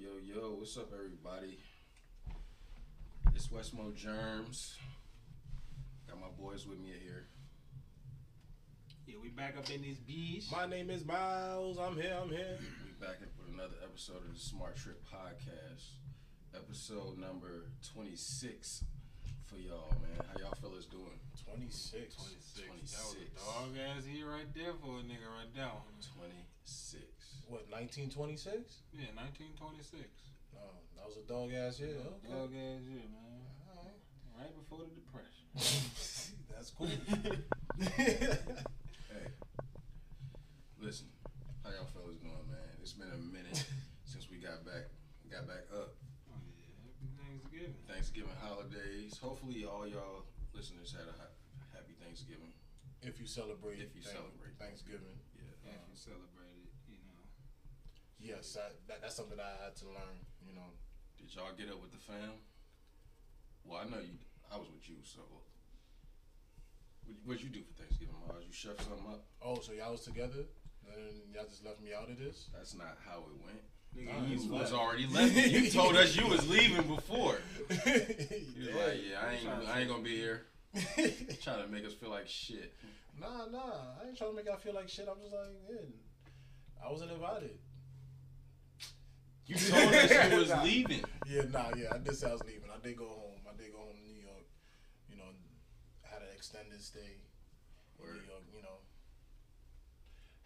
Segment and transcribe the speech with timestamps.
[0.00, 1.58] yo, yo, what's up, everybody?
[3.34, 4.76] It's Westmo Germs.
[6.08, 7.26] Got my boys with me here.
[9.06, 10.46] Yeah, we back up in this beach.
[10.50, 11.78] My name is Miles.
[11.78, 12.16] I'm here.
[12.20, 12.56] I'm here.
[12.60, 15.84] We back up with another episode of the Smart Trip Podcast,
[16.54, 18.84] episode number 26
[19.44, 20.26] for y'all, man.
[20.32, 21.20] How y'all fellas doing?
[21.44, 22.14] 26.
[22.14, 22.56] 26.
[22.56, 25.68] That was a dog ass year right there for a nigga right there.
[26.16, 27.04] 26.
[27.50, 28.86] What, 1926?
[28.94, 29.98] Yeah, 1926.
[30.54, 30.62] No,
[30.94, 31.98] that was a dog ass year.
[31.98, 32.30] Okay.
[32.30, 33.42] Dog ass year, man.
[33.66, 33.98] Alright.
[34.38, 35.50] Right before the depression.
[36.54, 36.86] That's cool.
[39.10, 39.26] Hey,
[40.78, 41.08] listen,
[41.64, 42.70] how y'all fellas doing, man?
[42.80, 43.56] It's been a minute
[44.04, 44.92] since we got back,
[45.32, 45.96] got back up.
[46.30, 47.74] Oh yeah, happy Thanksgiving.
[47.88, 49.18] Thanksgiving holidays.
[49.18, 51.34] Hopefully, all y'all listeners had a ha-
[51.74, 52.52] happy Thanksgiving.
[53.02, 54.54] if you celebrate, If you thank- celebrate.
[54.60, 55.18] Thanksgiving.
[55.34, 55.74] Yeah.
[55.74, 56.39] If you celebrate it, you know.
[58.22, 60.16] Yes, I, that, that's something I had to learn.
[60.46, 60.68] You know,
[61.18, 62.36] Did y'all get up with the fam?
[63.64, 64.18] Well, I know you.
[64.52, 65.20] I was with you, so.
[67.06, 68.44] What what'd you do for Thanksgiving, Mars?
[68.46, 69.24] You chef something up?
[69.42, 70.44] oh, so y'all was together,
[70.86, 72.48] and y'all just left me out of this.
[72.52, 73.62] That's not how it went.
[73.96, 74.60] Nigga, Nah, you it's You fine.
[74.60, 75.34] was already left.
[75.34, 77.38] You told us you was leaving before.
[77.70, 78.74] You was yeah.
[78.86, 80.42] like, yeah, I ain't, I ain't gonna be here.
[81.42, 82.72] Trying to make us feel like shit.
[83.18, 83.98] Nah, nah.
[84.02, 85.08] I ain't trying to make y'all feel like shit.
[85.10, 87.58] I'm just like, yeah, I wasn't invited.
[89.50, 90.62] You told us you was Nah.
[90.62, 91.02] leaving.
[91.26, 91.90] Yeah, nah, yeah.
[91.94, 92.70] I did say I was leaving.
[92.70, 93.42] I did go home.
[93.50, 94.46] I did go home to New York.
[95.10, 95.26] You know,
[96.06, 97.18] had an extended stay
[97.98, 98.46] in New York.
[98.54, 98.78] You know,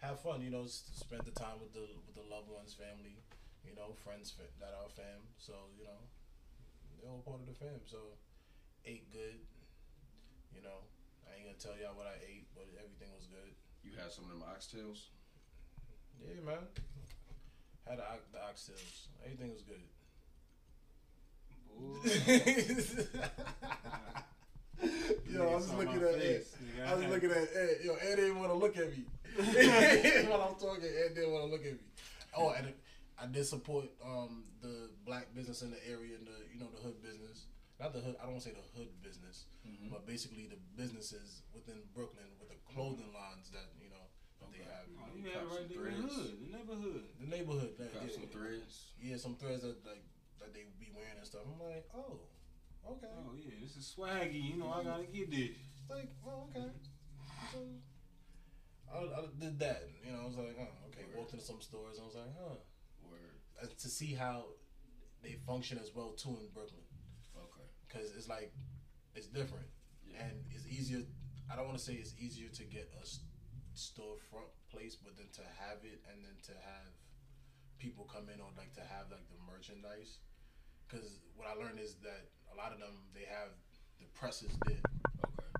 [0.01, 0.41] have fun.
[0.41, 3.21] You know, spend the time with the with the loved ones, family.
[3.61, 5.21] You know, friends that are fam.
[5.37, 6.01] So you know,
[6.97, 7.85] they're all part of the fam.
[7.85, 8.17] So
[8.85, 9.37] ate good.
[10.53, 10.81] You know,
[11.29, 13.53] I ain't gonna tell y'all what I ate, but everything was good.
[13.85, 15.13] You had some of them oxtails.
[16.17, 16.65] Yeah, man.
[17.87, 19.07] Had the, ox- the oxtails.
[19.23, 19.81] Everything was good.
[25.29, 26.19] Yo, I was Nigga, looking at Ed.
[26.21, 26.87] face, nigga.
[26.87, 27.77] I was looking at Ed.
[27.83, 29.03] Yo, Ed didn't want to look at me.
[30.29, 31.79] While I was talking, Ed didn't want to look at me.
[32.37, 32.71] Oh, and
[33.21, 36.81] I did support um, the black business in the area and the you know the
[36.81, 37.45] hood business.
[37.79, 38.15] Not the hood.
[38.19, 39.91] I don't want to say the hood business, Mhm.
[39.91, 43.74] but basically the businesses within Brooklyn with the clothing lines that
[44.83, 45.39] you know that they Okay.
[45.39, 45.47] have.
[45.47, 46.15] Oh, you had it right there in the threads.
[46.15, 47.03] hood, the neighborhood.
[47.21, 47.71] The neighborhood.
[47.79, 48.73] Yeah, some threads.
[48.99, 50.03] yeah, some threads that like
[50.39, 51.43] that they would be wearing and stuff.
[51.47, 52.19] I'm like, oh,
[52.95, 53.07] okay.
[53.15, 54.41] Oh yeah, this is swaggy.
[54.51, 55.55] You know, I gotta get this.
[55.89, 56.67] like, oh, okay.
[57.53, 57.59] So,
[58.91, 59.89] I, I did that.
[60.03, 61.03] You know, I was like, oh, okay.
[61.09, 61.17] Word.
[61.17, 61.97] Walked into some stores.
[61.97, 62.55] and I was like, huh.
[63.09, 63.35] Word.
[63.61, 64.45] Uh, To see how
[65.21, 66.83] they function as well too in Brooklyn,
[67.35, 67.65] Okay.
[67.87, 68.53] because it's like
[69.15, 69.65] it's different
[70.05, 70.23] Yeah.
[70.25, 71.01] and it's easier.
[71.51, 73.19] I don't want to say it's easier to get a s-
[73.75, 76.89] storefront place, but then to have it and then to have
[77.77, 80.23] people come in or like to have like the merchandise.
[80.87, 83.51] Because what I learned is that a lot of them they have
[83.99, 84.79] the presses did
[85.23, 85.51] Okay.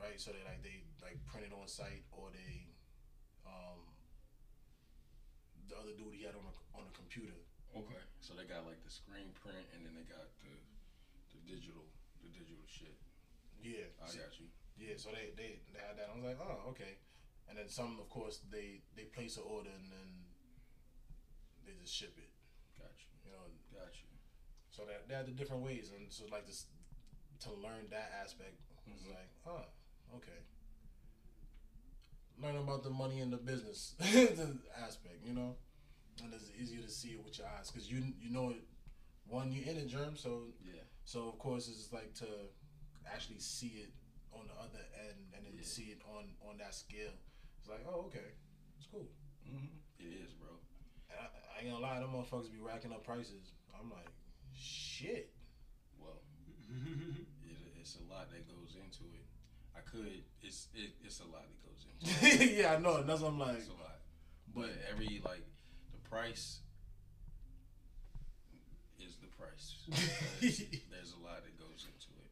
[0.00, 0.16] right?
[0.16, 2.72] So they like they like print it on site or they
[3.44, 3.84] um
[5.68, 7.36] the other dude he had on a on a computer.
[7.76, 8.02] Okay.
[8.20, 10.52] So they got like the screen print and then they got the
[11.36, 11.84] the digital
[12.24, 12.96] the digital shit.
[13.60, 13.88] Yeah.
[14.00, 14.48] I got you.
[14.80, 16.10] Yeah, so they, they they had that.
[16.10, 16.96] I was like, oh, okay.
[17.52, 20.08] And then some of course they they place an order and then
[21.66, 22.30] they just ship it.
[22.80, 23.12] Got you.
[23.28, 23.44] You know,
[23.76, 24.08] Got you.
[24.70, 26.64] so that they had the different ways and so like this
[27.44, 28.56] to learn that aspect
[28.88, 29.10] was Mhm.
[29.12, 29.66] like, oh,
[30.16, 30.40] okay.
[32.40, 35.54] Learn about the money and the business aspect, you know,
[36.24, 38.64] and it's easier to see it with your eyes because you you know it.
[39.26, 40.82] One, you're in a germ, so Yeah.
[41.04, 42.48] so of course it's like to
[43.06, 43.92] actually see it
[44.32, 45.62] on the other end and then Yeah.
[45.64, 47.12] see it on on that scale.
[47.62, 48.34] It's like, oh, okay,
[48.74, 49.06] it's cool.
[49.46, 49.70] Mm-hmm.
[50.02, 50.50] It is, bro.
[51.06, 53.54] And I, I ain't gonna lie, them motherfuckers be racking up prices.
[53.70, 54.10] I'm like,
[54.50, 55.30] shit.
[55.94, 56.18] Well,
[56.66, 59.22] it, it's a lot that goes into it.
[59.78, 60.26] I could.
[60.42, 62.58] It's it, it's a lot that goes into it.
[62.58, 62.98] yeah, I know.
[62.98, 63.62] And that's what I'm like.
[63.62, 64.02] It's a lot.
[64.50, 65.46] But every like
[65.94, 66.66] the price
[68.98, 69.86] is the price.
[70.42, 72.30] There's a lot that goes into it.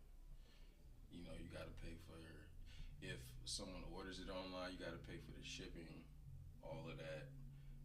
[1.15, 2.19] You know, you gotta pay for
[3.01, 6.07] if someone orders it online, you gotta pay for the shipping,
[6.63, 7.35] all of that.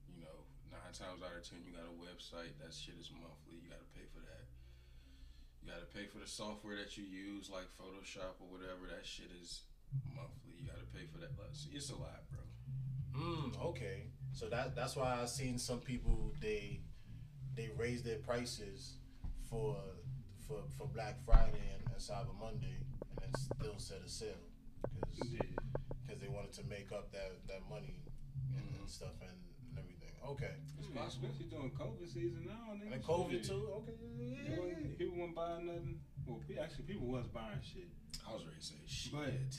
[0.06, 3.58] You know, nine times out of ten you got a website, that shit is monthly,
[3.58, 4.46] you gotta pay for that.
[5.66, 9.34] You gotta pay for the software that you use, like Photoshop or whatever, that shit
[9.42, 9.66] is
[10.14, 10.54] monthly.
[10.54, 11.34] You gotta pay for that.
[11.58, 12.46] See, It's a lot, bro.
[13.18, 14.14] Mm, okay.
[14.34, 16.82] So that that's why I've seen some people they
[17.56, 18.98] they raise their prices
[19.50, 19.78] for
[20.46, 24.46] for for Black Friday and, and Cyber Monday and then still set a sale
[24.94, 26.16] because Yeah.
[26.20, 28.02] they wanted to make up that that money
[28.56, 28.90] and, and Mhm.
[28.90, 29.38] stuff and,
[29.70, 30.14] and everything.
[30.24, 30.56] Okay.
[30.80, 31.30] It's Yeah, possible.
[31.30, 32.94] Especially during COVID season now, nigga.
[32.94, 33.44] And COVID shit.
[33.46, 33.68] too.
[33.84, 33.94] Okay.
[34.02, 34.98] Yeah, There yeah, wasn't- yeah.
[34.98, 36.00] People weren't buying nothing.
[36.26, 37.90] Well, pe- actually, people was buying shit.
[38.28, 39.14] I was ready to say shit.
[39.14, 39.54] But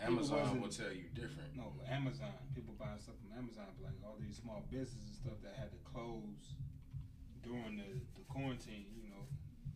[0.00, 1.54] Amazon wasn't- will tell you different.
[1.56, 2.32] No, Amazon.
[2.54, 5.70] People buying stuff from Amazon, but like all these small businesses and stuff that had
[5.70, 6.54] to close
[7.42, 8.86] during the, the quarantine.
[8.96, 9.26] You know,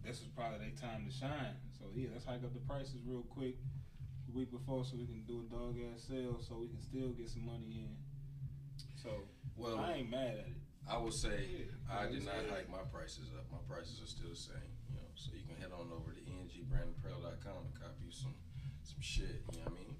[0.02, 1.55] this was probably their time to shine.
[1.79, 3.83] So yeah, let's hike up the prices real quick the
[4.34, 7.31] week before, so we can do a dog ass sale, so we can still get
[7.31, 7.94] some money in.
[8.96, 10.56] So Well, I ain't mad at it.
[10.88, 13.50] I will say Yeah, I did it's- not hike my prices up.
[13.50, 14.75] My prices are still the same.
[14.90, 18.34] You know, so you can head on over to engbrandapparel.com and copy some
[18.82, 19.40] some shit.
[19.52, 19.96] You know what I mean?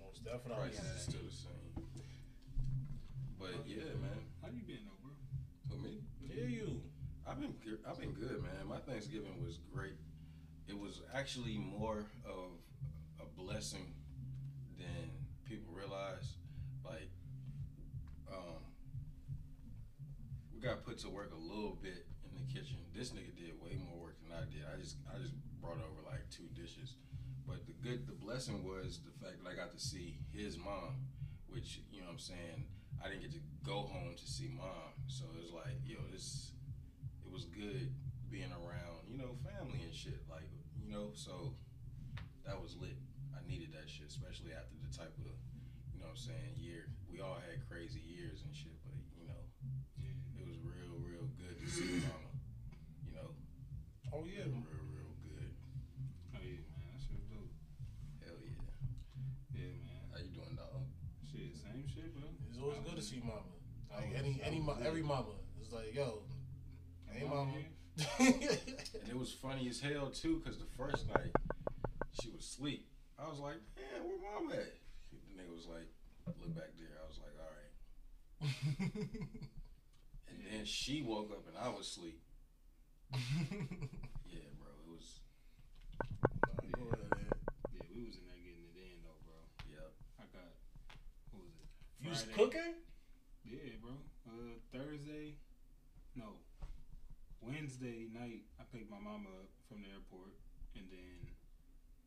[0.00, 0.70] Most definitely.
[0.70, 1.84] Prices are still the same.
[3.38, 4.24] But yeah, man.
[4.40, 5.12] How you been though, bro?
[5.68, 6.82] For me, Yeah, you.
[7.26, 8.66] I've been good- I've been good, man.
[8.66, 9.96] My Thanksgiving was great.
[10.66, 12.69] It was actually more of a
[13.44, 13.94] blessing
[14.78, 15.10] than
[15.44, 16.36] people realize.
[16.84, 17.10] Like,
[18.30, 18.60] um,
[20.54, 22.76] we got put to work a little bit in the kitchen.
[22.94, 24.64] This nigga did way more work than I did.
[24.68, 26.94] I just I just brought over like two dishes.
[27.46, 31.06] But the good the blessing was the fact that I got to see his mom,
[31.48, 32.64] which you know what I'm saying.
[33.02, 36.52] I didn't get to go home to see mom, so it was like yo, this
[37.24, 37.94] it was good
[38.30, 40.46] being around you know family and shit like
[40.78, 41.54] you know so
[42.44, 42.99] that was lit.
[43.50, 45.34] I needed that shit, especially after the type of
[45.90, 49.26] you know what I'm saying year we all had crazy years and shit, but you
[49.26, 49.42] know
[50.38, 52.30] it was real real good to see mama.
[53.02, 53.34] You know,
[54.14, 54.46] Oh yeah.
[54.46, 55.50] real real real good.
[56.30, 57.50] Oh yeah, man, that shit was dope.
[58.22, 58.62] Hell yeah.
[59.50, 60.02] Yeah, man.
[60.14, 60.86] How you doing, dog?
[61.26, 62.30] Shit, same shit, bro.
[62.54, 63.50] It's always I good to see mama.
[63.90, 64.86] Like was- any any was mo- lit.
[64.86, 65.34] every mama.
[65.58, 66.22] It's like yo,
[67.10, 67.66] hey Mama mama.
[69.02, 71.34] And it was funny as hell too, cause the first night
[72.22, 72.86] she was asleep.
[73.20, 74.72] I was like, man, where mom at?
[75.12, 75.88] The nigga was like,
[76.40, 76.96] look back there.
[76.96, 78.90] I was like, all right.
[80.30, 82.20] And then she woke up and I was asleep.
[84.30, 85.20] Yeah, bro, it was.
[86.78, 87.34] Go ahead.
[87.74, 89.42] Yeah, we was in there getting it in though, bro.
[89.66, 89.90] Yep.
[90.22, 90.54] I got
[91.34, 91.66] what was it?
[91.98, 92.78] You was cooking?
[93.42, 93.98] Yeah, bro.
[94.22, 95.34] Uh, Thursday,
[96.14, 96.38] no,
[97.42, 98.46] Wednesday night.
[98.60, 100.38] I picked my mama up from the airport,
[100.78, 101.34] and then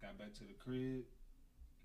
[0.03, 1.07] got back to the crib.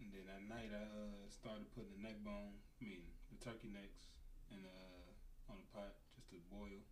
[0.03, 3.70] And then at night, I uh, started putting the neck bone, I mean the turkey
[3.70, 4.11] necks,
[4.50, 6.82] in uh, on the pot just to boil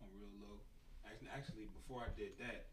[0.00, 0.64] on real low.
[1.04, 2.72] Actually, actually, before I did that,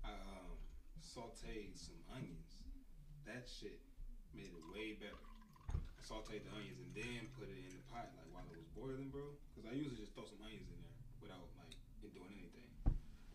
[0.00, 0.56] I um,
[1.00, 2.64] sauteed some onions.
[3.28, 3.84] That shit
[4.32, 5.20] made it way better.
[5.76, 8.68] I sauteed the onions and then put it in the pot like while it was
[8.72, 9.28] boiling, bro.
[9.52, 12.68] Because I usually just throw some onions in there without like it doing anything.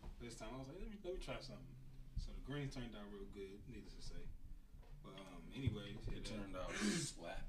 [0.02, 1.79] But this time I was like, let me let me try something.
[2.30, 4.22] So the greens turned out real good, needless to say.
[5.02, 6.70] But um, anyways, It turned out
[7.02, 7.42] slap.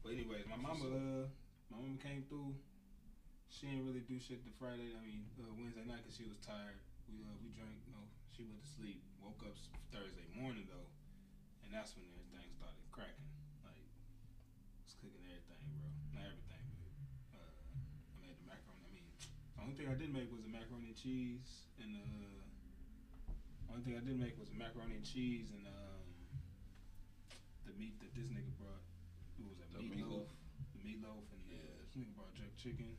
[0.00, 1.28] But anyways, my mama, uh,
[1.68, 2.56] my mama came through.
[3.52, 4.96] She didn't really do shit the Friday.
[4.96, 6.80] I mean, uh, Wednesday night because she was tired.
[7.12, 7.76] We uh, we drank.
[7.84, 9.04] You know, she went to sleep.
[9.20, 9.52] Woke up
[9.92, 10.88] Thursday morning though,
[11.60, 13.28] and that's when everything started cracking.
[13.68, 13.84] Like,
[14.88, 15.84] was cooking everything, bro.
[16.16, 16.88] Not everything, but
[17.36, 18.80] uh, I made the macaroni.
[18.80, 22.45] I mean, the only thing I did make was the macaroni and cheese, and uh,
[23.76, 26.08] only thing I did make was macaroni and cheese and um,
[27.68, 28.80] the meat that this nigga brought.
[29.36, 29.68] What was that?
[29.68, 30.24] The meatloaf.
[30.24, 30.32] meatloaf.
[30.72, 31.84] The meatloaf and uh, Yeah.
[31.84, 32.96] this nigga brought jerk chicken.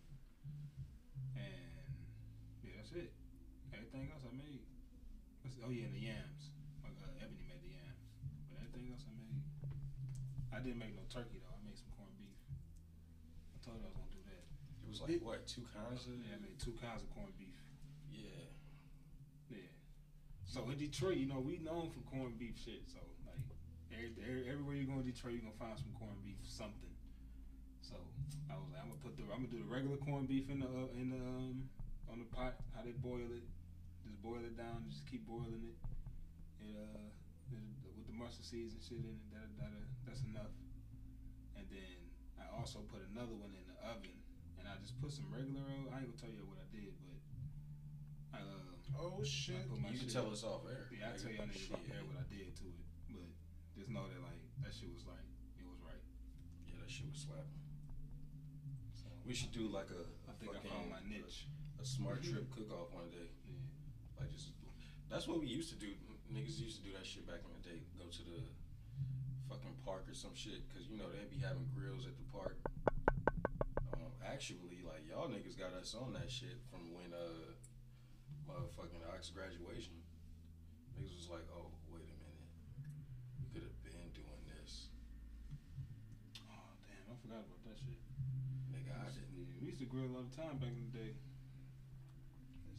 [1.34, 1.98] And
[2.62, 3.10] yeah, that's it.
[3.74, 4.62] Everything else I made.
[5.66, 6.54] Oh yeah, and the yams.
[6.86, 8.06] Like, uh, Ebony made the yams.
[8.46, 9.42] But everything else I made.
[10.54, 11.58] I didn't make no turkey though.
[11.58, 12.38] I made some corned beef.
[13.50, 14.46] I told you I was gonna do that.
[14.86, 17.58] It was like what two kinds of Yeah, I made two kinds of corned beef.
[18.14, 18.54] yeah.
[19.50, 19.74] Yeah.
[20.58, 22.82] So in Detroit, you know, we known for corned beef shit.
[22.90, 22.98] So
[23.30, 23.38] like,
[23.94, 26.90] every, every, everywhere you go in Detroit, you are gonna find some corned beef something.
[27.86, 27.94] So
[28.50, 30.66] I was like, I'm gonna put the, I'm gonna do the regular corned beef in
[30.66, 31.70] the uh, in the um,
[32.10, 32.58] on the pot.
[32.74, 33.46] How they boil it,
[34.02, 35.78] just boil it down, just keep boiling it.
[36.66, 37.06] And
[37.54, 39.74] uh, with the mustard seeds and shit in it, that that
[40.10, 40.58] that's enough.
[41.54, 42.02] And then
[42.42, 44.18] I also put another one in the oven,
[44.58, 45.62] and I just put some regular.
[45.70, 47.17] oil- I ain't gonna tell you what I did, but
[48.44, 49.00] uh.
[49.00, 49.62] Oh shit.
[49.62, 50.90] I put You can tell us off air.
[50.90, 51.22] Yeah, I nigga.
[51.22, 51.94] tell y'all niggas off Shit.
[51.94, 52.82] air what I did to it,
[53.14, 53.28] but
[53.78, 55.26] just know that like that shit was like
[55.62, 56.02] it was right.
[56.66, 57.62] Yeah, that shit was slapping.
[58.98, 61.46] So We should do like a, a I think I fucking found my niche.
[61.78, 63.30] a smart trip cook off one day.
[63.46, 63.62] Yeah.
[64.22, 64.54] Like just
[65.12, 65.94] that's what we used to do.
[66.28, 67.80] Niggas used to do that shit back in the day.
[67.96, 68.44] Go to the
[69.48, 72.58] fucking park or some shit, cause you know they'd be having grills at the park.
[73.96, 77.56] Um, actually, like y'all niggas got us on that shit from when uh
[78.48, 79.94] motherfucking Ox graduation.
[80.98, 82.50] Niggas was like, oh wait a minute,
[83.38, 84.90] we could have been doing this.
[86.50, 88.00] Oh damn, I forgot about that shit.
[88.74, 89.62] Nigga, I didn't.
[89.62, 91.12] We used to grill all the time back in the day.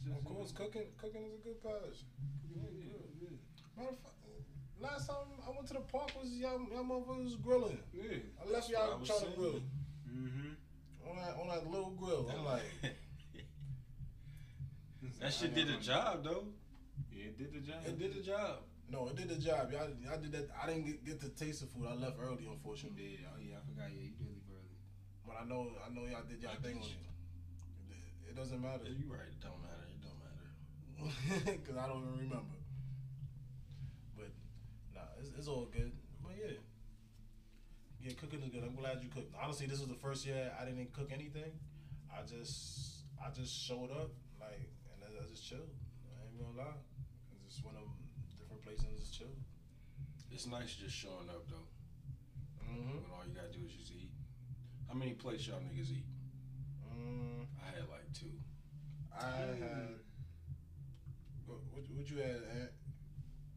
[0.03, 2.03] Just, Of course, cooking cooking is a good pass.
[2.49, 3.37] Yeah, yeah, yeah.
[3.77, 4.19] Matter of fact,
[4.79, 7.79] last time I went to the park was y'all, y'all motherfuckers grilling.
[7.93, 8.19] Yeah.
[8.41, 9.61] I left That's what I y'all was trying to grill
[10.09, 11.09] Mm-hmm.
[11.09, 12.27] on that on that little grill.
[12.35, 12.63] I'm like,
[15.21, 16.45] that shit did the job though.
[17.11, 17.81] Yeah, it did the job.
[17.85, 18.59] It did the job.
[18.89, 19.71] no, it did the job.
[19.71, 20.49] Y'all, y'all did that.
[20.61, 21.87] I didn't get, get to taste the food.
[21.87, 23.19] I left early, unfortunately.
[23.21, 23.91] Yeah, oh yeah, I forgot.
[23.91, 24.75] Yeah, you did leave early.
[25.25, 27.09] But I know, I know y'all did y'all thing on it.
[27.91, 29.29] It, it doesn't matter Yeah, you right.
[29.29, 29.87] It don't matter.
[29.87, 31.57] It don't matter.
[31.59, 32.59] because I don't even remember.
[34.15, 34.31] But
[34.93, 35.91] nah, it's, it's all good.
[36.21, 36.59] But yeah,
[38.01, 38.63] yeah, cooking is good.
[38.63, 39.35] I'm glad you cooked.
[39.41, 41.51] Honestly, this was the first year I didn't cook anything.
[42.09, 44.78] I just, I just showed up like, and
[45.19, 45.69] I, I just chilled.
[46.07, 46.79] I ain't gonna lie.
[46.79, 47.83] I just went to
[48.39, 49.35] different places and just chilled.
[50.31, 51.67] It's nice just showing up though.
[52.63, 53.03] Mm-hmm.
[53.03, 54.11] When all you gotta do is just eat.
[54.87, 56.05] How many plates y'all niggas eat?
[56.85, 58.33] Mm, I had like two.
[59.11, 59.25] I
[59.59, 59.99] had.
[61.45, 62.45] What, what, what you had?
[62.61, 62.71] Aunt?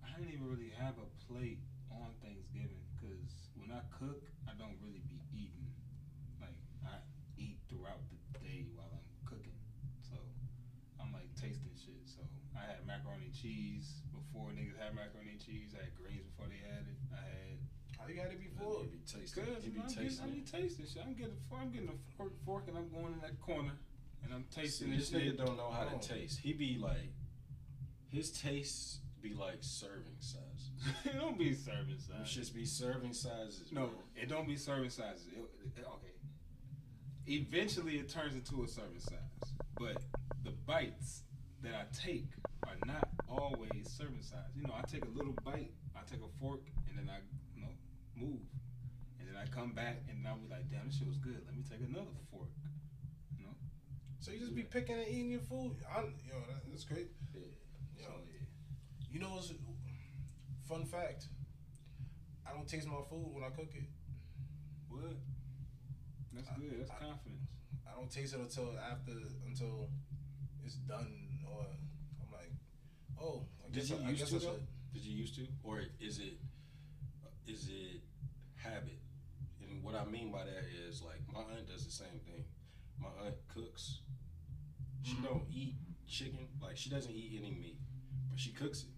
[0.00, 1.60] I didn't even really have a plate
[1.92, 5.72] on Thanksgiving because when I cook, I don't really be eating.
[6.40, 6.56] Like
[6.88, 7.00] I
[7.36, 9.56] eat throughout the day while I'm cooking,
[10.00, 10.16] so
[11.00, 12.00] I'm like tasting shit.
[12.08, 12.24] So
[12.56, 15.74] I had macaroni and cheese before niggas had macaroni and cheese.
[15.74, 16.98] I had greens before they had it.
[17.10, 17.58] I had
[17.98, 18.82] How you had it before?
[18.86, 19.44] You be tasting.
[19.44, 20.24] Cause You be I'm, getting, tasting.
[20.24, 20.46] I'm it.
[20.46, 21.02] tasting shit.
[21.04, 23.72] I'm getting, I'm getting a fork, fork and I'm going in that corner
[24.24, 26.38] and I'm See, tasting this this nigga don't know how to taste.
[26.40, 27.10] He be like,
[28.08, 30.70] his tastes be like serving sizes.
[31.04, 32.26] it don't be serving size.
[32.26, 33.70] shits be serving sizes.
[33.72, 33.90] No, man.
[34.16, 35.26] it don't be serving sizes.
[35.28, 35.38] It,
[35.76, 36.08] it- okay.
[37.26, 39.96] Eventually, it turns into a serving size, but
[40.42, 41.22] the bites
[41.62, 42.26] that I take
[42.66, 44.50] are not always serving size.
[44.56, 47.18] You know, I take a little bite, I take a fork, and then I,
[47.54, 47.72] you know,
[48.16, 48.40] move,
[49.18, 51.40] and then I come back, and I'll be like, "Damn, this shit was good.
[51.46, 52.48] Let me take another fork."
[53.36, 53.54] You know.
[54.20, 55.76] So you just be picking and eating your food?
[55.88, 57.10] I, yo, that, that's great.
[57.34, 57.40] Yeah.
[57.98, 58.46] Yo, So yeah.
[59.10, 59.52] you know, what's
[60.68, 61.26] fun fact.
[62.46, 63.84] I don't taste my food when I cook it.
[64.88, 65.16] What?
[66.32, 66.80] That's I- good.
[66.80, 67.48] That's I- confidence.
[67.86, 69.12] I don't taste it until after
[69.46, 69.88] until
[70.64, 71.12] it's done,
[71.50, 71.66] or
[73.22, 74.44] oh, I Did guess you I, I used guess to I though?
[74.54, 74.66] should.
[74.94, 76.34] Did you used to, or is it,
[77.46, 78.02] is it
[78.56, 78.98] habit?
[79.62, 82.44] And what I mean by that is like my aunt does the same thing.
[83.00, 84.00] My aunt cooks.
[85.02, 85.24] She Mhm.
[85.24, 85.76] don't eat
[86.06, 86.46] chicken.
[86.60, 87.78] Like she doesn't eat any meat,
[88.30, 88.90] but she cooks it.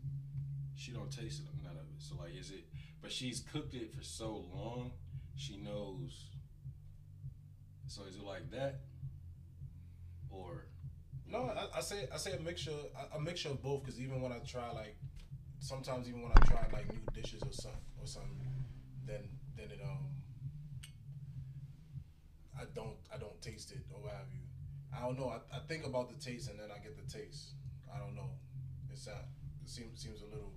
[0.76, 2.00] She don't taste it, none of it.
[2.02, 2.64] So like, is it?
[3.00, 4.92] But she's cooked it for so long,
[5.36, 6.30] she knows.
[7.86, 8.80] So is it like that,
[10.30, 10.66] or
[11.34, 12.70] No, I, I say I say a mixture
[13.12, 14.96] a, a mixture of both because even when I try like
[15.58, 18.38] sometimes even when I try like new dishes or something or something,
[19.04, 20.14] then then it um
[22.58, 24.40] I don't I don't taste it or what have you.
[24.94, 25.28] I don't know.
[25.28, 27.54] I, I think about the taste and then I get the taste.
[27.92, 28.30] I don't know.
[28.92, 29.26] It's not.
[29.62, 30.52] It seems seems a little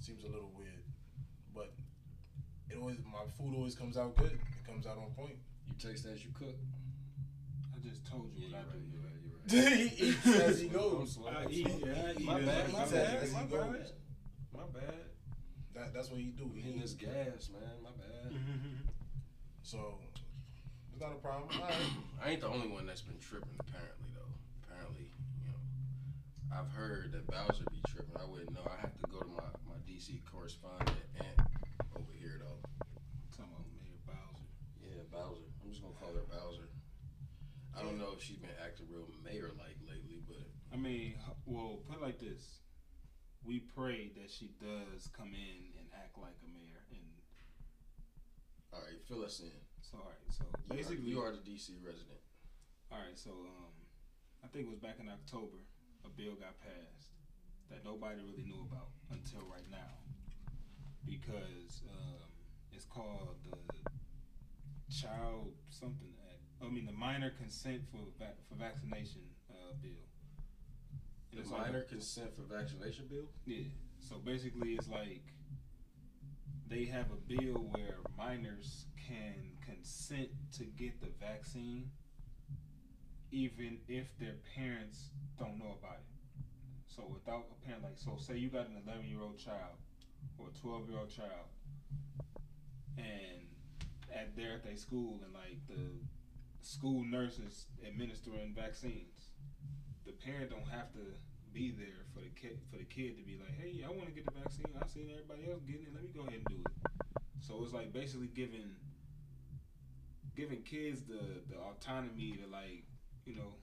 [0.00, 0.82] seems a little weird,
[1.54, 1.72] but
[2.68, 4.32] it always my food always comes out good.
[4.32, 5.36] It comes out on point.
[5.68, 6.56] you taste as you cook?
[7.74, 8.84] I just told you Yeah, what I do.
[8.90, 9.14] you're right.
[9.22, 9.27] You're right.
[9.52, 9.72] You're right.
[9.78, 11.12] he eats as he goes.
[11.14, 11.28] slow.
[11.28, 12.72] I eat, yeah, I eat My bad.
[12.72, 13.22] My as bad.
[13.28, 13.50] he My goes.
[13.72, 13.92] bad.
[14.54, 14.94] My bad.
[15.74, 16.50] That, that's what he do.
[16.54, 17.62] He Hitting this gas, man.
[17.82, 18.32] My bad.
[19.62, 20.00] So
[20.92, 21.50] it's not a problem.
[21.52, 21.74] All right.
[22.24, 23.52] I ain't the only one that's been tripping.
[23.60, 24.32] Apparently, though.
[24.64, 25.60] Apparently, you know,
[26.56, 28.16] I've heard that Bowser be tripping.
[28.16, 28.64] I wouldn't know.
[28.64, 31.44] I have to go to my my DC correspondent aunt
[32.00, 32.64] over here, though.
[33.36, 34.48] Talking about Mayor Bowser.
[34.80, 35.44] Yeah, Bowser.
[35.60, 36.72] I'm just gonna call her Bowser.
[37.78, 40.42] I don't know if she's been acting real mayor like lately, but
[40.72, 41.14] I mean,
[41.46, 42.60] well, put it like this:
[43.44, 46.82] we pray that she does come in and act like a mayor.
[46.90, 47.06] And
[48.74, 49.54] all right, fill us in.
[49.80, 52.20] so, all right, so You are- basically, you are the DC resident.
[52.90, 53.16] all right.
[53.16, 53.72] So, um,
[54.44, 55.58] I think it was back in October,
[56.04, 57.14] a bill got passed
[57.70, 60.02] that nobody really knew about until right now,
[61.06, 62.26] because um,
[62.72, 63.56] it's called the
[64.92, 66.17] Child Something.
[66.64, 69.90] I mean, the Minor Consent for vac- for Vaccination uh, bill.
[71.30, 73.28] And The it's like a- minor consent for vaccination bill.
[73.46, 73.64] Yeah.
[74.00, 75.22] So basically, it's like
[76.68, 79.34] they have a bill where minors can
[79.64, 81.90] consent to get the vaccine,
[83.30, 86.44] even if their parents don't know about it.
[86.88, 89.76] So without a parent, like, so say you got an 11 year old child
[90.38, 91.46] or a 12 year old child,
[92.96, 93.46] and
[94.14, 96.00] at they're at their school, and like the
[96.68, 99.32] school nurses administering vaccines,
[100.04, 101.00] the parent don't have to
[101.54, 104.12] be there for the kid for the kid to be like, hey, I want to
[104.12, 104.66] get the vaccine.
[104.80, 105.94] I seen everybody else getting it.
[105.94, 106.92] Let me go ahead and do it.
[107.40, 108.68] So it's like basically giving
[110.36, 112.84] giving kids the the autonomy to like
[113.24, 113.54] you know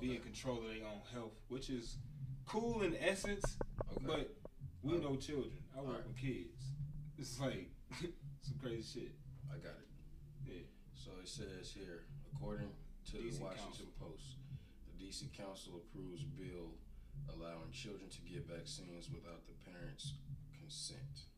[0.00, 1.96] be in control of their own health, which is
[2.44, 3.56] cool in essence.
[3.96, 4.04] Okay.
[4.06, 4.36] But
[4.82, 5.56] we Uh, know children.
[5.74, 6.06] I work alright.
[6.06, 6.62] with kids.
[7.18, 7.70] It's like
[8.42, 9.12] some crazy shit.
[9.50, 9.88] I got it.
[10.44, 10.62] Yeah.
[10.94, 12.04] So it says here,
[12.36, 12.68] according
[13.08, 14.36] to the DC Washington Post,
[14.84, 16.76] the DC Council approves bill
[17.32, 20.20] allowing children to get vaccines without the parents'
[20.52, 21.32] consent.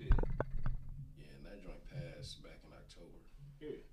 [0.00, 0.16] Yeah.
[1.20, 3.20] Yeah, and that joint passed back in October.
[3.60, 3.84] Yeah.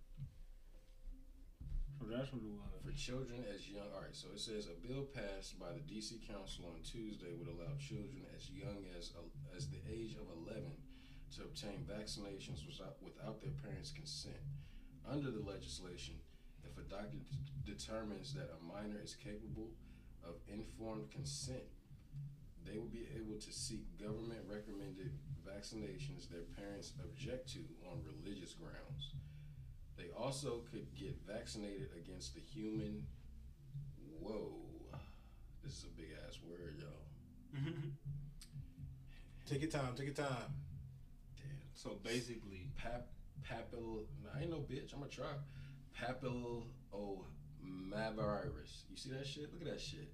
[1.99, 2.79] So that's what it was.
[2.85, 4.15] For children as young, all right.
[4.15, 8.23] So it says a bill passed by the DC Council on Tuesday would allow children
[8.31, 9.11] as young as
[9.51, 10.63] as the age of 11
[11.35, 14.39] to obtain vaccinations without without their parents' consent.
[15.03, 16.15] Under the legislation,
[16.77, 19.69] if a doctor d- determines that a minor is capable
[20.23, 21.63] of informed consent,
[22.65, 25.11] they will be able to seek government recommended
[25.47, 29.15] vaccinations their parents object to on religious grounds.
[29.97, 33.05] They also could get vaccinated against the human.
[34.21, 34.51] Whoa.
[35.63, 37.59] This is a big ass word, y'all.
[37.61, 37.89] Mm-hmm.
[39.49, 39.95] Take your time.
[39.95, 40.53] Take your time.
[41.37, 41.47] Damn.
[41.73, 43.07] so basically, Pap,
[43.49, 44.03] papil.
[44.23, 44.93] Nah, I ain't no bitch.
[44.93, 45.25] I'm gonna try.
[46.01, 46.63] Papillomavirus.
[46.93, 47.25] Oh,
[48.89, 49.51] you see that shit?
[49.51, 50.11] Look at that shit.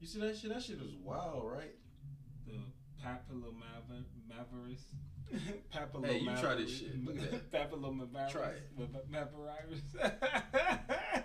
[0.00, 0.50] You see that shit?
[0.52, 1.74] That shit is wild, right?
[2.48, 2.58] the
[3.04, 4.04] papillomavirus.
[5.74, 6.06] papillomavirus.
[6.06, 7.04] Hey, you try this shit.
[7.04, 7.52] Look at that.
[7.70, 8.30] papillomavirus.
[8.30, 9.12] Try it.
[9.12, 9.82] Mavirus.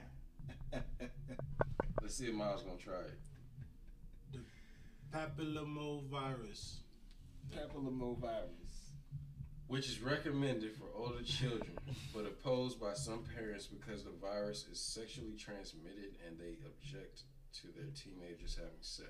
[2.02, 3.20] Let's see if Miles gonna try it.
[4.32, 4.40] The
[5.18, 6.80] Papillomavirus.
[7.56, 8.63] Papillomavirus.
[9.68, 11.72] Which is recommended for older children,
[12.14, 17.22] but opposed by some parents because the virus is sexually transmitted and they object
[17.62, 19.10] to their teenagers having sex.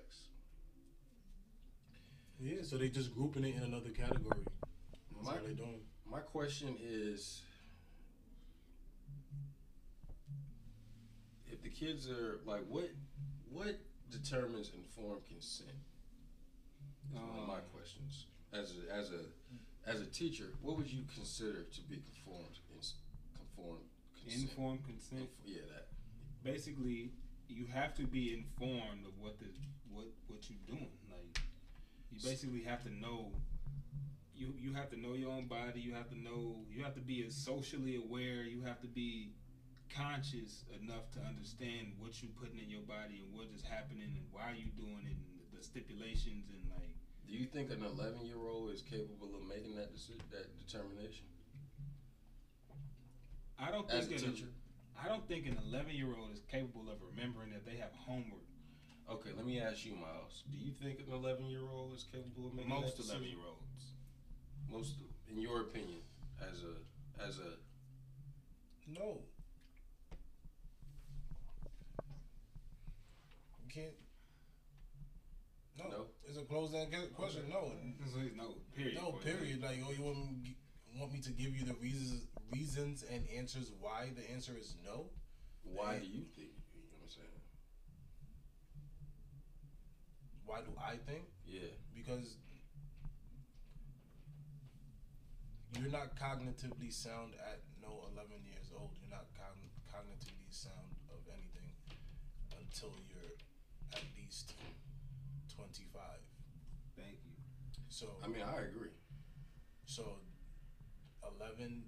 [2.40, 4.44] Yeah, so they just grouping it in another category.
[5.12, 5.82] That's My, how they doing.
[6.10, 7.42] my question is
[11.52, 12.90] if the kids are like what
[13.52, 13.76] what
[14.12, 15.70] determines informed consent?
[17.12, 18.26] Is one of my Um, questions.
[18.54, 19.22] As a as a
[19.86, 22.58] as a teacher, what would you consider to be conformed
[23.36, 23.84] conformed
[24.24, 24.50] consent?
[24.50, 25.22] Informed consent.
[25.22, 25.88] Inf- yeah, that.
[26.44, 27.12] Basically,
[27.48, 29.46] you have to be informed of what the
[29.92, 30.92] what what you're doing.
[31.12, 31.40] Like,
[32.12, 33.32] you basically have to know.
[34.36, 35.80] You you have to know your own body.
[35.80, 36.66] You have to know.
[36.70, 38.44] You have to be socially aware.
[38.44, 39.34] You have to be
[39.96, 44.26] conscious enough to understand what you're putting in your body and what is happening and
[44.32, 46.98] why you're doing it and the stipulations and like.
[47.28, 51.26] Do you think an 11 year old is capable of making that decision, that determination
[53.60, 54.48] I don't as think a an, teacher?
[55.02, 58.42] I don't think an 11 year old is capable of remembering that they have homework.
[59.10, 60.44] Okay, let me ask you, Miles.
[60.50, 63.38] Do you think an 11 year old is capable of making Most that 11 decision?
[63.40, 63.84] year olds.
[64.72, 64.96] Most,
[65.30, 66.00] in your opinion,
[66.42, 67.58] as a as a
[68.92, 69.20] No.
[73.66, 73.94] You can't.
[75.78, 75.90] No.
[75.90, 76.06] No?
[76.28, 77.44] It's a closed end question.
[77.50, 77.72] No.
[78.38, 78.96] No period.
[78.96, 79.62] No, period.
[79.62, 80.56] Like, oh, you want me,
[81.00, 85.10] want me to give you the reasons, reasons and answers why the answer is no?
[85.64, 86.52] why do you think?
[86.76, 87.40] You know what I'm saying?
[90.46, 91.24] Why do I think?
[91.48, 91.72] Yeah.
[91.96, 92.36] Because
[95.80, 98.92] you're not cognitively sound at no 11 years old.
[99.02, 101.72] You're not cogn- cognitively sound of anything
[102.60, 103.34] until you're
[103.96, 104.54] at least
[105.56, 106.02] 25.
[106.98, 107.32] Thank you.
[107.90, 108.90] So, I mean, I agree.
[109.86, 110.04] so
[111.40, 111.84] 11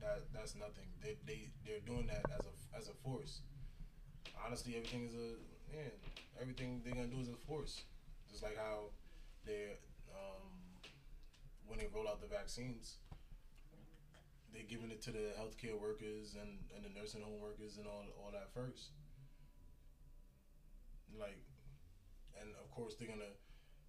[0.00, 0.84] that that's nothing.
[1.02, 3.40] They they they're doing that as a as a force.
[4.44, 5.40] Honestly, everything is a
[5.72, 5.90] yeah.
[6.40, 7.82] Everything they're gonna do is a force.
[8.30, 8.90] Just like how
[9.46, 9.76] they
[10.12, 10.52] um
[11.66, 12.98] when they roll out the vaccines,
[14.52, 18.04] they're giving it to the healthcare workers and, and the nursing home workers and all
[18.20, 18.90] all that first.
[21.18, 21.38] Like,
[22.40, 23.36] and of course they're gonna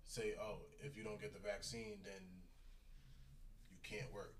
[0.05, 2.21] say, oh, if you don't get the vaccine, then
[3.71, 4.35] you can't work.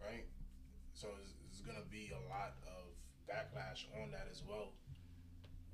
[0.00, 0.26] Right?
[0.92, 1.08] So
[1.66, 2.94] going to be a lot of
[3.26, 4.70] backlash on that as well.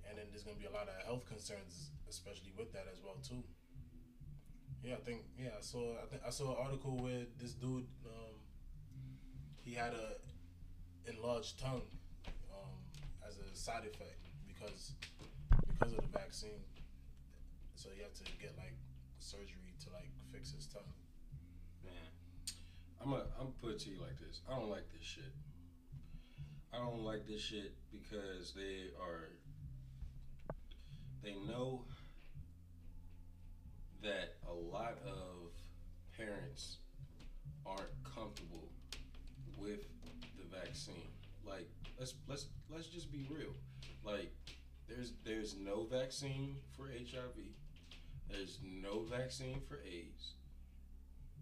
[0.09, 3.21] And then there's to be a lot of health concerns, especially with that as well,
[3.21, 3.45] too.
[4.83, 7.87] Yeah, I think, yeah, I saw, I think I saw an article where this dude,
[8.05, 8.35] um,
[9.63, 10.19] he had a
[11.09, 11.87] enlarged tongue,
[12.51, 12.75] um,
[13.27, 14.95] as a side effect because,
[15.83, 16.63] because of the vaccine.
[17.75, 18.75] So he had to get like
[19.19, 20.83] surgery to like fix his tongue.
[21.85, 21.93] Man.
[23.03, 24.41] I'm a, I'm put to you like this.
[24.49, 25.33] I don't like this shit.
[26.73, 29.31] I don't like this shit because they are
[31.23, 31.85] they know
[34.03, 35.53] that a lot of
[36.17, 36.79] parents
[37.67, 38.69] aren't comfortable
[39.59, 39.81] with
[40.37, 41.11] the vaccine.
[41.45, 41.69] Like
[41.99, 43.55] let's let's let's just be real.
[44.05, 44.33] Like
[44.89, 47.45] there's there's no vaccine for HIV.
[48.31, 50.35] There's no vaccine for AIDS.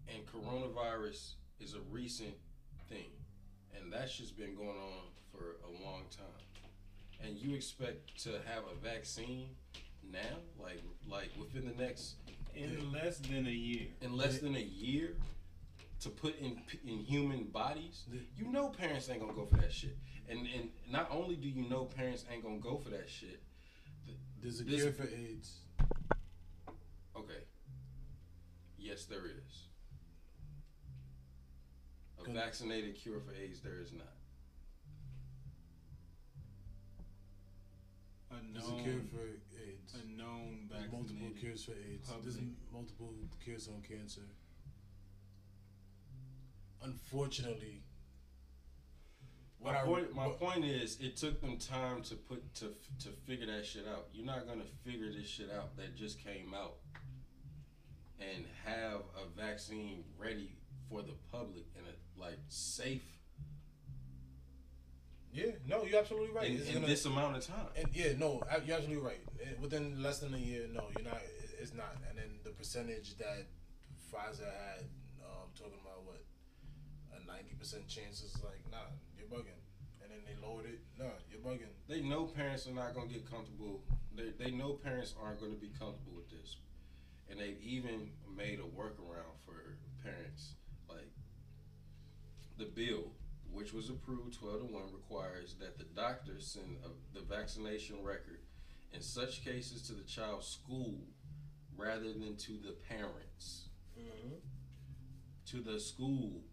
[0.07, 2.33] And coronavirus is a recent
[2.89, 3.11] thing.
[3.77, 6.25] And that's just been going on for a long time.
[7.23, 9.49] And you expect to have a vaccine
[10.11, 10.19] now?
[10.59, 12.15] Like like within the next
[12.55, 13.87] In less than a year.
[14.01, 15.15] in less than a year
[16.01, 18.03] to put in in human bodies,
[18.35, 19.95] you know parents ain't gonna go for that shit.
[20.31, 23.41] And and not only do you know parents ain't gonna go for that shit,
[24.41, 25.59] There's a This- cure for AIDS.
[27.15, 27.43] okay.
[28.79, 29.67] Yes, there is.
[32.19, 32.33] A Good.
[32.33, 34.15] vaccinated cure for AIDS, there is not.
[38.31, 39.27] A There's a known, cure for
[39.61, 39.93] AIDS.
[39.93, 42.07] a known There's multiple cures for AIDS.
[42.23, 42.39] There's
[42.71, 43.13] multiple
[43.43, 44.27] cures on cancer.
[46.81, 47.83] Unfortunately,
[49.61, 52.73] what My I- point, my what- point is, it took them time to put to
[53.03, 54.07] to figure that shit out.
[54.13, 56.77] You're not gonna figure this shit out that just came out,
[58.19, 60.55] and have a vaccine ready
[60.89, 63.03] for the public and a like safe
[65.33, 66.49] yeah, no, you're absolutely right.
[66.51, 67.67] in, in gonna- this amount of time.
[67.77, 69.21] And yeah, no, you're absolutely right.
[69.41, 71.21] Eh, Within less than a year, no, you're not.
[71.57, 71.95] It's not.
[72.09, 73.45] And then the percentage that
[74.11, 74.83] Pfizer had,
[75.23, 76.21] um, talking about what
[77.15, 78.91] a ninety percent chance is like, nah,
[79.31, 79.59] bugging.
[80.03, 80.79] And then they lowered it.
[80.99, 81.71] Nah, you're bugging.
[81.87, 83.81] They know parents are not gonna get comfortable.
[84.15, 86.57] They they know parents aren't gonna be comfortable with this,
[87.29, 90.55] and they've even made a workaround for parents.
[90.89, 91.09] Like
[92.57, 93.13] the bill,
[93.51, 98.41] which was approved twelve to one, requires that the doctor send a, the vaccination record
[98.93, 100.95] in such cases to the child's school
[101.77, 103.69] rather than to the parents.
[103.97, 104.35] Mm-hmm.
[105.47, 106.43] To the school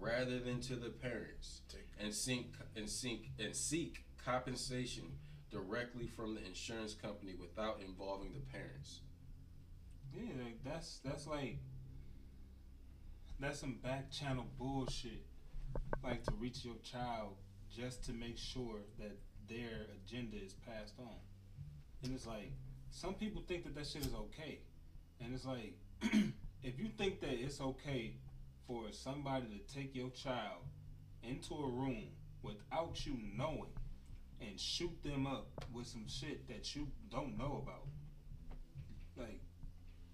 [0.00, 5.04] rather than to the parents Take and seek and seek and seek compensation
[5.50, 9.00] directly from the insurance company without involving the parents.
[10.14, 11.58] Yeah, like that's that's like
[13.40, 15.24] that's some back channel bullshit.
[16.02, 17.34] Like to reach your child
[17.74, 19.16] just to make sure that
[19.48, 21.16] their agenda is passed on.
[22.02, 22.52] And it's like
[22.90, 24.60] some people think that that shit is okay,
[25.20, 25.74] and it's like
[26.62, 28.14] if you think that it's okay
[28.66, 30.62] for somebody to take your child
[31.22, 32.04] into a room
[32.42, 33.72] without you knowing
[34.40, 37.86] and shoot them up with some shit that you don't know about,
[39.16, 39.40] like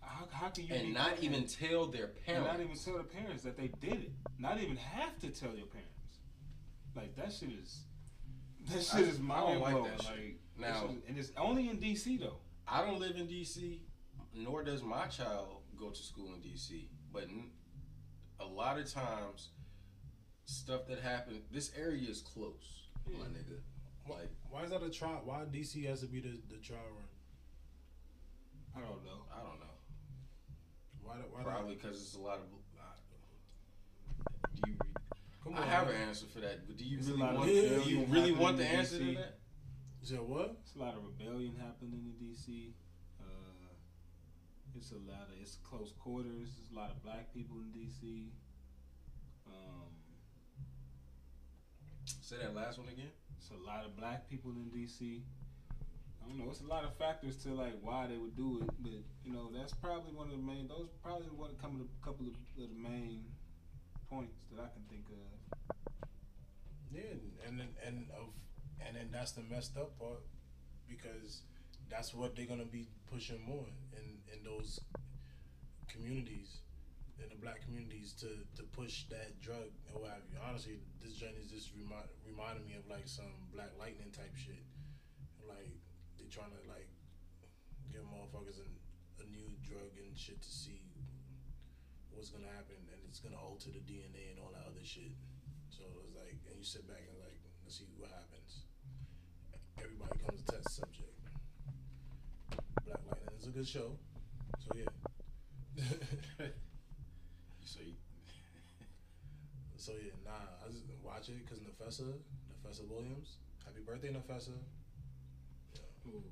[0.01, 2.47] how, how can you And not even tell their parents.
[2.47, 4.13] not even tell the parents that they did it.
[4.39, 5.91] Not even have to tell your parents.
[6.97, 7.81] Like that shit is
[8.71, 9.91] that shit I- is I mind don't like blowing.
[9.91, 10.11] that shit.
[10.59, 12.39] Like Now- shit- and it's only in DC though.
[12.67, 13.81] I don't live in DC,
[14.35, 16.89] nor does my child go to school in DC.
[17.13, 17.51] But n-
[18.41, 19.51] a lot of times,
[20.47, 21.41] stuff that happened.
[21.51, 23.59] This area is close, my nigga.
[24.09, 25.23] Like Why is that a trial?
[25.25, 27.05] Why DC has to be the, the trial run?
[28.77, 29.25] I don't know.
[29.33, 29.77] I don't know.
[31.03, 31.17] Why?
[31.17, 31.43] the- Why?
[31.43, 32.45] Probably because it's a lot of.
[34.55, 34.77] Do you?
[35.43, 35.97] Come I on, have man.
[35.97, 37.39] an answer for that, but do you It's really want?
[37.41, 39.15] rebellion Do you really want the answer to DC.
[39.17, 39.39] that?
[40.01, 40.57] You said what?
[40.63, 42.73] It's a lot of rebellion happening in DC.
[43.21, 43.25] Uh,
[44.77, 46.49] it's a lot of it's close quarters.
[46.57, 48.29] There's a lot of black people in DC.
[49.47, 49.93] Um,
[52.21, 53.11] Say that last one again.
[53.39, 55.21] It's a lot of black people in DC.
[56.25, 56.51] I don't know.
[56.51, 58.93] It's a lot of factors to like why they would do it, but
[59.25, 60.69] you know that's probably one of the main.
[60.69, 63.25] Those probably one of come a couple of, of the main
[64.09, 66.09] points that I can think of.
[66.93, 68.33] Yeah, and then and of
[68.87, 70.23] and then that's the messed up part
[70.89, 71.43] because
[71.91, 74.81] that's what they're gonna be pushing more in in those
[75.89, 76.61] communities,
[77.23, 80.39] in the black communities to to push that drug or what have you.
[80.43, 84.63] Honestly, this journey is just remind reminding me of like some Black Lightning type shit.
[85.47, 85.71] Like
[86.19, 86.91] they trying to like
[87.93, 88.73] give motherfuckers an,
[89.23, 90.83] a new drug and shit to see
[92.11, 95.15] what's gonna happen, and it's gonna alter the DNA and all that other shit.
[95.71, 98.67] So it's like, and you sit back and like, let's see what happens.
[99.79, 101.15] Everybody comes to test subject.
[102.87, 103.99] Black Lightning is a good show.
[104.59, 104.91] So yeah.
[107.65, 107.97] You say
[109.85, 112.09] so yeah, nah, I just watch it because Nafessa,
[112.49, 113.37] Nafessa Williams,
[113.69, 114.57] happy birthday, Nafessa.
[115.77, 116.25] Yeah, Ooh.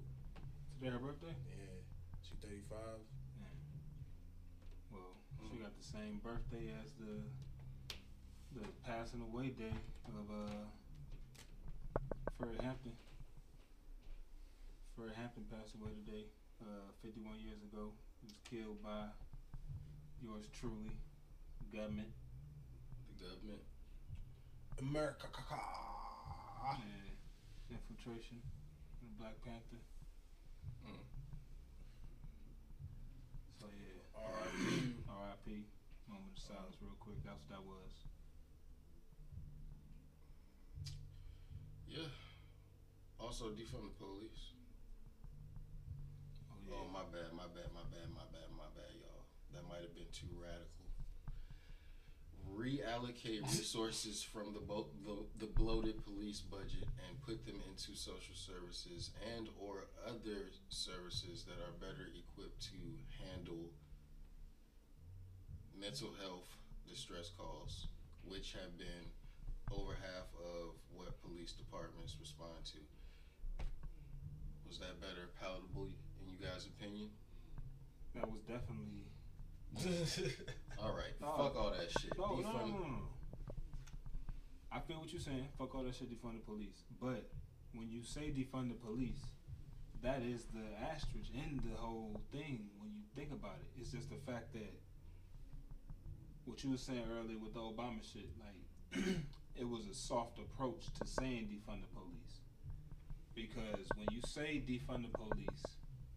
[0.80, 1.36] Today her birthday?
[1.52, 1.76] yeah,
[2.24, 3.04] she thirty five.
[4.88, 7.20] Well, she got the same birthday as the
[8.56, 9.76] the passing away day
[10.08, 10.64] of uh
[12.40, 12.96] Fred Hampton.
[14.96, 16.24] Fred Hampton passed away today,
[16.62, 17.92] uh, 51 years ago.
[18.20, 19.12] He was killed by
[20.24, 20.96] yours truly,
[21.72, 22.08] government.
[23.22, 23.62] The government.
[24.82, 25.26] America.
[25.30, 26.74] Yeah.
[27.70, 28.42] Infiltration.
[29.02, 29.78] The Black Panther.
[30.82, 31.04] Mm.
[33.60, 34.18] So yeah.
[34.18, 34.58] R.I.P.
[35.06, 35.46] R.I.P.
[36.08, 37.22] Moment of silence, real quick.
[37.24, 37.92] That's what that was.
[41.86, 42.10] Yeah.
[43.20, 44.50] Also, defund the police.
[46.50, 46.74] Oh yeah.
[46.74, 49.28] Oh my bad, my bad, my bad, my bad, my bad, y'all.
[49.52, 50.71] That might have been too radical.
[52.56, 58.34] Reallocate resources from the, bo- the the bloated police budget and put them into social
[58.34, 62.78] services and or other services that are better equipped to
[63.24, 63.70] handle
[65.78, 66.48] mental health
[66.88, 67.88] distress calls,
[68.28, 69.06] which have been
[69.72, 72.78] over half of what police departments respond to.
[74.68, 75.88] Was that better palatable
[76.20, 77.10] in you guys' opinion?
[78.14, 79.08] That was definitely.
[80.78, 81.26] All right, No.
[81.36, 82.12] fuck all that shit.
[82.18, 83.02] No, no, no, no, no.
[84.70, 85.48] I feel what you're saying.
[85.58, 86.10] Fuck all that shit.
[86.10, 86.84] Defund the police.
[87.00, 87.30] But
[87.74, 89.20] when you say defund the police,
[90.02, 92.68] that is the asterisk in the whole thing.
[92.80, 94.72] When you think about it, it's just the fact that
[96.44, 99.04] what you were saying earlier with the Obama shit, like
[99.56, 102.40] it was a soft approach to saying defund the police.
[103.34, 105.62] Because when you say defund the police,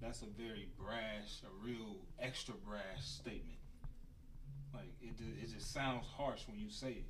[0.02, 3.60] that's a very brash, a real extra brash statement.
[4.74, 7.06] Like it, it just sounds harsh when you say it.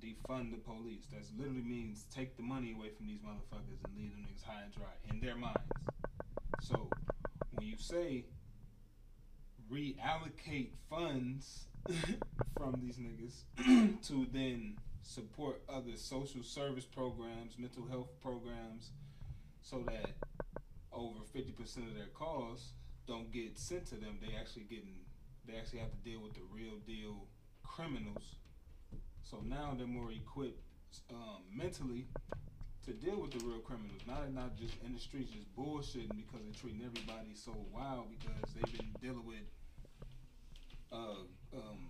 [0.00, 1.06] Defund the police.
[1.12, 4.62] That literally means take the money away from these motherfuckers and leave them niggas high
[4.64, 5.60] and dry in their minds.
[6.60, 6.88] So
[7.52, 8.24] when you say
[9.70, 11.66] reallocate funds
[12.56, 18.90] from these niggas to then support other social service programs, mental health programs,
[19.62, 20.10] so that
[20.92, 22.72] over fifty percent of their calls
[23.06, 24.18] don't get sent to them.
[24.20, 25.00] They actually getting
[25.46, 27.26] they actually have to deal with the real deal
[27.62, 28.36] criminals.
[29.22, 30.62] So now they're more equipped
[31.10, 32.06] um, mentally
[32.84, 34.02] to deal with the real criminals.
[34.06, 38.06] Now they're not just in the streets just bullshitting because they're treating everybody so wild
[38.10, 39.46] because they've been dealing with
[40.92, 41.24] uh,
[41.56, 41.80] um,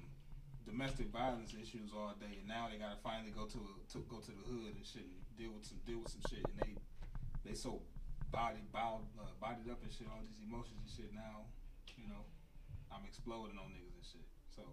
[0.64, 4.18] domestic violence issues all day, and now they gotta finally go to, a, to go
[4.18, 7.50] to the hood and shit and deal with some deal with some shit, and they
[7.50, 7.82] they so
[8.32, 11.12] body bowed, uh, bodied up and shit, all these emotions and shit.
[11.12, 11.46] Now,
[12.00, 12.24] you know,
[12.90, 14.26] I'm exploding on niggas and shit.
[14.56, 14.64] So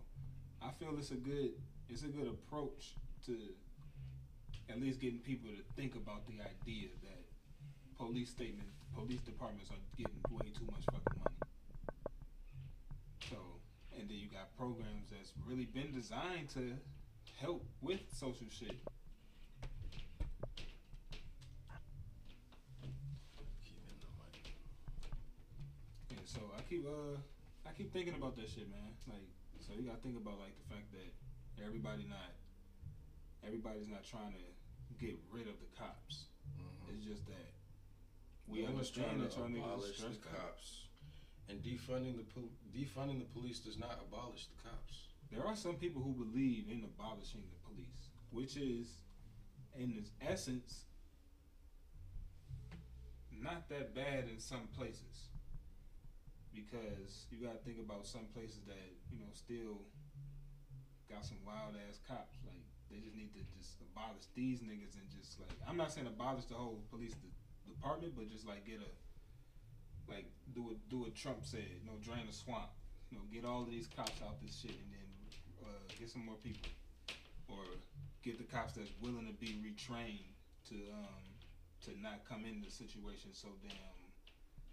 [0.64, 1.60] I feel it's a good
[1.92, 2.96] it's a good approach
[3.28, 3.36] to
[4.70, 7.22] at least getting people to think about the idea that
[7.98, 11.40] police statement police departments are getting way too much fucking money.
[13.30, 13.38] So
[14.00, 16.74] and then you got programs that's really been designed to
[17.40, 18.76] help with social shit.
[23.64, 24.54] Keep hitting the mic.
[26.10, 27.18] Yeah, so I keep uh
[27.66, 28.94] I keep thinking about that shit, man.
[29.10, 29.26] Like,
[29.66, 31.10] so you gotta think about like the fact that
[31.66, 32.38] everybody not
[33.42, 34.46] everybody's not trying to
[35.02, 36.30] get rid of the cops.
[36.54, 36.94] Mhm.
[36.94, 37.50] It's just that
[38.48, 40.88] we No trying understand to that y'all niggas are abolish the cops,
[41.50, 45.08] and defunding the pol- defunding the police does not abolish the cops.
[45.32, 49.02] There are some people who believe in abolishing the police, which is,
[49.78, 50.86] in its essence,
[53.32, 55.29] not that bad in some places.
[56.54, 59.86] Because you gotta think about some places that you know still
[61.10, 62.38] got some wild ass cops.
[62.46, 66.08] Like they just need to just abolish these niggas and just like I'm not saying
[66.08, 67.34] abolish the whole police de-
[67.70, 68.92] department, but just like get a
[70.10, 71.70] like do what do what Trump said.
[71.70, 72.74] You know, drain the swamp.
[73.10, 75.10] You know, get all of these cops out this shit and then
[75.66, 76.70] uh, get some more people,
[77.48, 77.66] or
[78.22, 80.30] get the cops that's willing to be retrained
[80.70, 81.26] to um,
[81.86, 84.00] to not come into the situation so damn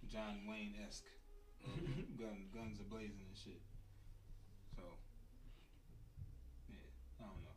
[0.08, 1.08] John Wayne esque,
[1.66, 2.16] Mhm.
[2.20, 3.60] gun guns are blazing and shit.
[4.76, 4.82] So
[6.68, 6.86] yeah,
[7.20, 7.56] I don't know.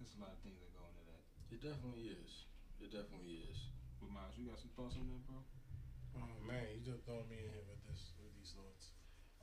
[0.00, 1.22] There's a lot of things that go into that.
[1.52, 2.44] It definitely is.
[2.80, 3.68] It definitely is.
[4.00, 5.40] But Miles, you got some thoughts on that, bro?
[6.16, 8.90] Oh man, you just throwing me in here with this with these thoughts.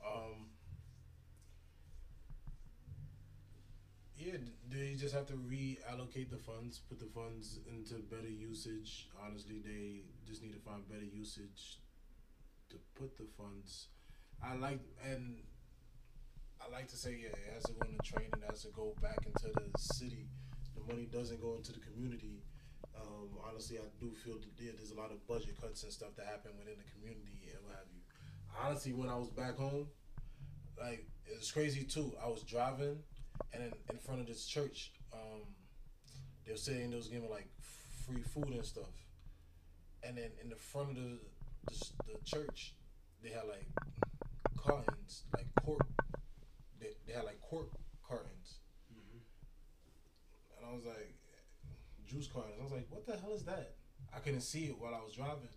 [0.02, 0.50] Um
[4.16, 9.08] Yeah, d- they just have to reallocate the funds, put the funds into better usage.
[9.20, 11.78] Honestly, they just need to find better usage
[12.72, 13.88] to put the funds.
[14.42, 15.38] I like and
[16.60, 18.94] I like to say yeah, it has to go into training, it has to go
[19.00, 20.28] back into the city.
[20.74, 22.42] The money doesn't go into the community.
[22.96, 26.14] Um, honestly, I do feel that there- there's a lot of budget cuts and stuff
[26.16, 28.00] that happen within the community and what have you.
[28.58, 29.88] Honestly, when I was back home,
[30.78, 32.16] like it's crazy too.
[32.22, 33.02] I was driving,
[33.52, 35.42] and in, in front of this church, um,
[36.44, 37.48] they were saying they was giving like
[38.06, 38.92] free food and stuff,
[40.02, 41.18] and then in the front of the
[41.66, 41.74] the,
[42.12, 42.74] the church,
[43.22, 43.66] they had like
[44.56, 45.86] cartons, like cork.
[46.80, 47.70] They, they had like cork
[48.06, 48.58] cartons,
[48.92, 49.18] Mm-hmm.
[50.58, 51.14] and I was like,
[52.06, 52.56] juice cartons.
[52.60, 53.76] I was like, what the hell is that?
[54.14, 55.48] I couldn't see it while I was driving.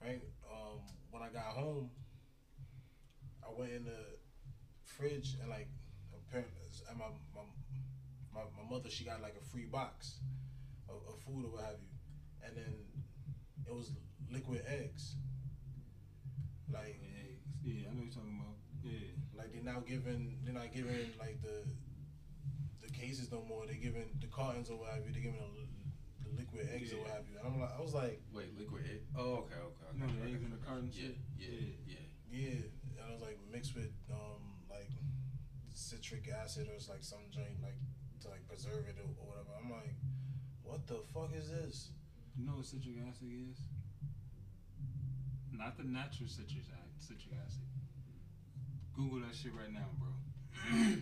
[0.00, 0.22] Right.
[0.50, 1.90] Um, when I got home,
[3.42, 4.18] I went in the
[4.84, 5.68] fridge and like
[6.14, 6.52] apparently
[6.90, 7.42] and my my
[8.34, 10.18] my, my mother she got like a free box
[10.88, 11.88] of, of food or what have you,
[12.46, 12.74] and then
[13.66, 13.92] it was
[14.34, 15.16] liquid eggs.
[16.72, 17.46] Like Eggs.
[17.62, 18.58] Yeah, I know you're talking about.
[18.82, 19.14] Yeah.
[19.38, 21.64] like they're now giving they're not giving like the
[22.82, 23.64] the cases no more.
[23.66, 25.12] They're giving the cartons or what have you.
[25.12, 27.38] They're giving the, the liquid eggs or what have you.
[27.38, 29.02] And I'm like, I was like, Wait, liquid egg?
[29.16, 29.88] Oh, okay, okay.
[29.94, 30.44] You know okay, the eggs okay.
[30.44, 31.16] in the carton Yeah, shit?
[31.38, 32.04] yeah, yeah.
[32.28, 33.00] yeah.
[33.00, 34.90] And I was like mixed with um like
[35.72, 37.78] citric acid or it's like some joint like
[38.22, 39.52] to like preserve it or, or whatever.
[39.56, 39.94] I'm like,
[40.62, 41.90] what the fuck is this?
[42.36, 43.58] You know what citric acid is?
[45.56, 46.98] Not the natural citric acid.
[46.98, 47.62] Citric acid.
[48.94, 50.10] Google that shit right now, bro.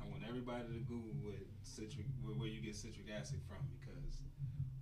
[0.00, 4.22] I want everybody to Google what citric, where, where you get citric acid from, because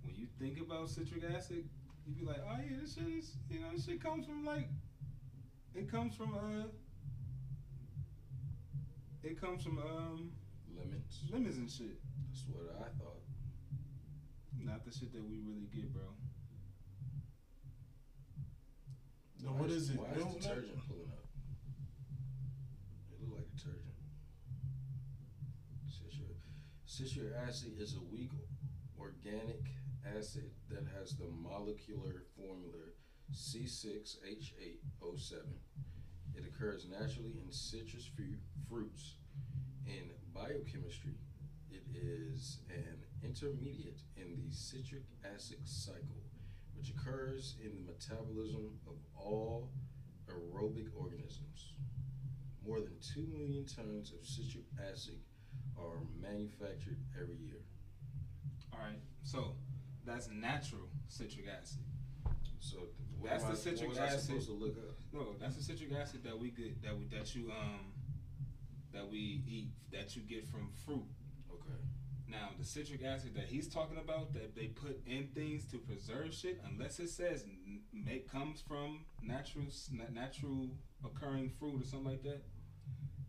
[0.03, 1.67] when you think about citric acid,
[2.05, 4.69] you be like, oh yeah, this shit is, you know, this shit comes from like,
[5.73, 6.67] it comes from uh,
[9.23, 10.31] it comes from um
[10.75, 11.23] Lemons.
[11.31, 11.99] lemons and shit.
[12.29, 13.21] That's what I thought.
[14.57, 16.03] Not the shit that we really get, bro.
[19.41, 19.97] No, Why what is it?
[19.97, 20.39] Why is don't know?
[20.39, 21.25] detergent pulling up?
[23.11, 23.95] It look like detergent.
[25.87, 26.37] Citric,
[26.85, 28.31] citric acid is a weak
[28.99, 29.61] organic
[30.17, 32.83] acid that has the molecular formula
[33.33, 35.33] C6H8O7.
[36.35, 38.09] It occurs naturally in citrus
[38.67, 39.15] fruits.
[39.85, 41.15] In biochemistry,
[41.71, 46.23] it is an intermediate in the citric acid cycle,
[46.79, 49.69] which occurs in the metabolism of all
[50.29, 51.73] aerobic organisms.
[52.65, 55.19] More than 2 million tons of citric acid
[55.77, 57.59] are manufactured every year.
[58.71, 59.55] All right, so
[60.05, 61.79] that's natural citric acid.
[62.59, 62.77] So,
[63.23, 64.21] That's the I, citric what was I acid.
[64.21, 64.95] supposed to look up?
[65.11, 67.91] No, that's the citric acid that we get that we that you um
[68.93, 71.03] that we eat that you get from fruit.
[72.29, 76.33] Now the citric acid that he's talking about that they put in things to preserve
[76.33, 77.43] shit, unless it says
[77.91, 79.65] make comes from natural
[80.13, 80.69] natural
[81.03, 82.43] occurring fruit or something like that,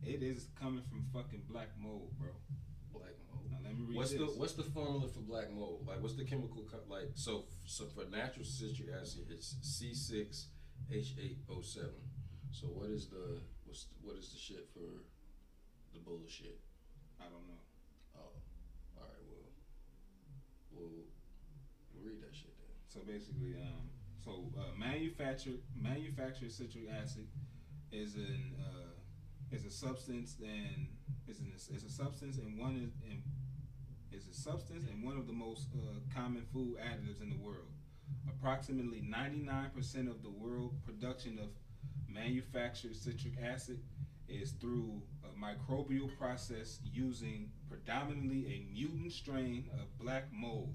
[0.04, 2.28] it is coming from fucking black mold, bro.
[2.92, 3.46] Black mold.
[3.50, 4.20] Now let me read What's this.
[4.20, 5.86] the what's the formula for black mold?
[5.88, 11.78] Like what's the chemical co- like so so for natural citric acid it's C6H8O7.
[12.50, 15.04] So what is the what's what is the shit for
[15.94, 16.58] the bullshit?
[17.20, 17.62] I don't know.
[18.16, 18.32] Oh,
[18.98, 19.22] all right.
[19.30, 19.46] Well,
[20.72, 21.04] we'll
[21.94, 22.74] we'll read that shit then.
[22.90, 23.86] So basically, um,
[24.24, 27.28] so uh, manufactured manufactured citric acid
[27.92, 30.88] is an uh, is a substance and
[31.28, 33.22] is an is a substance and one is and
[34.10, 37.68] is a substance and one of the most uh, common food additives in the world.
[38.28, 41.50] Approximately 99% of the world production of
[42.12, 43.80] manufactured citric acid
[44.28, 50.74] is through a microbial process using predominantly a mutant strain of black mold.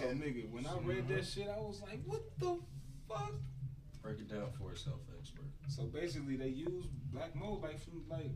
[0.00, 1.24] So nigga, when I read that uh-huh.
[1.24, 2.58] shit, I was like, what the
[3.08, 3.34] fuck?
[4.02, 5.44] Break it down for us, health expert.
[5.68, 8.32] So basically, they use black mold like from like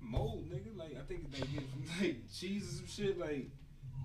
[0.00, 0.76] mold, nigga.
[0.76, 3.18] Like I think they get from like cheese and shit.
[3.18, 3.50] Like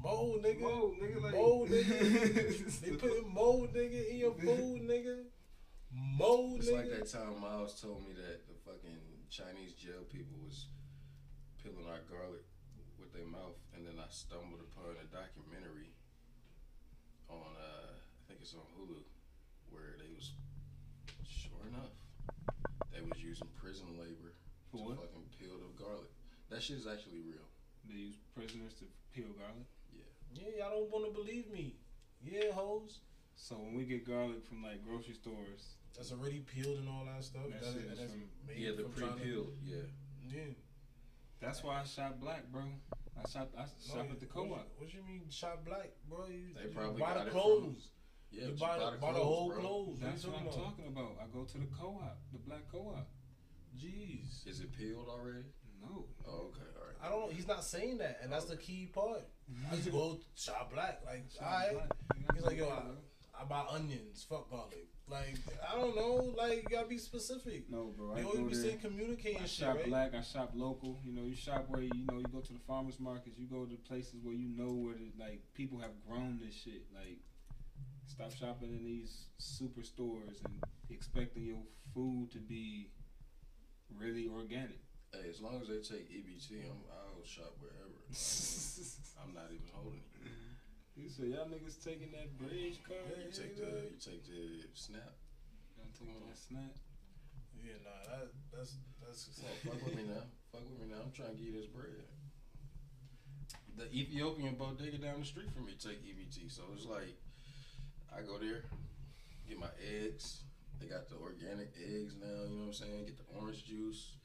[0.06, 0.62] Mold, nigga.
[0.62, 1.22] mold, nigga.
[1.22, 2.82] Like Mold, nigga.
[2.82, 5.24] they putting mold, nigga, in your food, nigga.
[5.92, 6.78] Mold, It's nigga.
[6.78, 10.68] like that time Miles told me that the fucking Chinese jail people was
[11.58, 12.46] peeling our garlic
[13.00, 15.90] with their mouth, and then I stumbled upon a documentary
[17.30, 19.02] on uh, I think it's on Hulu,
[19.70, 20.34] where they was
[21.26, 21.98] sure enough
[22.94, 24.38] they was using prison labor
[24.78, 25.00] For to what?
[25.12, 26.12] fucking peel the garlic.
[26.50, 27.46] That shit is actually real.
[27.88, 29.66] They use prisoners to peel garlic.
[29.94, 31.76] Yeah, Yeah, y'all don't want to believe me.
[32.24, 33.00] Yeah, hoes.
[33.36, 37.24] So when we get garlic from like grocery stores, That's already peeled and all that
[37.24, 37.44] stuff.
[37.50, 39.54] That That's, shit is that's from- made Yeah, the from pre-peeled.
[39.64, 39.88] Yeah.
[40.28, 40.52] Yeah.
[41.40, 42.64] that's why I shop black, bro.
[43.16, 44.50] I shop I No, shop at the co-op.
[44.50, 46.26] you- What you mean shop black, bro?
[46.28, 47.78] You, They you probably buy got the it from-
[48.32, 49.60] Yeah, you just buy, the, buy the clothes, whole bro.
[49.62, 50.00] clothes.
[50.02, 51.16] That's what what I'm talking talking about.
[51.22, 53.08] I go to the co-op, the black co-op.
[53.78, 54.48] Jeez.
[54.48, 55.46] Is it peeled already?
[55.82, 56.06] No.
[56.28, 56.96] Oh, okay, all right.
[57.04, 57.36] I don't know.
[57.36, 59.22] He's not saying that, and that's the key part.
[59.52, 59.74] Mm-hmm.
[59.74, 61.02] I just go shop black.
[61.06, 61.74] Like, Shop alright.
[61.74, 61.92] black.
[62.36, 62.82] He's like, yo, I.
[63.38, 64.26] I buy onions.
[64.30, 64.88] Fuck garlic.
[65.12, 65.36] Like,
[65.70, 66.34] I don't know.
[66.38, 67.70] Like, you gotta be specific.
[67.70, 68.14] No, bro.
[68.16, 68.64] I You go always be there.
[68.64, 69.86] saying communicating I shit, shop right?
[69.88, 70.16] black.
[70.16, 71.02] I shop local.
[71.04, 73.38] You know, you shop where you, you know you go to the farmers markets.
[73.38, 76.84] You go to places where you know where the, like people have grown this shit.
[76.96, 77.20] Like,
[78.08, 81.62] stop shopping in these superstores and expecting your
[81.94, 82.88] food to be
[83.94, 84.82] really organic.
[85.12, 87.96] Hey, as long as they take EBT, I'm, I'll shop wherever.
[89.22, 90.16] I'm not even holding it.
[90.96, 93.04] You say y'all niggas taking that bridge card?
[93.12, 95.12] Yeah, you take the you take the snap.
[95.76, 96.72] Y'all taking that snap?
[97.60, 99.28] Yeah, nah, that, that's that's.
[99.36, 100.24] Come on, fuck with me now.
[100.56, 101.04] Fuck with me now.
[101.04, 102.08] I'm trying to get this bread.
[103.76, 107.12] The Ethiopian bodega down the street from me take EBT, so it's like
[108.16, 108.64] I go there,
[109.50, 110.45] get my eggs.
[110.80, 112.46] They got the organic eggs now.
[112.48, 113.06] You know what I'm saying?
[113.06, 114.18] Get the orange juice.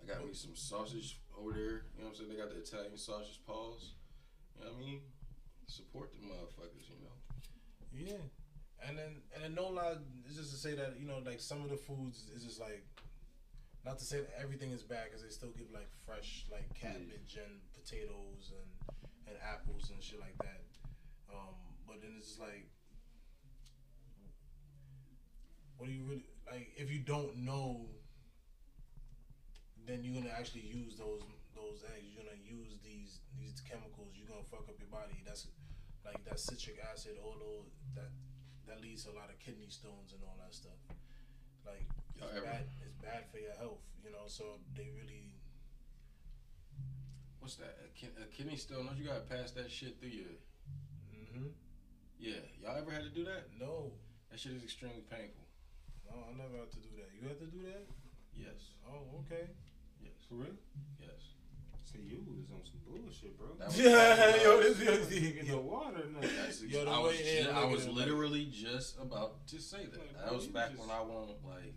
[0.00, 1.86] I got me some sausage over there.
[1.96, 2.30] You know what I'm saying?
[2.30, 3.94] They got the Italian sausage paws.
[4.56, 5.00] You know what I mean?
[5.66, 6.86] Support the motherfuckers.
[6.88, 7.16] You know.
[7.96, 8.22] Yeah,
[8.86, 9.96] and then and then no lie,
[10.26, 12.84] it's just to say that you know like some of the foods is just like,
[13.84, 17.40] not to say that everything is bad because they still give like fresh like cabbage
[17.40, 18.68] and potatoes and
[19.26, 20.62] and apples and shit like that.
[21.32, 22.68] Um, but then it's just like,
[25.78, 27.86] what do you really like if you don't know?
[29.86, 31.22] Then you're gonna actually use those
[31.54, 32.10] those eggs.
[32.10, 34.14] You're gonna use these these chemicals.
[34.18, 35.22] You're gonna fuck up your body.
[35.24, 35.46] That's
[36.04, 38.10] like that citric acid, all those that
[38.66, 40.78] that leads to a lot of kidney stones and all that stuff.
[41.64, 41.86] Like
[42.18, 42.66] it's bad.
[42.82, 44.26] It's bad for your health, you know.
[44.26, 45.30] So they really.
[47.38, 47.78] What's that?
[47.84, 48.86] A, kin- a kidney stone?
[48.86, 50.34] Don't you gotta pass that shit through your?
[51.14, 51.54] Mm-hmm.
[52.18, 52.42] Yeah.
[52.60, 53.46] Y'all ever had to do that?
[53.60, 53.92] No,
[54.30, 55.45] That shit is extremely painful.
[56.10, 57.08] No, I never had to do that.
[57.14, 57.84] You had to do that?
[58.34, 58.74] Yes.
[58.86, 59.50] Oh, okay.
[60.00, 60.12] Yes.
[60.28, 60.56] For real?
[61.00, 61.34] Yes.
[61.84, 63.54] See, you was on some bullshit, bro.
[63.58, 66.20] That was- Yeah, yo, this You is didn't get no water or.
[66.20, 68.98] That's ex- Yo, the I was, way in, ju- I was at it, literally just
[69.00, 69.98] about to say that.
[69.98, 71.74] Like, that bro, was back just- when I want like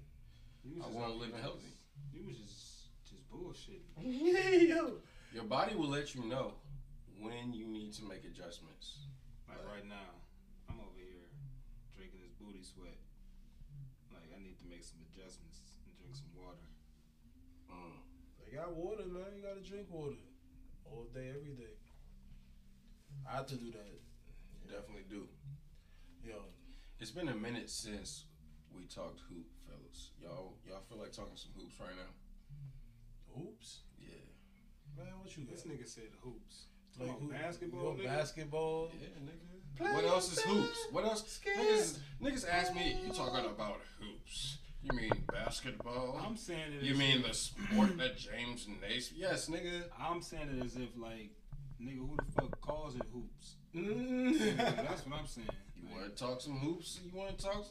[0.64, 1.74] You was I just want out to live healthy.
[2.14, 3.82] You was just just bullshit.
[4.02, 4.98] yeah, yo.
[5.34, 6.54] Your body will let you know
[7.22, 9.06] when you need to make adjustments.
[9.48, 10.10] Like right now,
[10.70, 11.30] I'm over here
[11.96, 12.98] drinking this booty sweat.
[14.12, 16.70] Like I need to make some adjustments and drink some water.
[17.74, 18.06] Mm.
[18.40, 19.34] They got water, man.
[19.36, 20.22] You gotta drink water
[20.86, 21.76] all day, every day.
[23.26, 23.98] I have to do that.
[24.70, 25.26] Definitely do.
[26.24, 26.38] Yo,
[27.00, 28.26] It's been a minute since
[28.70, 30.12] we talked hoop, fellas.
[30.22, 32.14] Y'all, y'all feel like talking some hoops right now?
[33.34, 33.82] Hoops?
[33.98, 34.22] Yeah.
[34.98, 35.56] man, what you got?
[35.56, 36.70] This nigga said hoops.
[36.98, 38.06] Like Like who- basketball, you nigga.
[38.06, 38.92] basketball.
[39.00, 39.78] Yeah, nigga.
[39.78, 40.78] Play what else is hoops?
[40.92, 41.40] What else?
[41.58, 44.58] Niggas, niggas ask me, you talking about hoops?
[44.84, 46.20] You mean basketball?
[46.26, 46.84] I'm saying it.
[46.84, 49.18] You as mean if- the sport that James Naismith?
[49.20, 49.84] Yes, nigga.
[50.00, 51.30] I'm saying it as if like,
[51.82, 53.56] nigga, who the fuck calls it hoops?
[54.58, 55.48] That's what I'm saying.
[55.76, 57.00] You Like, want to talk some hoops?
[57.06, 57.66] You want to talk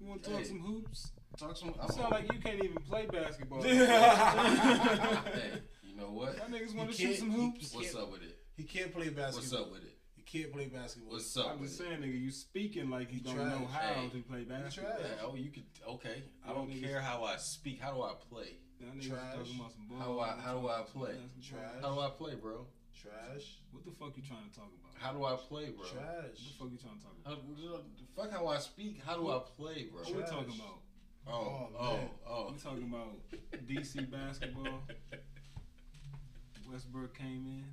[0.00, 0.44] you want to talk Hey.
[0.46, 1.10] some hoops?
[1.38, 1.68] talk some?
[1.68, 3.62] You sound like you can't even play basketball.
[3.62, 3.72] hey,
[5.84, 6.36] you know what?
[6.38, 7.74] My niggas want to shoot some hoops.
[7.74, 8.31] What's up with it?
[8.56, 9.40] He can't play basketball.
[9.40, 9.96] What's up with it?
[10.14, 11.12] He can't play basketball.
[11.14, 13.60] What's up I'm just saying, nigga, you speaking like you You don't trash.
[13.60, 14.08] know how Hey.
[14.10, 14.92] to play basketball.
[14.96, 15.10] trash.
[15.18, 15.64] Yeah, oh, you could.
[15.88, 17.80] Okay, I Y'all don't niggas- care how I speak.
[17.80, 18.56] How do I play?
[19.00, 19.36] Trash.
[19.36, 21.16] talking about some How do I- how do I play?
[21.40, 21.80] Trash.
[21.82, 22.66] How do I play, bro?
[22.94, 23.58] Trash.
[23.70, 24.94] What the fuck you trying to talk about?
[25.00, 25.84] How do I play, bro?
[25.86, 26.50] Trash.
[26.58, 27.38] What the fuck you trying to talk about?
[27.38, 29.00] How, fuck how I speak.
[29.04, 30.02] How do I play, bro?
[30.02, 30.80] What we talking about?
[31.26, 32.10] Oh, Oh, oh, man.
[32.26, 32.50] oh.
[32.52, 34.82] We talking about DC basketball.
[36.70, 37.64] Westbrook came in.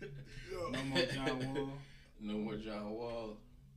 [0.00, 1.70] No more John Wall.
[2.20, 3.36] No more John Wall.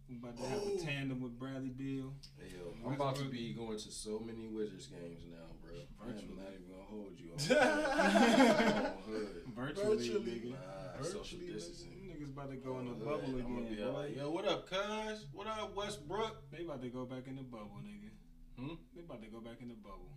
[0.09, 0.75] We about to have Oh.
[0.75, 2.13] a tandem with Bradley Beal.
[2.37, 5.75] Hey, yo, I'm about to be going to so many Wizards games now, bro.
[6.01, 6.35] I'm Virtually.
[6.35, 7.31] not even gonna hold you.
[7.35, 9.43] I'm on hood.
[9.55, 10.25] Virtually, Virtually.
[10.31, 10.49] nigga.
[10.51, 11.91] Nah, Virtually, social distancing.
[12.09, 13.05] Niggas about to go in the Hood.
[13.05, 13.75] bubble I'm gonna again.
[13.75, 13.91] be boy.
[13.91, 15.25] like, yo, what up, cuz?
[15.31, 16.49] What up, Westbrook?
[16.51, 18.09] They about to go back in the bubble, nigga.
[18.57, 18.75] Hmm?
[18.95, 20.09] They about to go back in the bubble.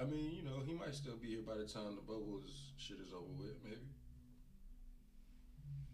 [0.00, 2.72] I mean, you know, he might still be here by the time the bubble is
[2.78, 3.86] shit is over with, maybe.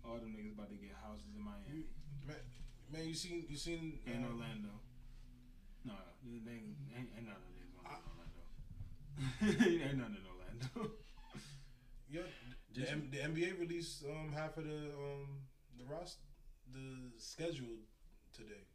[0.05, 1.87] All them niggas about to get houses in Miami
[2.93, 4.75] Man, you seen you seen in uh, Orlando.
[5.85, 5.95] No,
[6.27, 8.43] they ain't, ain't, ain't none of these gonna in Orlando.
[9.87, 10.97] ain't none in Orlando.
[12.11, 12.27] Yeah,
[12.75, 15.47] the, M- the NBA released um, half of the um,
[15.79, 16.27] the roster,
[16.75, 17.79] the schedule
[18.35, 18.67] today.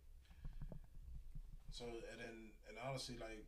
[1.70, 3.44] So and then and honestly, like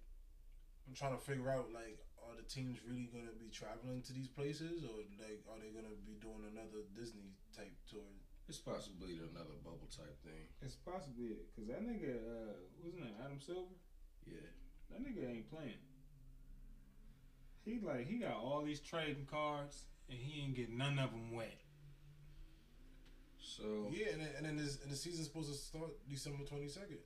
[0.87, 4.27] I'm trying to figure out like are the teams really gonna be traveling to these
[4.27, 8.07] places or like are they gonna be doing another Disney type tour?
[8.47, 10.47] It's possibly another bubble type thing.
[10.61, 13.75] It's possibly it, cause that nigga, uh, what's his name, Adam Silver.
[14.25, 14.47] Yeah.
[14.89, 15.83] That nigga ain't playing.
[17.65, 21.33] He like he got all these trading cards and he ain't getting none of them
[21.35, 21.59] wet.
[23.39, 26.69] So Yeah, and then, and then this, and the season's supposed to start December twenty
[26.69, 26.99] second.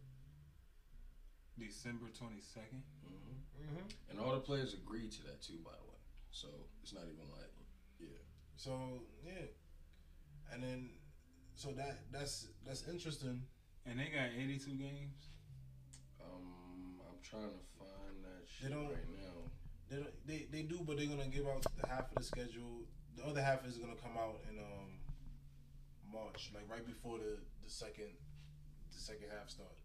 [1.57, 2.83] December twenty second.
[3.05, 3.20] mhm.
[3.71, 4.09] Mm-hmm.
[4.11, 5.99] and all the players agreed to that too, by the way.
[6.31, 6.47] So
[6.83, 7.51] it's not even like,
[7.99, 8.07] yeah.
[8.57, 9.47] So yeah,
[10.53, 10.89] and then
[11.55, 13.41] so that that's that's interesting.
[13.85, 15.29] And they got eighty two games.
[16.21, 19.37] Um, I'm trying to find that They shit don't- right now.
[19.89, 22.85] They, don't- they they do, but they're gonna give out the half of the schedule.
[23.17, 24.99] The other half is gonna come out in um
[26.11, 28.11] March, like right before the the second
[28.91, 29.75] the second half start.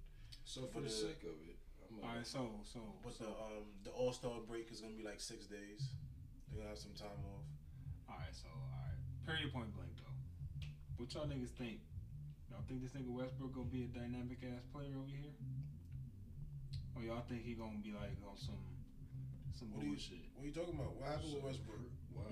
[0.44, 1.58] So for But, the uh, sake of it,
[1.90, 4.94] I'm like, right, so so But so the um the All Star break is gonna
[4.96, 5.90] be like six days.
[6.50, 7.46] They're gonna have some time off.
[8.08, 8.98] all right, so all right.
[9.26, 9.52] Period.
[9.52, 10.16] Point blank though.
[10.98, 11.80] What y'all niggas think?
[12.50, 15.34] Y'all think this nigga Westbrook gonna be a dynamic ass player over here?
[16.96, 18.62] Or y'all think he gonna be like on some
[19.52, 20.24] some What do you- bullshit?
[20.34, 20.94] What are you talking about?
[20.96, 21.80] What happened with Westbrook?
[22.14, 22.24] Wow.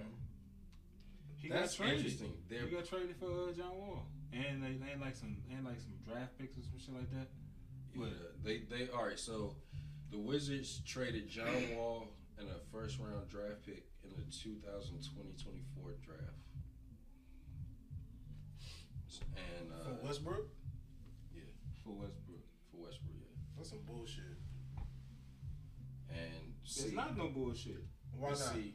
[1.36, 1.98] He That's got traded.
[2.06, 2.32] interesting.
[2.48, 5.76] They're He got traded for uh, John Wall, and they, they like some and like
[5.80, 7.28] some draft picks or some shit like that.
[7.96, 8.06] Yeah,
[8.42, 9.18] they they all right.
[9.18, 9.56] So
[10.10, 16.20] the Wizards traded John Wall and a first round draft pick in the 2020-24 draft.
[19.36, 20.46] And uh, For Westbrook?
[21.34, 21.42] Yeah,
[21.84, 22.40] for Westbrook.
[22.70, 23.26] for Westbrook, yeah.
[23.56, 24.24] That's some bullshit.
[26.10, 27.84] And It's not no bullshit
[28.16, 28.38] Why not?
[28.38, 28.74] see,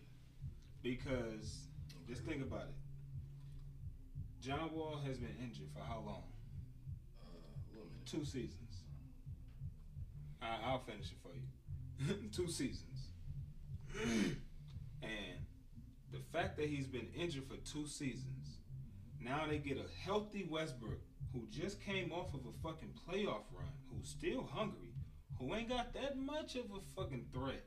[0.81, 1.67] because
[2.07, 2.75] just think about it.
[4.41, 6.23] John Wall has been injured for how long?
[7.21, 8.05] uh, a little minute.
[8.05, 8.68] Two seasons.
[10.41, 12.29] I, I'll finish it for you.
[12.31, 13.09] Two seasons.
[15.01, 15.39] and
[16.11, 18.59] the fact that he's been injured for two seasons,
[19.19, 21.01] now they get a healthy Westbrook
[21.33, 24.93] who just came off of a fucking playoff run, who's still hungry,
[25.37, 27.65] who ain't got that much of a fucking threat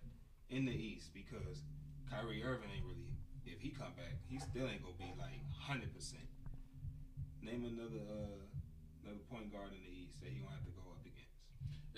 [0.50, 1.62] in the East because
[2.10, 2.98] Kyrie Irving ain't really.
[3.44, 6.22] If he come back, he still ain't gonna be like hundred percent.
[7.42, 8.38] Name another uh,
[9.02, 10.81] another point guard in the East that he gonna have to go.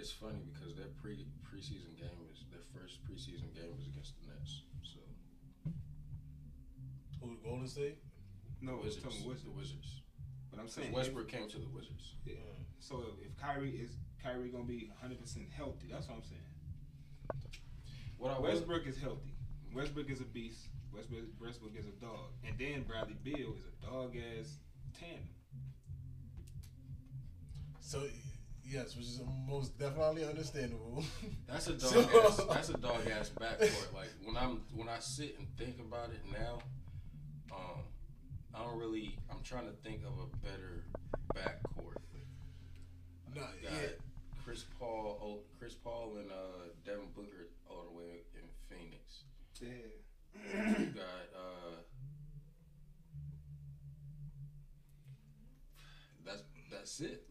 [0.05, 4.29] It's funny because their pre preseason game was their first preseason game was against the
[4.29, 4.61] Nets.
[4.83, 5.01] So
[7.23, 7.97] Who Golden State?
[8.61, 9.45] No, the it's Wizards, talking Wizards.
[9.45, 10.03] the Wizards.
[10.51, 12.17] But I'm saying Westbrook came to the Wizards.
[12.27, 12.37] If,
[12.81, 16.53] so if, if Kyrie is Kyrie gonna be 100 percent healthy, that's what I'm saying.
[18.19, 19.33] What I was Westbrook is healthy.
[19.73, 20.69] Westbrook is a beast.
[20.93, 24.59] Westbrook, Westbrook is a dog, and then Bradley Beal is a dog ass
[25.01, 25.33] tandem.
[27.81, 28.03] So
[28.67, 31.05] yes, which is most definitely understandable.
[31.49, 32.37] That's a dog So- ass.
[32.49, 33.95] That's a dog ass backcourt.
[33.95, 36.59] Like when I'm when I sit and think about it now,
[37.53, 37.83] um,
[38.55, 39.17] I don't really.
[39.31, 40.85] I'm trying to think of a better
[41.35, 41.97] backcourt.
[43.35, 43.89] Nah, Got yeah.
[44.45, 49.25] Chris Paul, oh, Chris Paul and uh, Devin Booker all the way in Phoenix.
[49.61, 50.79] Yeah.
[50.79, 51.77] You got uh,
[56.27, 57.25] that's that's it.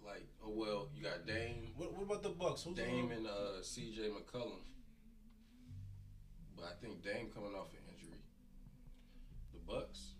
[0.43, 2.63] Like oh well, you got Dame, What, what about the Bucks?
[2.63, 4.01] Who's Dame and uh, C.J.
[4.09, 4.59] McCollum.
[6.55, 8.19] But I think Dame coming off an injury.
[9.53, 10.13] The Bucks,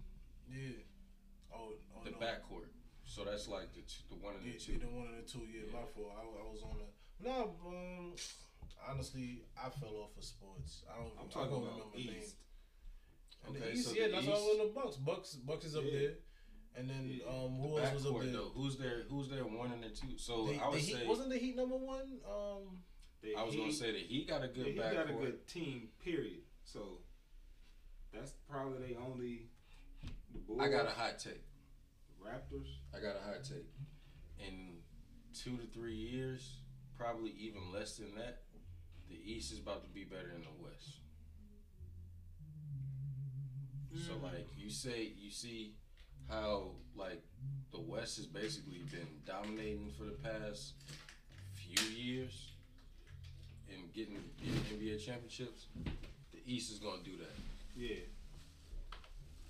[0.49, 0.80] Yeah.
[1.53, 2.17] Oh, oh the no.
[2.17, 2.67] backcourt.
[3.05, 4.80] So that's like the two, the one and Yeah, the two.
[4.80, 5.45] the one and the two.
[5.51, 6.11] Yeah, my fault.
[6.17, 6.88] I, I was on a.
[7.24, 8.13] No, um,
[8.89, 10.84] honestly, I fell off of sports.
[10.89, 11.11] I don't.
[11.19, 12.24] I'm I don't about remember names.
[12.24, 12.36] East.
[13.45, 14.95] And Okay, the East, so yeah, the that's all in the Bucks.
[14.97, 15.99] Bucks, Bucks is up Yeah.
[15.99, 16.13] there.
[16.76, 17.26] And then Yeah.
[17.28, 18.32] um, The who else was up backcourt there?
[18.34, 18.49] though.
[18.55, 19.03] Who's there?
[19.09, 19.45] Who's there?
[19.45, 20.17] One and the two.
[20.17, 22.19] So The, I would the Heat, say wasn't the Heat number one?
[22.28, 22.84] Um,
[23.21, 25.89] The I was gonna say that he got a good he got a good team.
[26.03, 26.41] Period.
[26.63, 26.99] So
[28.11, 29.49] that's probably they only.
[30.34, 31.43] The Bulls, I got a hot take.
[32.19, 32.67] Raptors.
[32.95, 33.67] I got a hot take.
[34.39, 34.78] In
[35.34, 36.57] two to three years,
[36.97, 38.41] probably even less than that,
[39.09, 40.99] the East is about to be better than the West.
[44.07, 44.24] So Mm.
[44.24, 45.76] like you say, you see
[46.34, 47.21] how like
[47.71, 50.73] the West has basically been dominating for the past
[51.55, 52.51] few years
[53.69, 55.67] and getting, getting NBA championships.
[56.31, 57.36] The East is gonna do that.
[57.75, 58.05] Yeah.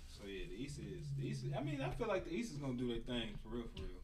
[0.08, 1.44] So yeah, the East is the East.
[1.44, 3.66] Is, I mean, I feel like the East is gonna do their thing for real,
[3.74, 4.02] for real.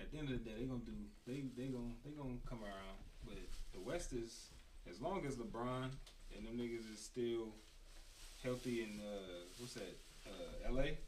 [0.00, 0.92] At the end of the day, they gonna do
[1.26, 2.98] they they gonna they gonna come around.
[3.24, 3.38] But
[3.72, 4.48] the West is
[4.90, 5.90] as long as LeBron
[6.36, 7.54] and them niggas is still
[8.42, 9.96] healthy in uh what's that
[10.26, 10.98] uh L.A.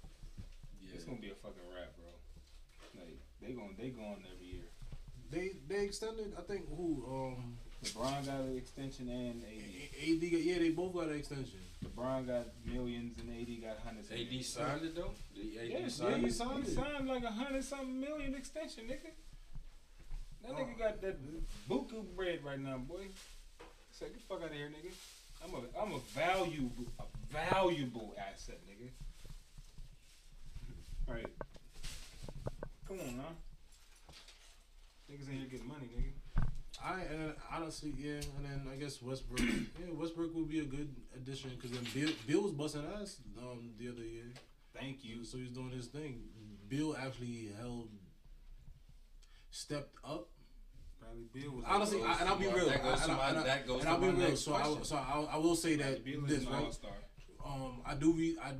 [0.86, 0.94] Yeah.
[0.94, 3.00] It's gonna be a fucking wrap, bro.
[3.00, 4.68] Like they going they going every year.
[5.30, 6.32] they they extended.
[6.38, 10.08] I think who um LeBron got an extension and AD.
[10.08, 10.30] AD.
[10.30, 11.60] got- Yeah, they both got an extension.
[11.84, 14.10] LeBron got millions and AD got hundreds.
[14.10, 14.48] AD millions.
[14.48, 15.12] signed it though.
[15.34, 16.32] The AD Yeah, signed he it.
[16.32, 19.10] signed, he signed like a hundred something million extension, nigga.
[20.42, 20.54] That Oh.
[20.54, 21.16] nigga got that
[21.68, 23.06] buku bread right now, boy.
[23.92, 24.92] Say, get the fuck out of here, nigga.
[25.44, 28.88] I'm a I'm a valuable a valuable asset, nigga.
[31.08, 31.26] Right.
[32.88, 33.24] Come on, now.
[35.10, 36.44] Niggas in here getting money, nigga.
[36.82, 39.40] I and honestly, yeah, and then I guess Westbrook.
[39.40, 43.70] yeah, Westbrook would be a good addition because then Bill, Bill was busting ass um
[43.78, 44.32] the other year.
[44.78, 45.24] Thank you.
[45.24, 46.22] So he's doing his thing.
[46.68, 47.88] Bill actually held,
[49.50, 50.28] stepped up.
[51.00, 52.66] Bradley Beal was Honestly, a I, and I'll be real.
[52.68, 54.08] that goes I- to and I- my- and I- that goes and to I'll be
[54.08, 54.36] real.
[54.36, 56.64] So I, so I, I will say Bradley that Beal is this an right.
[56.64, 56.92] all-star.
[57.44, 58.52] Um, I do re- I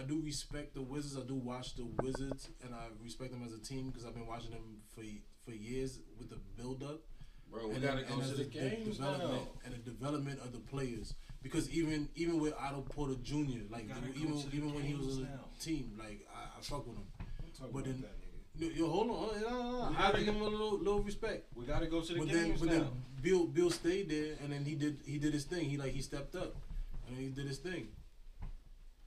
[0.00, 1.18] I do respect the Wizards.
[1.22, 4.26] I do watch the Wizards, and I respect them as a team because I've been
[4.26, 5.02] watching them for
[5.44, 7.00] for years with the build up.
[7.50, 9.48] Bro, we and gotta then- go to as the de- games development now.
[9.64, 11.14] and the development of the players.
[11.42, 15.18] Because even even with Otto Porter Jr., like gotta even even when he was games
[15.18, 17.06] on the team, like I, I fuck with him.
[17.72, 18.76] But then- that nigga.
[18.76, 19.88] Yo, yo hold on, no, no, no.
[19.90, 21.46] We I gotta give him a little little respect.
[21.54, 22.72] We gotta go to the But then, games but now.
[22.78, 25.68] then Bill Bill stayed there, and then he did he did his thing.
[25.68, 26.54] He like he stepped up,
[27.06, 27.88] and he did his thing.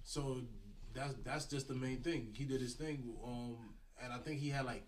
[0.04, 0.42] So
[0.94, 2.34] that's that's just the main thing.
[2.34, 3.58] He did his thing, um,
[4.02, 4.86] and I think he had like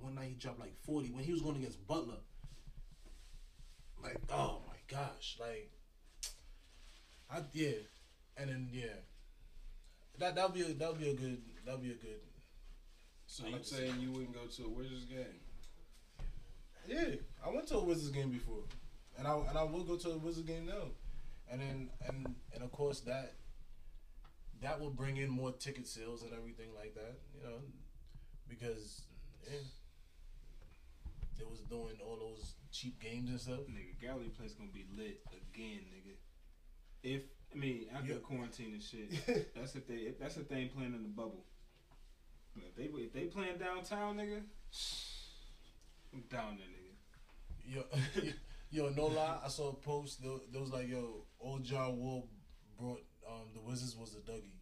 [0.00, 2.22] one night he dropped like forty when he was going against Butler.
[4.02, 5.70] Like oh my gosh, like
[7.30, 7.72] I yeah,
[8.36, 8.86] and then yeah,
[10.18, 12.20] that that'll be a that'll be a good that'll be a good
[13.28, 15.38] so you saying you wouldn't go to a Wizards game?
[16.88, 18.62] Yeah, I went to a Wizards game before,
[19.18, 20.88] and I and I will go to a Wizards game now,
[21.50, 23.34] and then and and of course that
[24.62, 27.58] that will bring in more ticket sales and everything like that, you know,
[28.48, 29.02] because
[29.44, 29.58] yeah,
[31.38, 33.60] they was doing all those cheap games and stuff.
[33.70, 36.14] Nigga, Gallery place gonna be lit again, nigga.
[37.02, 37.22] If
[37.54, 38.18] I mean after Yeah.
[38.18, 39.10] quarantine and shit,
[39.54, 41.44] that's if they that's if they ain't playing in the bubble.
[42.54, 44.42] But if they if they playing downtown, nigga,
[46.12, 47.84] I'm down there, nigga.
[48.20, 48.32] Yo,
[48.70, 50.22] yo, no lie, I saw a post.
[50.22, 52.28] There was like, yo, old John Wall
[52.78, 54.56] brought um the Wizards was a Dougie.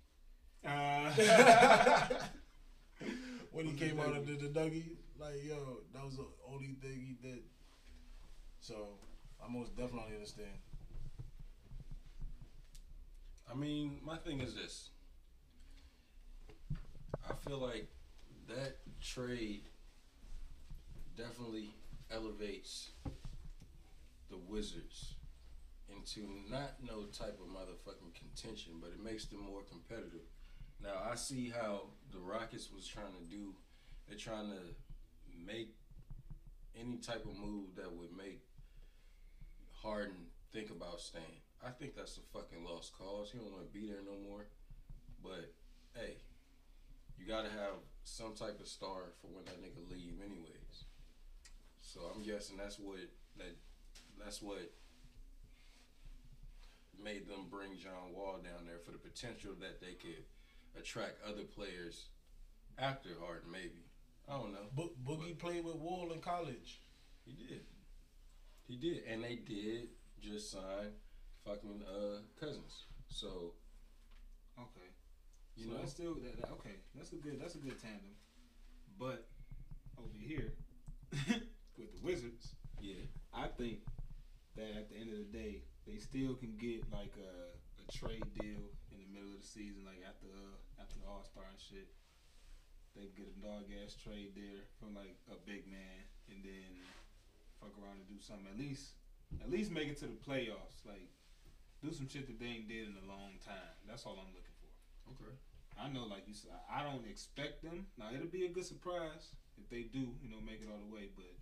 [0.65, 1.11] Uh,
[3.53, 6.77] when he Was came out and did the Dougie, like yo, that was the only
[6.83, 7.41] thing he did.
[8.61, 8.99] So
[9.45, 10.51] I most definitely understand.
[13.51, 14.91] I mean, my thing is this.
[17.29, 17.89] I feel like
[18.49, 19.63] that trade
[21.17, 21.71] definitely
[22.11, 22.91] elevates
[24.31, 25.16] the Wizards
[25.89, 30.27] into not no type of motherfucking contention, but it makes them more competitive.
[30.83, 33.55] Now I see how the Rockets was trying to do.
[34.09, 34.63] They're trying to
[35.47, 35.75] make
[36.79, 38.41] any type of move that would make
[39.83, 41.43] Harden think about staying.
[41.65, 43.31] I think that's a fucking lost cause.
[43.33, 44.47] He don't want to be there no more.
[45.23, 45.53] But
[45.95, 46.17] hey,
[47.19, 50.85] you gotta have some type of star for when that nigga leave, anyways.
[51.81, 52.99] So I'm guessing that's what
[53.39, 53.57] that
[54.23, 54.71] that's what
[57.03, 60.25] made them bring John Wall down there for the potential that they could
[60.79, 62.09] attract other players
[62.79, 63.85] after Harden, maybe.
[64.29, 64.67] I don't know.
[64.75, 66.81] Bo- Boogie played with Wall in college.
[67.25, 67.63] He did.
[68.67, 69.89] He did, and they did
[70.21, 70.91] just sign
[71.45, 72.85] fucking uh Cousins.
[73.09, 73.53] So
[74.59, 74.91] okay.
[75.57, 76.75] you so know, that's still that, that- okay.
[76.95, 77.41] That's a good.
[77.41, 78.17] That's a good tandem.
[78.99, 79.29] But
[79.99, 80.55] over here
[81.79, 82.95] with the Wizards, yeah,
[83.33, 83.79] I think
[84.57, 88.27] that at the end of the day, they still can get like a, a trade
[88.35, 91.59] deal in the middle of the season, like after uh, after the All Star and
[91.59, 91.89] shit.
[92.99, 96.81] They can get a dog ass trade there from like a big man, and then
[97.61, 98.49] fuck around and do something.
[98.49, 98.97] At least,
[99.45, 100.81] at least make it to the playoffs.
[100.89, 101.13] Like
[101.85, 103.77] do some shit that they ain't did in a long time.
[103.85, 104.73] That's all I'm looking for.
[105.13, 105.37] okay.
[105.77, 107.85] I know, like you said, I don't expect them.
[108.01, 110.89] Now it'll be a good surprise if they do, you know, make it all the
[110.89, 111.13] way.
[111.13, 111.37] But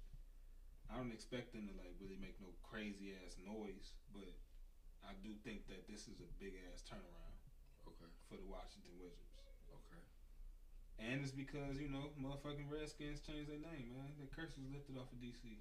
[0.93, 3.93] I don't expect them to like really make no crazy ass noise.
[4.13, 4.31] But
[5.05, 7.37] I do think that this is a big ass turnaround
[7.85, 8.09] Okay.
[8.29, 9.37] for the Washington Wizards.
[9.69, 10.01] Okay.
[11.01, 14.15] And it's because you know, motherfucking Redskins changed their name, man.
[14.21, 15.61] The curse was lifted off of DC.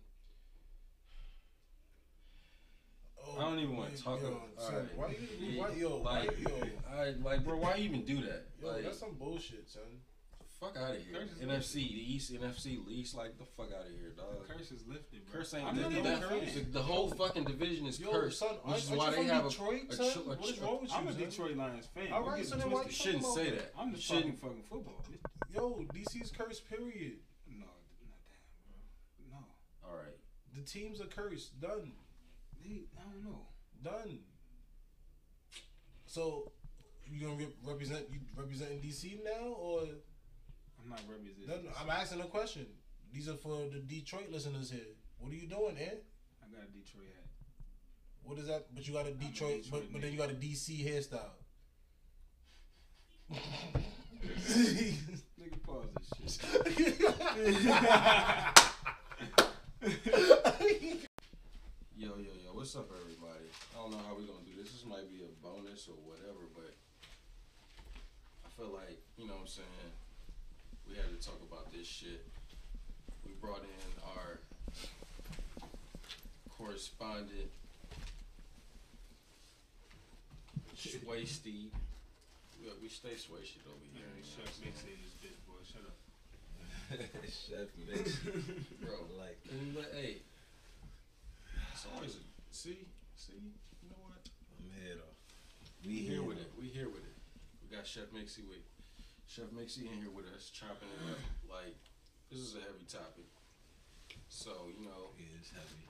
[3.26, 4.50] Oh, I don't even want to talk yo, about.
[4.58, 4.98] son, all right.
[4.98, 5.48] Why you?
[5.48, 5.98] Yeah, Why yo?
[5.98, 8.48] Like, why, yo, I, like, bro, why you even do that?
[8.62, 9.82] yo, like, that's some bullshit, son.
[10.64, 11.20] Fuck out of here.
[11.20, 14.48] Curse is NFC East, NFC least, like the fuck out of here, dog.
[14.48, 15.40] The curse is lifted, bro.
[15.40, 16.54] Curse ain't I'm not that, even that, a fan.
[16.56, 19.26] the, the whole fucking division is Yo, cursed, son, which aren't- is why they from
[19.28, 20.12] have Detroit, a, son?
[20.14, 21.14] cho- a What is wrong with you, I'm a?
[21.14, 22.12] Detroit Lions fan.
[22.14, 23.06] All Don't right, get so then why twisted.
[23.06, 23.74] You shouldn't say that.
[23.78, 24.42] I'm You just shouldn't.
[24.42, 25.06] talking fucking football.
[25.54, 26.68] Yo, DC's cursed.
[26.70, 27.14] Period.
[27.48, 29.40] No, not damn, bro.
[29.40, 29.46] No.
[29.90, 30.18] All right.
[30.56, 31.60] The teams are cursed.
[31.62, 31.92] Done.
[32.64, 33.42] They, I don't know.
[33.84, 34.20] Done.
[36.06, 36.52] So,
[37.12, 39.82] you gonna re- represent you representing DC now, or
[40.84, 41.48] I'm not representing.
[41.48, 42.66] Then I'm asking a question.
[43.14, 44.82] These are for the Detroit listeners here.
[45.20, 46.04] What are you doing, Ant?
[46.42, 47.28] I got a Detroit hat.
[48.24, 48.74] What is that?
[48.74, 51.32] But you got a a Detroit, Detroit but, but then you got a DC hairstyle.
[55.40, 55.88] Nigga, pause
[56.22, 57.00] this shit.
[61.96, 63.48] Yo, yo, yo, what's up, everybody?
[63.74, 64.72] I don't know how we're gonna do this.
[64.72, 66.74] This might be a bonus or whatever, but
[68.46, 69.92] I feel like, you know what I'm saying,
[70.88, 72.26] we had to talk about this shit.
[73.26, 74.40] We brought in our
[76.50, 77.52] correspondent,
[81.24, 81.72] Swasty.
[82.60, 84.04] We, we stay swasted over here.
[84.04, 85.64] Yeah, Chef what I'm Mix in this bitch, boy.
[85.64, 85.96] Shut up.
[87.32, 88.20] Chef Mix.
[88.84, 90.20] Bro, like can you hey,
[91.72, 92.84] it's always, a, see,
[93.16, 94.20] see, you know what?
[94.60, 95.16] I'm here though.
[95.88, 96.52] We here with it.
[96.60, 97.18] We here with it.
[97.64, 98.64] We got Chef Mixie with
[99.28, 101.24] Chef Mixie in here with us, chopping it up.
[101.48, 101.80] Like
[102.28, 103.32] this is a heavy topic.
[104.28, 105.88] So you know, Yeah, it's heavy.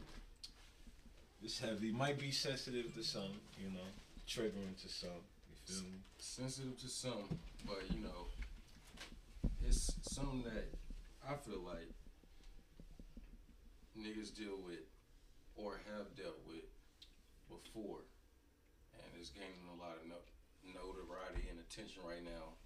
[1.42, 1.92] It's heavy.
[1.92, 3.90] Might be sensitive to some, you know,
[4.28, 5.10] triggering to some.
[5.50, 6.00] You feel me?
[6.18, 8.28] sensitive to some, but you know,
[9.66, 10.74] it's something that
[11.28, 11.90] I feel like
[13.98, 14.80] niggas deal with
[15.56, 16.66] or have dealt with
[17.50, 18.02] before,
[18.96, 20.26] and it's gaining a lot of no-
[20.74, 22.58] notoriety and attention right now.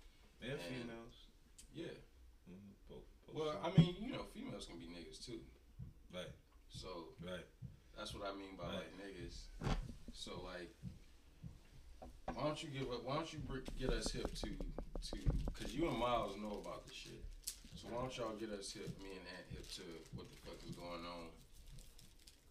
[0.42, 1.16] And And- females.
[1.74, 1.94] Yeah.
[2.50, 5.42] Mhm, both, both Well, I mean, you know, females can be niggas too.
[6.14, 6.32] right,
[6.70, 7.46] So right.
[7.96, 8.76] That's what I mean by Right.
[8.76, 9.48] like niggas.
[10.14, 10.74] So like,
[12.38, 13.02] why don't you give up?
[13.04, 13.42] Why don't you
[13.82, 15.18] get us hip to to?
[15.58, 17.26] Cause you and Miles know about this shit.
[17.74, 20.62] So why don't y'all get us hip, me and Ant hip to what the fuck
[20.62, 21.34] is going on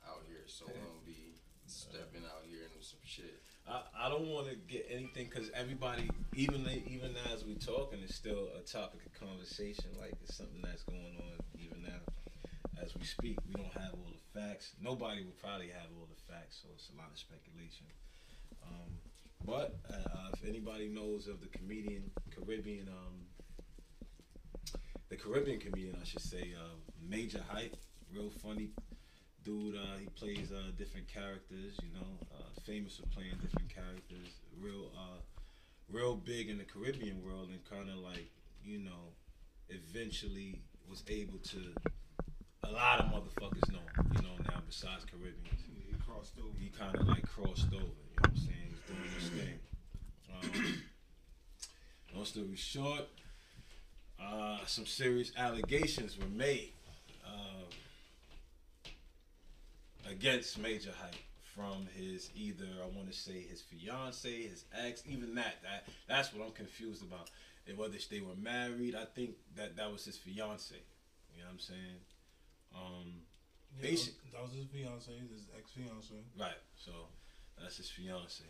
[0.02, 0.42] out here?
[0.46, 1.38] So we don't be
[1.70, 3.38] stepping out here into some shit.
[3.62, 8.02] I, I don't want to get anything because everybody, even even now as we talking,
[8.02, 9.94] it's still a topic of conversation.
[10.02, 12.02] Like it's something that's going on even now
[12.82, 13.38] as we speak.
[13.46, 14.74] We don't have all the facts.
[14.82, 17.86] Nobody will probably have all the facts, so it's a lot of speculation.
[18.66, 18.98] Um,
[19.44, 23.26] but uh, if anybody knows of the comedian Caribbean, um,
[25.08, 26.74] the Caribbean comedian, I should say, uh,
[27.08, 27.76] Major Hype,
[28.12, 28.70] real funny
[29.44, 29.76] dude.
[29.76, 31.76] Uh, he plays uh, different characters.
[31.82, 34.40] You know, uh, famous for playing different characters.
[34.60, 35.20] Real, uh,
[35.90, 38.30] real big in the Caribbean world, and kind of like
[38.64, 39.14] you know,
[39.68, 41.58] eventually was able to.
[42.64, 46.58] A lot of motherfuckers know, him, you know, now besides Caribbeans He crossed over.
[46.58, 47.76] he kind of like crossed over.
[47.76, 48.74] You know what I'm saying?
[49.18, 49.58] His thing.
[50.32, 50.82] Um,
[52.14, 53.02] long story short,
[54.22, 56.72] uh, some serious allegations were made
[57.26, 57.64] uh,
[60.10, 61.14] against Major Hype
[61.54, 66.32] from his either I want to say his fiance, his ex, even that that that's
[66.34, 67.30] what I'm confused about.
[67.68, 70.74] And whether they were married, I think that that was his fiance.
[71.34, 71.98] You know what I'm saying?
[72.74, 73.12] Um,
[73.80, 76.14] Yeah, Basic- that was his fiance, his ex fiance.
[76.38, 76.60] Right.
[76.76, 76.92] So
[77.60, 78.44] that's his fiance.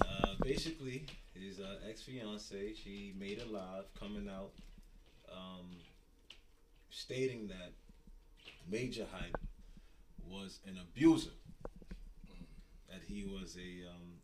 [0.00, 4.52] Uh, basically, his uh, ex fiance, she made a live coming out,
[5.30, 5.76] um,
[6.90, 7.72] stating that
[8.68, 9.36] Major Hype
[10.26, 11.30] was an abuser.
[12.88, 14.18] That he was a um,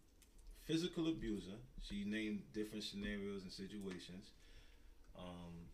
[0.65, 1.57] physical abuser.
[1.83, 4.31] She named different scenarios and situations.
[5.17, 5.69] Um,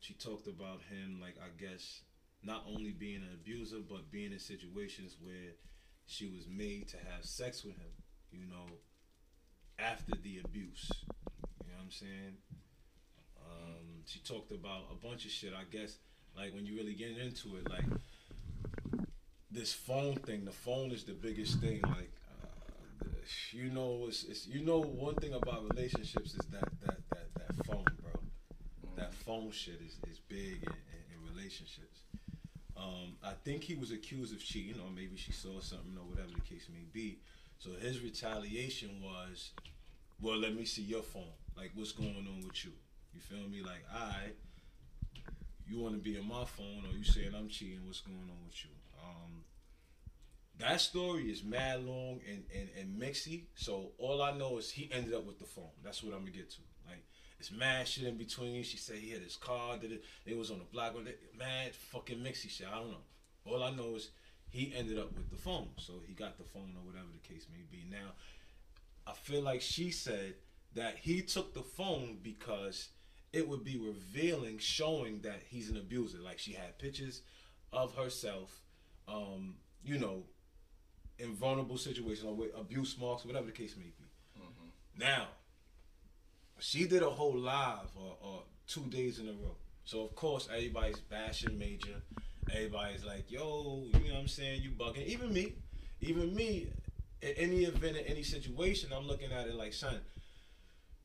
[0.00, 2.02] she talked about him like I guess
[2.42, 5.54] not only being an abuser, but being in situations where
[6.06, 7.92] she was made to have sex with him,
[8.30, 8.66] you know,
[9.78, 10.90] after the abuse.
[11.64, 12.36] You know what I'm saying?
[13.40, 15.52] Um, she talked about a bunch of shit.
[15.54, 15.96] I guess,
[16.36, 17.84] like, when you really get into it, like,
[19.50, 21.80] this phone thing, the phone is the biggest thing.
[21.84, 23.06] Like, uh,
[23.52, 27.66] you know, it's, it's, you know, one thing about relationships is that, that, that, that
[27.66, 28.12] phone, bro
[28.96, 32.01] that phone shit is, is big in, in, in relationships.
[32.82, 36.30] Um, I think he was accused of cheating, or maybe she saw something, or whatever
[36.34, 37.18] the case may be.
[37.58, 39.52] So his retaliation was,
[40.20, 41.34] well, let me see your phone.
[41.56, 42.72] Like, what's going on with you?
[43.14, 43.62] You feel me?
[43.62, 44.32] Like, I,
[45.68, 47.80] you want to be on my phone, or you saying I'm cheating?
[47.86, 48.70] What's going on with you?
[49.00, 49.44] Um,
[50.58, 53.44] that story is mad long and, and, and mixy.
[53.54, 55.70] So all I know is he ended up with the phone.
[55.84, 56.60] That's what I'm gonna get to.
[57.42, 58.62] It's mad shit in between.
[58.62, 60.04] She said he had his car, did it.
[60.24, 60.94] It was on the block.
[60.94, 61.20] with it.
[61.36, 62.68] Mad fucking mixy shit.
[62.72, 63.04] I don't know.
[63.44, 64.10] All I know is
[64.48, 65.70] he ended up with the phone.
[65.76, 67.84] So he got the phone or whatever the case may be.
[67.90, 68.12] Now,
[69.08, 70.34] I feel like she said
[70.76, 72.90] that he took the phone because
[73.32, 76.18] it would be revealing, showing that he's an abuser.
[76.18, 77.22] Like she had pictures
[77.72, 78.60] of herself,
[79.08, 80.22] um, you know,
[81.18, 83.92] in vulnerable situations or with abuse marks, whatever the case may be.
[84.96, 85.26] Now,
[86.58, 89.56] she did a whole live or, or two days in a row.
[89.84, 92.02] So of course everybody's bashing Major.
[92.50, 94.62] Everybody's like, "Yo, you know what I'm saying?
[94.62, 95.54] You bugging." Even me,
[96.00, 96.68] even me,
[97.22, 100.00] in any event, in any situation, I'm looking at it like, son,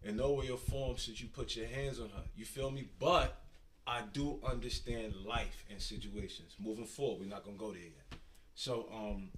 [0.03, 2.23] in no way or form should you put your hands on her.
[2.35, 2.87] You feel me?
[2.99, 3.39] But
[3.85, 6.55] I do understand life and situations.
[6.59, 8.19] Moving forward, we're not gonna go there yet.
[8.55, 9.29] So, um,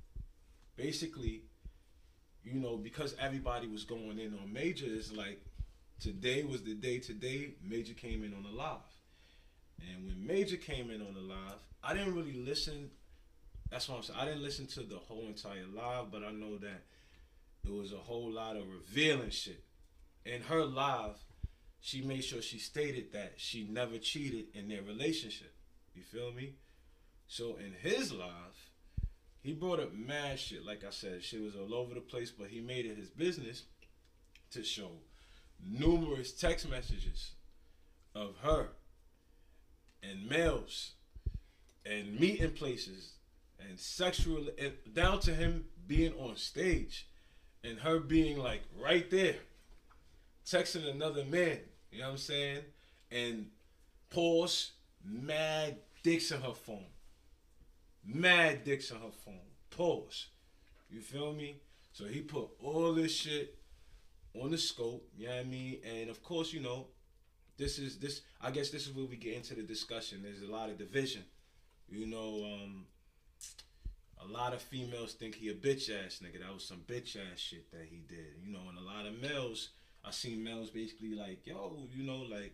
[0.77, 1.43] basically,
[2.43, 5.41] you know, because everybody was going in on Major, it's like
[5.99, 6.99] today was the day.
[6.99, 8.77] Today, Major came in on the live,
[9.79, 12.91] and when Major came in on the live, I didn't really listen
[13.69, 14.19] that's what I'm saying.
[14.19, 16.81] I didn't listen to the whole entire live, but I know that
[17.63, 19.63] it was a whole lot of revealing shit.
[20.25, 21.17] In her live,
[21.79, 25.53] she made sure she stated that she never cheated in their relationship.
[25.93, 26.55] You feel me?
[27.27, 28.71] So in his live,
[29.41, 30.65] he brought up mad shit.
[30.65, 33.63] Like I said, shit was all over the place, but he made it his business
[34.51, 34.91] to show
[35.65, 37.31] numerous text messages
[38.15, 38.69] of her
[40.01, 40.91] and males
[41.85, 43.13] and meeting places
[43.59, 47.07] and sexual and down to him being on stage
[47.63, 49.35] and her being like right there
[50.45, 51.59] texting another man
[51.91, 52.61] you know what i'm saying?
[53.11, 53.47] And
[54.09, 54.71] pause
[55.03, 56.85] mad dicks in her phone.
[58.05, 59.39] Mad dicks in her phone.
[59.71, 60.27] Pause.
[60.89, 61.57] You feel me?
[61.93, 63.55] So he put all this shit
[64.35, 66.87] on the scope you know what i mean and of course you know
[67.57, 70.51] this is this i guess this is where we get into the discussion there's a
[70.51, 71.23] lot of division
[71.89, 72.85] you know um
[74.21, 76.41] a lot of females think he a bitch ass nigga.
[76.41, 78.35] That was some bitch ass shit that he did.
[78.43, 79.69] You know, and a lot of males,
[80.03, 82.53] I seen males basically like, yo, you know, like,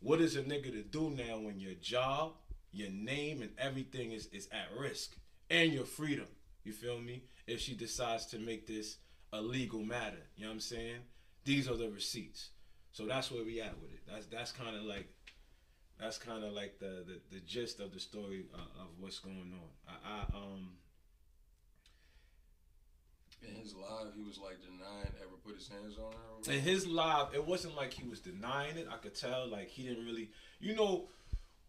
[0.00, 2.32] what is a nigga to do now when your job,
[2.72, 5.16] your name, and everything is, is at risk?
[5.48, 6.26] And your freedom.
[6.64, 7.22] You feel me?
[7.46, 8.98] If she decides to make this
[9.32, 10.16] a legal matter.
[10.36, 11.00] You know what I'm saying?
[11.46, 12.50] These are the receipts.
[12.92, 14.00] So that's where we at with it.
[14.06, 15.08] That's that's kind of like
[15.98, 19.54] that's kind of like the, the the gist of the story uh, of what's going
[19.54, 19.70] on.
[19.88, 20.76] I, I um
[23.46, 26.52] In his live, he was like denying ever put his hands on her.
[26.52, 28.88] in his live, it wasn't like he was denying it.
[28.92, 31.08] I could tell like he didn't really, you know,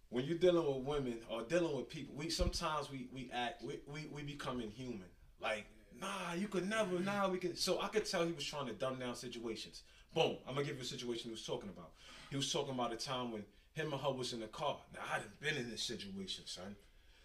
[0.10, 3.80] when you're dealing with women or dealing with people, we sometimes we we act we
[3.86, 5.12] we, we become inhuman.
[5.40, 5.68] Like
[6.00, 7.00] nah, you could never.
[7.00, 7.58] Nah, we could.
[7.58, 9.84] So I could tell he was trying to dumb down situations.
[10.14, 11.92] Boom, I'm gonna give you a situation he was talking about.
[12.30, 13.44] He was talking about a time when
[13.74, 14.78] him and her was in the car.
[14.94, 16.76] Now I done been in this situation, son.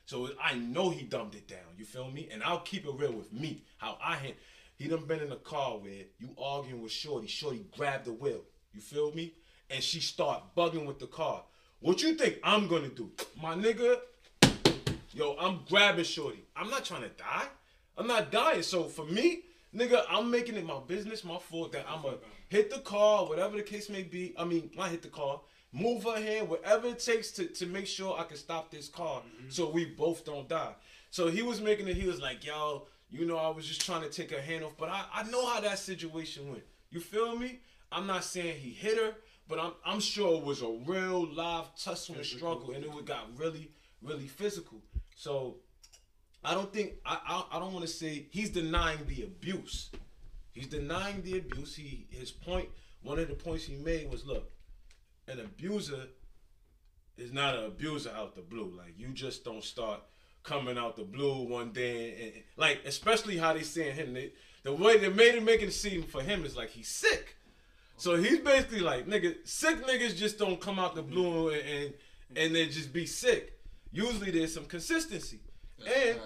[0.06, 1.60] So I know he dumbed it down.
[1.78, 2.28] You feel me?
[2.30, 3.62] And I'll keep it real with me.
[3.78, 4.34] How I had
[4.76, 7.26] he done been in a car where you arguing with Shorty.
[7.26, 8.42] Shorty grabbed the wheel.
[8.72, 9.34] You feel me?
[9.70, 11.44] And she start bugging with the car.
[11.80, 13.10] What you think I'm gonna do?
[13.40, 14.00] My nigga,
[15.12, 16.44] yo, I'm grabbing Shorty.
[16.56, 17.46] I'm not trying to die.
[17.96, 18.62] I'm not dying.
[18.62, 19.42] So for me,
[19.74, 22.16] nigga, I'm making it my business, my fault that I'm gonna
[22.48, 24.34] hit the car, whatever the case may be.
[24.38, 25.40] I mean, not hit the car,
[25.72, 29.20] move her hand, whatever it takes to, to make sure I can stop this car
[29.20, 29.50] mm-hmm.
[29.50, 30.74] so we both don't die.
[31.10, 34.02] So he was making it, he was like, yo, you know, I was just trying
[34.02, 36.64] to take her hand off, but I, I know how that situation went.
[36.90, 37.60] You feel me?
[37.90, 39.14] I'm not saying he hit her,
[39.48, 43.04] but I'm I'm sure it was a real live tussle and struggle, and it would
[43.04, 43.70] got really,
[44.00, 44.78] really physical.
[45.14, 45.56] So
[46.44, 49.90] I don't think I I, I don't want to say he's denying the abuse.
[50.52, 51.74] He's denying the abuse.
[51.76, 52.68] He his point.
[53.02, 54.48] One of the points he made was, look,
[55.26, 56.06] an abuser
[57.18, 58.72] is not an abuser out the blue.
[58.76, 60.00] Like you just don't start
[60.44, 64.12] coming out the blue one day and, and- like especially how they saying him.
[64.14, 64.32] They,
[64.62, 67.36] the way they made it making it seem for him is like he's sick.
[67.96, 71.94] So he's basically like nigga, sick niggas just don't come out the blue and and,
[72.36, 73.58] and then just be sick.
[73.92, 75.40] Usually there's some consistency.
[75.86, 76.18] And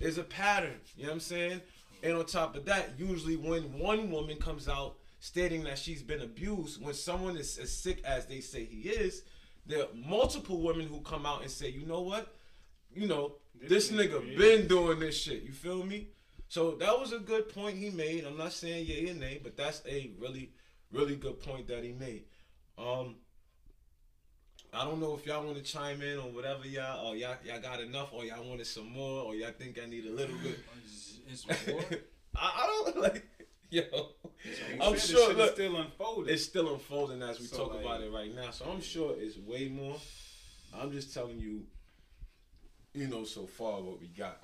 [0.00, 0.80] there's a pattern.
[0.96, 1.60] You know what I'm saying?
[2.02, 6.20] And on top of that, usually when one woman comes out stating that she's been
[6.20, 9.22] abused, when someone is as sick as they say he is,
[9.66, 12.34] there are multiple women who come out and say, you know what?
[12.94, 15.42] You know, this, This nigga nigga been doing this shit.
[15.42, 16.08] You feel me?
[16.48, 18.24] So that was a good point he made.
[18.24, 20.52] I'm not saying yay or nay, but that's a really,
[20.92, 22.24] really good point that he made.
[22.76, 23.16] Um,
[24.74, 27.60] I don't know if y'all want to chime in or whatever y'all, or y'all, y'all
[27.60, 30.58] got enough, or y'all wanted some more, or y'all think I need a little bit.
[31.30, 31.80] It's, it's war.
[32.36, 33.24] I, I don't like,
[33.70, 33.82] yo.
[34.80, 34.96] I'm sure.
[34.96, 36.34] the shit is Look, still unfolding.
[36.34, 38.50] it's still unfolding as we So, talk like- about it right now.
[38.50, 39.96] So I'm sure it's way more.
[40.76, 41.62] I'm just telling you,
[42.94, 44.42] you know, so far what we got,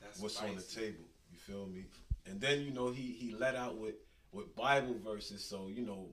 [0.00, 1.04] That's what's on the table.
[1.30, 1.84] You feel me?
[2.26, 3.94] And then you know he he let out with
[4.32, 5.44] with Bible verses.
[5.44, 6.08] So you know.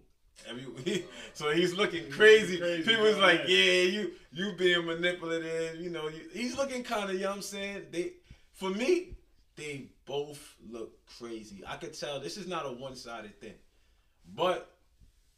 [0.48, 2.58] Every, so he's looking crazy.
[2.60, 3.22] Crazy, People's bro.
[3.28, 5.80] like, yeah, you you being manipulative.
[5.80, 7.16] You know, you, he's looking kind of.
[7.16, 7.84] You know what I'm saying?
[7.92, 8.14] They,
[8.54, 9.16] for me,
[9.56, 11.64] they both look crazy.
[11.68, 13.56] I could tell this is not a one sided thing,
[14.36, 14.72] but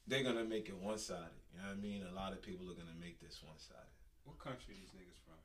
[0.07, 1.21] they're gonna make it one sided.
[1.53, 2.03] You know what I mean?
[2.11, 3.81] A lot of people are gonna make this one sided.
[4.23, 5.35] What country are these niggas from?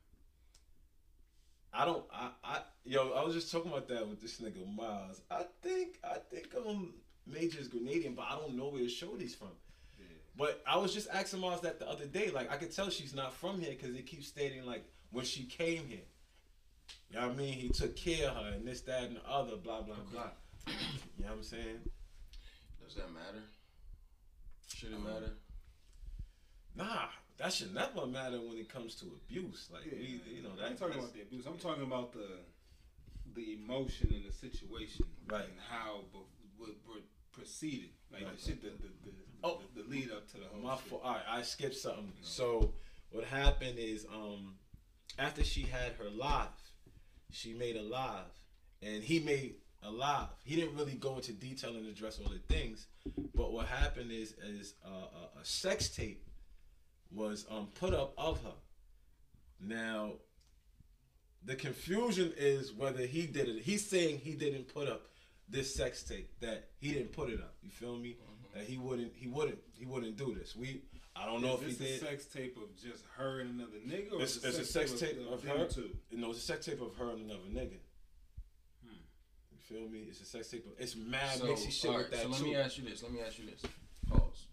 [1.72, 2.04] I don't.
[2.12, 2.30] I.
[2.44, 2.60] I.
[2.84, 5.20] Yo, I was just talking about that with this nigga Miles.
[5.30, 5.98] I think.
[6.04, 6.50] I think
[7.26, 9.48] um Major's Grenadian, but I don't know where Shorty's from.
[9.98, 10.06] Yeah.
[10.36, 12.30] But I was just asking Miles that the other day.
[12.30, 15.44] Like I could tell she's not from here because it keeps stating like when she
[15.44, 16.06] came here.
[17.10, 17.54] You know what I mean?
[17.54, 19.56] He took care of her and this, that, and the other.
[19.56, 20.30] Blah blah blah.
[20.66, 21.80] you know what I'm saying?
[22.84, 23.42] Does that matter?
[24.74, 25.32] Should it matter?
[26.76, 27.06] Nah,
[27.38, 29.68] that should never matter when it comes to abuse.
[29.72, 31.46] Like we, you know, I'm talking that's- about the abuse.
[31.46, 32.26] I'm talking about the
[33.34, 35.44] the emotion in the situation Right.
[35.44, 36.00] and how
[36.60, 38.36] b- w- w- proceeded, like Right.
[38.36, 39.60] the shit, the the, the, Oh.
[39.74, 40.84] the, the lead up to the whole My shit.
[40.86, 41.02] fault.
[41.04, 42.12] All right, I skipped something.
[42.22, 42.74] So
[43.10, 44.58] what happened is, um,
[45.18, 46.48] after she had her live,
[47.32, 48.26] she made a live,
[48.82, 50.28] and he made a live.
[50.44, 52.86] He didn't really go into detail and address all the things,
[53.34, 54.88] but what happened is, is uh,
[55.36, 56.26] a, a sex tape
[57.12, 58.54] was um put up of her.
[59.58, 60.12] Now,
[61.44, 63.62] the confusion is whether he did it.
[63.62, 65.06] He's saying he didn't put up
[65.50, 66.30] this sex tape.
[66.40, 67.54] That he didn't put it up.
[67.62, 68.16] You feel me?
[68.54, 69.12] That he wouldn't.
[69.14, 69.58] He wouldn't.
[69.78, 70.56] He wouldn't do this.
[70.56, 70.82] We.
[71.16, 72.02] I don't know Is if he this did.
[72.02, 75.18] a sex tape of just her and another nigga, or It's, it's a sex tape
[75.30, 75.66] of them her.
[75.66, 75.90] Too?
[76.12, 77.78] No, it's a sex tape of her and another nigga.
[78.84, 79.02] Hmm.
[79.50, 80.06] You feel me?
[80.08, 80.64] It's a sex tape.
[80.66, 82.44] Of, it's mad So, mixy shit alright, with that so let too.
[82.44, 83.02] me ask you this.
[83.02, 83.60] Let me ask you this.
[84.08, 84.46] Pause.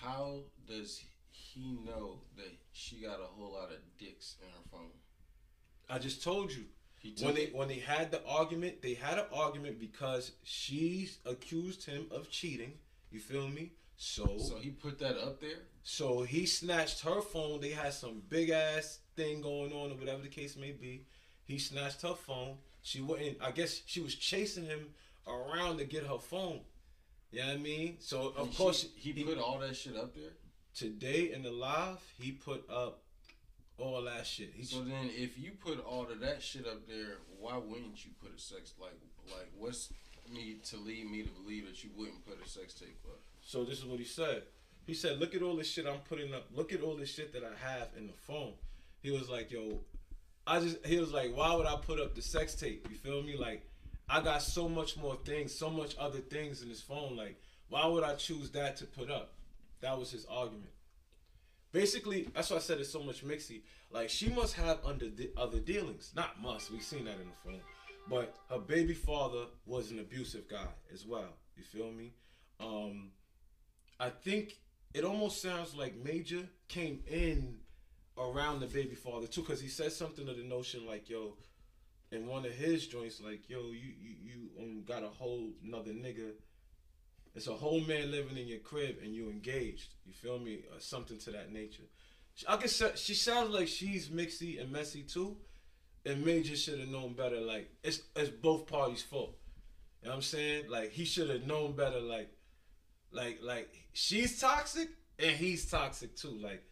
[0.00, 4.90] How does he know that she got a whole lot of dicks in her phone?
[5.88, 6.64] I just told you.
[7.00, 7.54] He when they it.
[7.54, 12.74] when they had the argument, they had an argument because she accused him of cheating.
[13.10, 13.72] You feel me?
[13.96, 15.58] So So he put that up there.
[15.82, 17.60] so he snatched her phone.
[17.60, 21.06] They had some big ass thing going on, or whatever the case may be.
[21.44, 22.58] He snatched her phone.
[22.82, 23.38] She wouldn't.
[23.42, 24.86] I guess she was chasing him
[25.26, 26.60] around to get her phone.
[27.32, 27.96] You know what I mean?
[28.00, 30.32] So of And course she, he, put all that shit up there.
[30.74, 33.02] today in the live he put up
[33.80, 34.52] all that shit.
[34.54, 38.10] He So then, if you put all of that shit up there, why wouldn't you
[38.22, 38.98] put a sex like
[39.30, 39.92] like what's
[40.32, 43.18] me to lead me to believe that you wouldn't put a sex tape up?
[43.40, 44.42] So this is what he said.
[44.86, 46.46] He said, "Look at all this shit I'm putting up.
[46.54, 48.54] Look at all this shit that I have in the phone."
[49.02, 49.80] He was like, "Yo,
[50.46, 52.86] I just." He was like, "Why would I put up the sex tape?
[52.90, 53.36] You feel me?
[53.36, 53.66] Like,
[54.08, 57.16] I got so much more things, so much other things in this phone.
[57.16, 59.34] Like, why would I choose that to put up?"
[59.80, 60.72] That was his argument.
[61.72, 63.62] Basically, that's why I said it's so much mixy.
[63.90, 66.12] Like, she must have under the other dealings.
[66.16, 66.70] Not must.
[66.70, 67.60] We've seen that in the film.
[68.08, 71.36] But her baby father was an abusive guy as well.
[71.56, 72.12] You feel me?
[72.58, 73.10] Um,
[74.00, 74.58] I think
[74.94, 77.58] it almost sounds like Major came in
[78.18, 81.36] around the baby father too, because he said something to the notion like, "Yo,"
[82.10, 85.92] in one of his joints, like, "Yo, you you you um, got a whole another
[85.92, 86.32] nigga.
[87.34, 89.94] It's a whole man living in your crib, and you engaged.
[90.04, 90.64] You feel me?
[90.72, 91.84] Or something to that nature."
[92.48, 95.36] I guess she sounds like she's mixy and messy too,
[96.04, 97.40] and Major should have known better.
[97.40, 99.36] Like it's it's both parties' fault.
[100.02, 100.68] You know what I'm saying?
[100.68, 102.00] Like he should have known better.
[102.00, 102.30] Like
[103.12, 106.38] like like she's toxic and he's toxic too.
[106.42, 106.62] Like,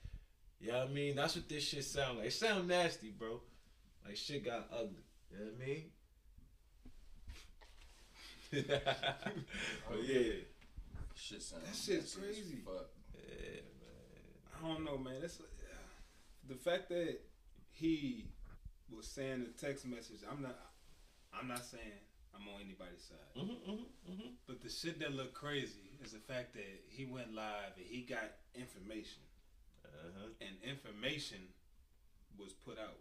[0.60, 1.16] you know what I mean?
[1.16, 2.28] That's what this shit sound like.
[2.28, 3.40] It sound nasty, bro.
[4.04, 5.04] Like shit got ugly.
[5.30, 5.84] You know what I mean?
[8.50, 10.32] But yeah.
[11.14, 12.58] Shit sounds That shit's messy as crazy.
[12.64, 12.88] Fuck.
[13.14, 14.54] Yeah, man.
[14.64, 15.20] I don't know, man.
[15.20, 15.40] That's
[16.48, 17.18] the fact that
[17.72, 18.26] he
[18.94, 20.20] was saying the text message.
[20.30, 20.56] I'm not.
[21.38, 21.82] I'm not saying
[22.34, 24.28] I'm on anybody's side, Mm-hmm, mm-hmm, mm-hmm.
[24.46, 28.02] but the shit that looked crazy is the fact that he went live and he
[28.02, 28.24] got
[28.54, 29.20] information,
[29.84, 30.28] Uh-huh.
[30.40, 31.38] and information
[32.38, 32.96] was put out.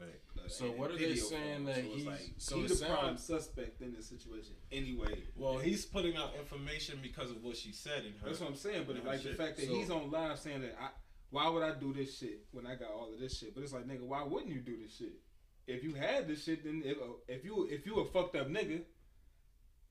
[0.00, 0.50] Right.
[0.50, 1.64] So in what are they video saying form.
[1.66, 5.22] that so he's- like, so he the sound- prime suspect in this situation anyway?
[5.36, 8.26] Well, he's putting out information because of what she said in her.
[8.26, 8.84] That's what I'm saying.
[8.86, 10.90] But Yeah, like the fact that So- he's on live saying that I,
[11.30, 13.54] why would I do this shit when I got all of this shit?
[13.54, 15.20] But it's like nigga, why wouldn't you do this shit?
[15.66, 16.96] If you had this shit, then if,
[17.28, 18.82] if you if you a fucked up nigga,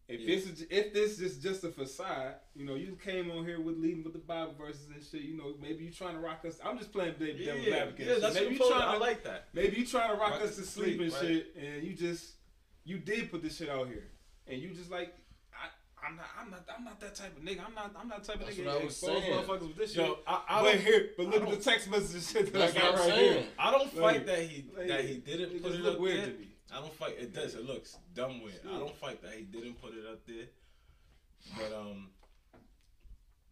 [0.09, 0.35] if Yeah.
[0.35, 3.77] this is if this is just a facade, you know, you came on here with
[3.77, 5.21] leading with the Bible verses and shit.
[5.21, 6.59] You know, maybe you trying to rock us.
[6.63, 8.07] I'm just playing devil's yeah, advocate.
[8.07, 8.45] yeah, that's shit.
[8.45, 9.47] what you trying I like that.
[9.53, 11.21] maybe you trying to rock, Rock us to to sleep, sleep, and right.
[11.21, 12.33] shit, and you just
[12.83, 14.07] you did put this shit out here,
[14.47, 15.13] and you just like.
[15.53, 15.67] I,
[16.07, 16.25] I'm not.
[16.41, 16.63] I'm not.
[16.77, 17.59] I'm not that type of nigga.
[17.67, 17.93] I'm not.
[17.99, 19.33] I'm not type of That's nigga what I was expose saying.
[19.43, 20.17] motherfuckers with this shit.
[20.25, 23.03] I, I but here, but look at the text messages shit that I got right
[23.03, 23.33] saying.
[23.33, 23.43] here.
[23.59, 26.17] I don't Like- fight that he that he didn't it put just it up weird
[26.19, 26.25] there.
[26.27, 26.47] to me.
[26.75, 27.15] I don't fight.
[27.19, 27.55] It does.
[27.55, 28.59] It looks dumb weird.
[28.67, 30.45] I don't fight that he didn't put it up there.
[31.57, 32.09] But um,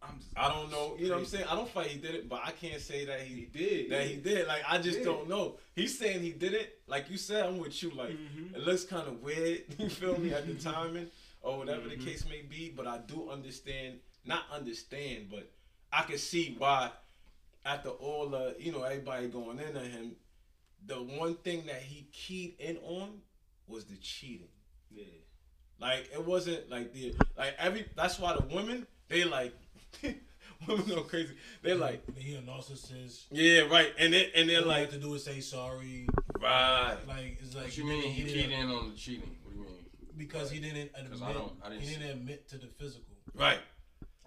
[0.02, 0.30] I'm just.
[0.36, 0.94] I don't know.
[0.98, 1.44] You know what I'm saying?
[1.50, 3.90] I don't fight he did it, but I can't say that He he did.
[3.90, 4.46] that he did.
[4.46, 5.56] Like I just don't know.
[5.74, 6.78] He's saying he did it.
[6.86, 7.90] Like you said, I'm with you.
[7.90, 8.54] Like Mhm.
[8.54, 9.62] it looks kind of weird.
[9.78, 11.08] You feel me at the timing
[11.42, 11.98] or whatever Mhm.
[11.98, 12.70] the case may be.
[12.74, 13.98] But I do understand.
[14.24, 15.50] Not understand, but
[15.92, 16.90] I can see why.
[17.64, 20.16] After all the you know everybody going in on him,
[20.86, 23.20] the one thing that he keyed in on
[23.66, 24.48] was the cheating.
[24.90, 25.04] Yeah.
[25.80, 27.86] Like it wasn't like the like every.
[27.96, 29.54] That's why the women they like
[30.66, 31.34] women go crazy.
[31.62, 33.26] They're like he a narcissist.
[33.30, 36.08] yeah right, and they and they're All like have to do is say sorry.
[36.40, 36.96] right.
[37.06, 39.36] Like it's like What you mean he didn't- keyed in on the cheating?
[39.44, 39.74] What do you mean?
[40.16, 41.12] because he didn't admit.
[41.12, 43.58] 'Cause I don't- I didn't he didn't admit to the physical, Right.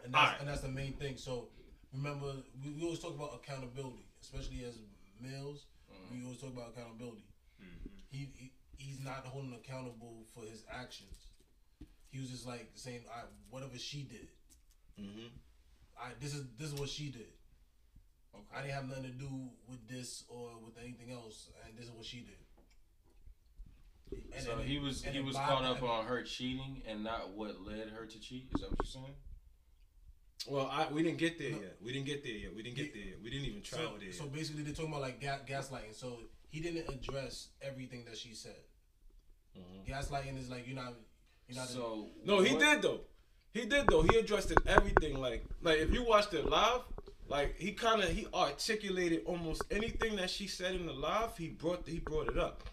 [0.06, 0.40] and that's Alright.
[0.40, 1.18] and that's the main thing.
[1.18, 1.50] So
[1.94, 2.32] remember,
[2.64, 4.76] we, we always talk about accountability, especially as
[5.20, 5.66] males.
[6.12, 6.20] Mm-hmm.
[6.20, 7.24] We always talk about accountability.
[7.62, 7.90] Mhm.
[8.10, 11.28] He, he he he's not holding accountable for his actions.
[12.10, 14.28] He was just like saying, I, "Whatever she did,
[15.00, 15.28] Mm-hmm.
[15.98, 17.32] I this is this is what she did.
[18.36, 18.46] Okay.
[18.56, 19.30] I didn't have nothing to do
[19.68, 22.36] with this or with anything else, and this is what she did."
[24.34, 27.30] And so then- he was he was Bob caught up on her cheating and not
[27.32, 28.50] what led her to cheat.
[28.54, 29.16] Is that what you're saying?
[30.48, 31.60] Well, I we didn't get there No.
[31.62, 31.78] yet.
[31.82, 32.56] We didn't get there yet.
[32.56, 33.22] We didn't get there yet.
[33.24, 34.12] We didn't even So, travel there.
[34.14, 34.34] so yet.
[34.34, 35.94] basically, they're talking about like ga- gaslighting.
[35.96, 36.20] So
[36.50, 38.56] he didn't address everything that she said.
[39.58, 39.88] Mhm.
[39.88, 40.94] Gaslighting is like you're not,
[41.48, 41.70] you're not.
[41.70, 43.02] So No, he what- did though.
[43.54, 44.02] He did though.
[44.02, 45.20] He addressed it everything.
[45.20, 46.82] Like, like if you watched it live,
[47.28, 51.38] like he kind of he articulated almost anything that she said in the live.
[51.38, 52.68] He brought he brought it up.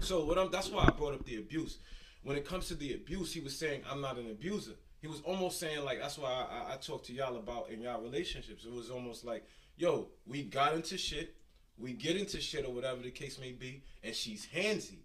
[0.00, 1.78] So what I'm that's why I brought up the abuse.
[2.24, 4.76] When it comes to the abuse, he was saying I'm not an abuser.
[5.02, 8.00] He was almost saying like that's why I, I, talked to y'all about in y'all
[8.00, 8.64] relationships.
[8.64, 9.44] It was almost like,
[9.76, 11.34] yo, we got into shit,
[11.76, 15.00] we get into shit or whatever the case may be, and she's handsy.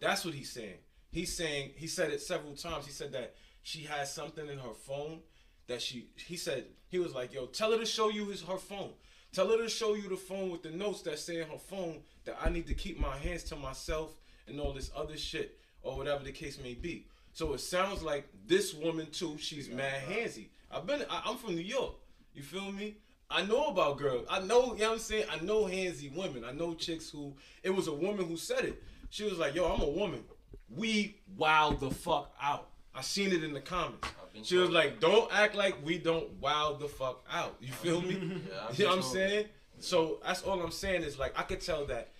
[0.00, 0.78] That's what he's saying.
[1.10, 2.86] He's saying he said it several times.
[2.86, 5.20] He said that she has something in her phone
[5.66, 8.56] that she he said he was like, yo, tell her to show you his her
[8.56, 8.92] phone.
[9.34, 12.00] Tell her to show you the phone with the notes that say in her phone
[12.24, 14.14] that I need to keep my hands to myself
[14.48, 17.08] and all this other shit or whatever the case may be.
[17.34, 20.46] So it sounds like this woman too, she's mad handsy.
[20.70, 21.94] I've been I, I'm from New York.
[22.32, 22.94] You feel me?
[23.28, 24.26] I know about girls.
[24.30, 25.24] I know, you know what I'm saying?
[25.30, 26.44] I know handsy women.
[26.44, 28.82] I know chicks who it was a woman who said it.
[29.10, 30.22] She was like, yo, I'm a woman.
[30.68, 32.68] We wild the fuck out.
[32.94, 34.08] I seen it in the comments.
[34.42, 37.56] She was like, don't act like we don't wild the fuck out.
[37.60, 38.14] You feel me?
[38.48, 39.46] Yeah, you know what I'm saying?
[39.80, 42.10] So that's all I'm saying is like I could tell that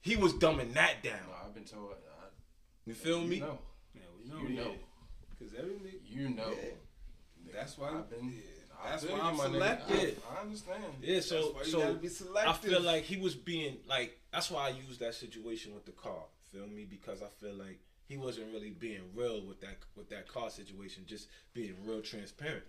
[0.00, 1.20] he was dumbing that down.
[1.28, 1.92] No, I've been told.
[1.92, 2.24] I,
[2.84, 3.38] You feel me?
[3.40, 3.58] know,
[4.40, 4.60] You yeah.
[4.64, 4.72] know.
[5.38, 6.50] Cause every nigga, you know.
[6.50, 7.52] Yeah.
[7.52, 7.90] that's why.
[7.90, 8.26] I've been.
[8.26, 9.62] yeah, that's why I'm nigga.
[9.62, 10.82] I, I understand.
[11.02, 14.50] Yeah, so That's why you so be I feel like he was being like that's
[14.50, 16.24] why I used that situation with the car.
[16.52, 16.86] Feel me?
[16.88, 21.04] Because I feel like he wasn't really being real with that with that car situation,
[21.06, 22.64] just being real transparent.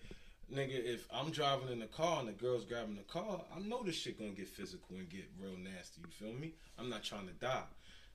[0.53, 3.81] Nigga, if I'm driving in the car and the girl's grabbing the car, I know
[3.83, 6.01] this shit gonna get physical and get real nasty.
[6.01, 6.53] You feel me?
[6.77, 7.63] I'm not trying to die.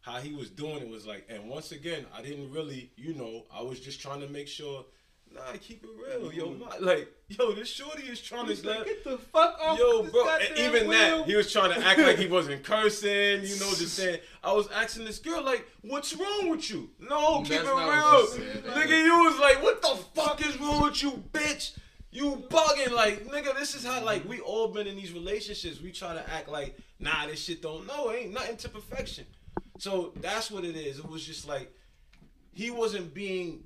[0.08, 3.44] How he was doing it was like, and once again, I didn't really, you know,
[3.54, 4.86] I was just trying to make sure.
[5.34, 6.46] Nah, keep it real, yo.
[6.46, 6.60] Mm-hmm.
[6.60, 10.04] My, like, yo, this shorty is trying He's to like, get the fuck off Yo,
[10.04, 11.18] bro, and even wheel.
[11.18, 14.20] that, he was trying to act like he wasn't cursing, you know, just saying.
[14.42, 16.88] I was asking this girl, like, what's wrong with you?
[16.98, 18.72] No, mm, keep it real.
[18.72, 21.76] nigga, you was like, what the fuck is wrong with you, bitch?
[22.10, 25.82] You bugging, like, nigga, this is how, like, we all been in these relationships.
[25.82, 29.26] We try to act like, nah, this shit don't, no, it ain't nothing to perfection.
[29.78, 30.98] So that's what it is.
[30.98, 31.72] It was just like,
[32.52, 33.64] he wasn't being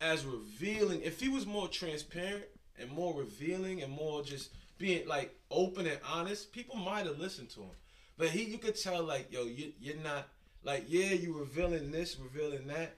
[0.00, 1.00] as revealing.
[1.02, 2.44] If he was more transparent
[2.78, 7.50] and more revealing and more just being like open and honest, people might have listened
[7.50, 7.70] to him.
[8.16, 10.28] But he, you could tell like, yo, you, you're not
[10.64, 12.96] like, yeah, you revealing this, revealing that,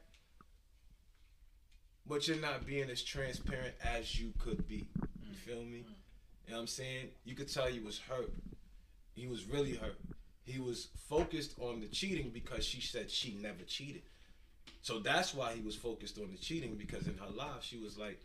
[2.06, 4.86] but you're not being as transparent as you could be.
[5.22, 5.36] You mm.
[5.36, 5.84] feel me?
[6.46, 7.08] You know what I'm saying?
[7.24, 8.32] You could tell he was hurt.
[9.14, 9.98] He was really hurt.
[10.44, 14.02] He was focused on the cheating because she said she never cheated.
[14.82, 17.98] So that's why he was focused on the cheating because in her life she was
[17.98, 18.20] like,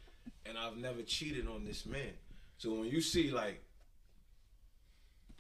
[0.46, 2.14] and I've never cheated on this man.
[2.58, 3.62] So when you see like,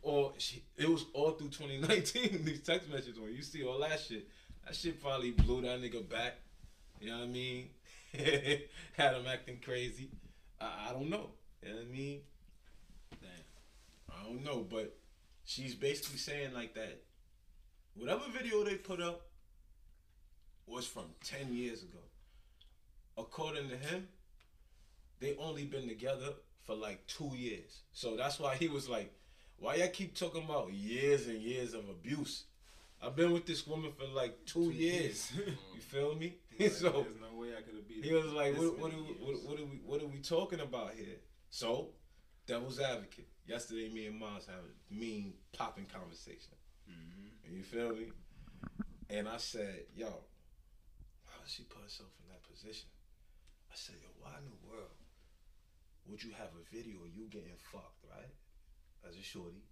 [0.01, 3.99] or she, it was all through 2019 these text messages when you see all that
[3.99, 4.27] shit,
[4.65, 6.35] that shit probably blew that nigga back.
[6.99, 7.69] You know what I mean?
[8.93, 10.09] Had him acting crazy.
[10.59, 11.29] I, I don't know.
[11.63, 12.19] You know what I mean?
[13.21, 14.15] Damn.
[14.19, 14.95] I don't know, but
[15.45, 17.03] she's basically saying like that.
[17.95, 19.21] Whatever video they put up
[20.67, 21.99] was from 10 years ago.
[23.17, 24.09] According to him,
[25.19, 26.33] they only been together
[26.65, 27.83] for like two years.
[27.93, 29.13] So that's why he was like,
[29.57, 32.45] why y'all keep talking about years and years of abuse?
[33.01, 35.31] I've been with this woman for like two, years.
[35.73, 36.35] you feel me?
[36.57, 38.95] Like, so there's no way I could have beat he was like, what, what, are
[38.95, 41.17] we, what, what, are we, what are we talking about here?
[41.49, 41.89] So,
[42.47, 43.27] devil's advocate.
[43.45, 46.53] Yesterday, me and Miles had a mean popping conversation.
[46.89, 47.53] Mhm.
[47.55, 48.11] You feel me?
[49.09, 52.89] And I said, yo, how does she put herself in that position?
[53.71, 54.95] I said, yo, why in the world
[56.07, 58.33] would you have a video of you getting fucked, right?
[59.07, 59.63] As a shorty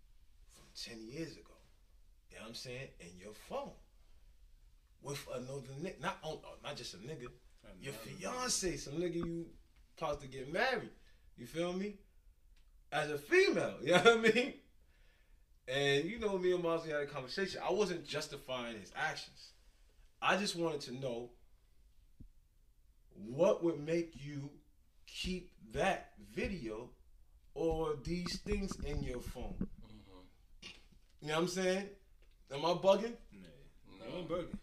[0.51, 1.57] from 10 years ago.
[2.29, 2.87] You know what I'm saying?
[3.01, 3.73] And your phone.
[5.01, 5.99] With another nigga.
[5.99, 7.27] Not, on, oh, not just a nigga.
[7.81, 9.45] Your fiance, some nigga you
[9.97, 10.91] supposed to get married.
[11.37, 11.95] You feel me?
[12.93, 14.53] As a female, you know what I mean?
[15.67, 17.59] And you know, me and Mosley had a conversation.
[17.67, 19.49] I wasn't justifying his actions.
[20.21, 21.31] I just wanted to know
[23.15, 24.49] what would make you
[25.07, 26.89] keep that video
[27.55, 29.55] or these things in your phone.
[29.59, 30.69] Mhm.
[31.21, 31.89] You know what I'm saying?
[32.51, 33.15] Am I bugging?
[33.31, 33.47] Nah,
[33.99, 34.05] No.
[34.05, 34.57] you ain't bugging.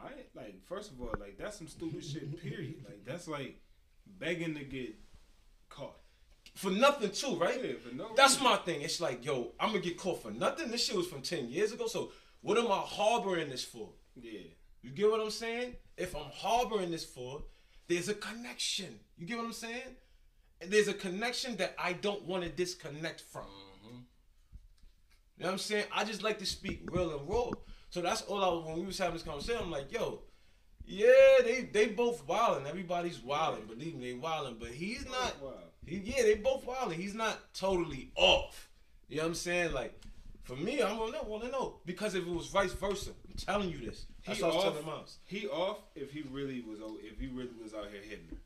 [0.00, 2.40] I ain't- like first of all, like that's some stupid shit.
[2.40, 2.84] Period.
[2.86, 3.60] Like that's like
[4.06, 5.07] begging to get caught.
[6.58, 7.64] For nothing too, right?
[7.64, 8.44] Yeah, for no That's reason.
[8.44, 8.82] my thing.
[8.82, 10.72] It's like, yo, I'm gonna get caught for nothing.
[10.72, 11.86] This shit was from ten years ago.
[11.86, 12.10] So
[12.40, 13.90] what am I harboring this for?
[14.16, 14.40] Yeah.
[14.82, 15.76] You get what I'm saying?
[15.96, 17.44] If I'm harboring this for,
[17.86, 18.98] there's a connection.
[19.16, 19.94] You get what I'm saying?
[20.60, 23.44] And there's a connection that I don't want to disconnect from.
[23.44, 23.98] Mm-hmm.
[25.36, 25.84] You know what I'm saying?
[25.94, 27.50] I just like to speak real and raw.
[27.90, 29.62] So that's all I was when we was having this conversation.
[29.62, 30.22] I'm like, yo,
[30.84, 32.66] yeah, they they both wilding.
[32.66, 33.66] Everybody's wilding.
[33.66, 34.56] Believe me, they wilding.
[34.58, 35.40] But he's not.
[35.40, 35.52] Wow.
[35.88, 36.98] He, yeah, they both wilding.
[37.00, 38.68] He's not totally off.
[39.08, 39.72] You know what I'm saying?
[39.72, 39.98] Like,
[40.42, 43.70] for me, I'm gonna want to know because if it was vice versa, I'm telling
[43.70, 44.06] you this.
[44.26, 44.84] That's He what I was off.
[44.84, 45.04] telling.
[45.24, 48.36] He off if he really was if he really was out here hitting her.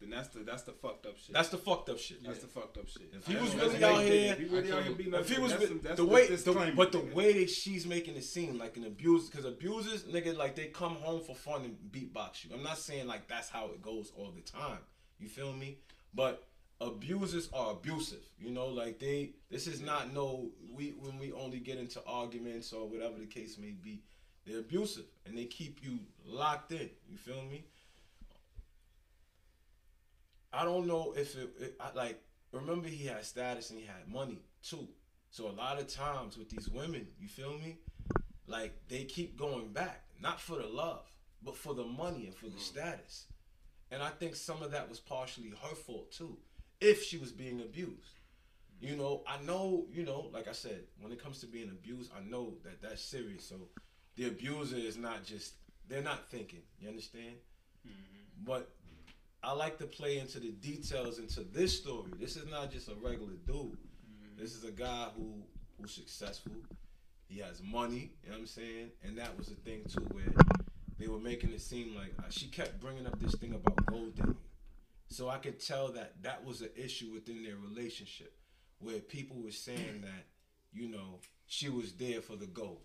[0.00, 1.34] Then that's the that's the fucked up shit.
[1.34, 2.24] That's the fucked up shit.
[2.24, 3.12] That's the fucked up shit.
[3.12, 5.50] If he was really out here- if he really out here beating If he was
[5.52, 8.56] that's with- some- that's the way, the, but the way that she's making it seem
[8.56, 12.50] like an abuse, because abusers, nigga, like they come home for fun and beatbox you.
[12.54, 14.78] I'm not saying like that's how it goes all the time.
[15.18, 15.76] You feel me?
[16.14, 16.46] But
[16.80, 18.24] abusers are abusive.
[18.38, 19.32] You know, like they.
[19.50, 20.50] This is not no.
[20.72, 24.02] We when we only get into arguments or whatever the case may be,
[24.46, 26.90] they're abusive and they keep you locked in.
[27.08, 27.64] You feel me?
[30.52, 32.20] I don't know if it, it I, like
[32.52, 34.88] remember he had status and he had money too.
[35.30, 37.78] So a lot of times with these women, you feel me?
[38.46, 41.06] Like they keep going back, not for the love,
[41.42, 42.60] but for the money and for the mm.
[42.60, 43.26] status.
[43.92, 46.36] And I think some of that was partially her fault too,
[46.80, 48.18] if she was being abused.
[48.80, 52.10] You know, I know, you know, like I said, when it comes to being abused,
[52.16, 53.46] I know that that's serious.
[53.46, 53.56] So
[54.16, 55.54] the abuser is not just,
[55.88, 56.62] they're not thinking.
[56.80, 57.34] You understand?
[58.42, 58.70] But
[59.42, 62.12] I like to play into the details into this story.
[62.18, 63.76] This is not just a regular dude.
[64.38, 65.42] This is a guy who
[65.78, 66.52] who's successful.
[67.28, 68.12] He has money.
[68.22, 68.90] You know what I'm saying?
[69.04, 70.32] And that was the thing too, where
[70.98, 74.14] they were making it seem like uh, she kept bringing up this thing about gold
[74.14, 74.36] digging.
[75.10, 78.32] So I could tell that that was an issue within their relationship,
[78.78, 80.26] where people were saying that,
[80.72, 82.82] you know, she was there for the gold.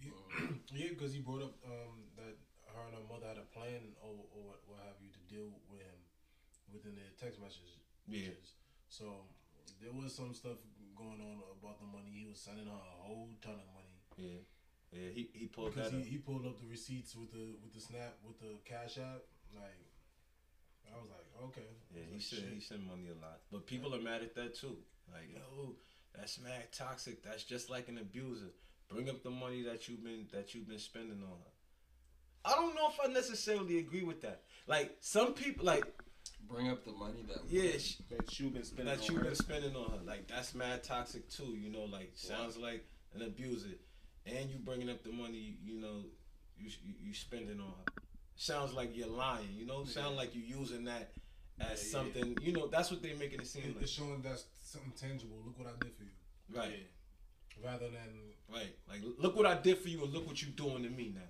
[0.72, 2.38] Yeah, because he brought up um, that
[2.72, 5.50] her and her mother had a plan or, or what, what have you to deal
[5.68, 6.00] with him
[6.72, 7.82] within their text messages.
[8.06, 8.32] Yeah.
[8.88, 9.26] So
[9.82, 10.62] there was some stuff
[10.96, 12.14] going on about the money.
[12.14, 14.40] He was sending her a whole ton of money Yeah,
[14.94, 15.10] yeah.
[15.10, 16.08] He he pulled because that he, up.
[16.08, 19.26] he pulled up the receipts with the with the snap with the cash app.
[19.52, 19.89] Like
[20.92, 21.68] I was like, okay.
[21.94, 24.34] Yeah, he was sent like, he sent money a lot, but people are mad at
[24.34, 24.76] that too.
[25.12, 25.74] Like, yo,
[26.16, 27.22] that's mad toxic.
[27.22, 28.50] That's just like an abuser.
[28.88, 31.52] Bring up the money that you've been that you've been spending on her.
[32.44, 34.42] I don't know if I necessarily agree with that.
[34.66, 35.92] Like some people, like
[36.48, 39.24] Bring up the money that yeah, sh- that you've been spending that on you've her.
[39.28, 40.04] been spending on her.
[40.04, 41.56] Like that's mad toxic too.
[41.56, 42.84] You know, like sounds like
[43.14, 43.76] an abuser,
[44.26, 45.58] and you bringing up the money.
[45.62, 46.04] You know,
[46.58, 47.84] you you, you spending on her.
[48.40, 49.48] Sounds like you're lying.
[49.54, 51.10] You know, sound like you're using that
[51.60, 51.74] as Yeah, yeah.
[51.74, 52.38] something.
[52.40, 53.82] You know, that's what they're making it seem It- like.
[53.82, 55.36] It's showing that's something tangible.
[55.44, 56.86] Look what I did for you, Right.
[57.62, 58.74] rather than Right.
[58.88, 61.28] Like, look what I did for you, and look what you're doing to me now.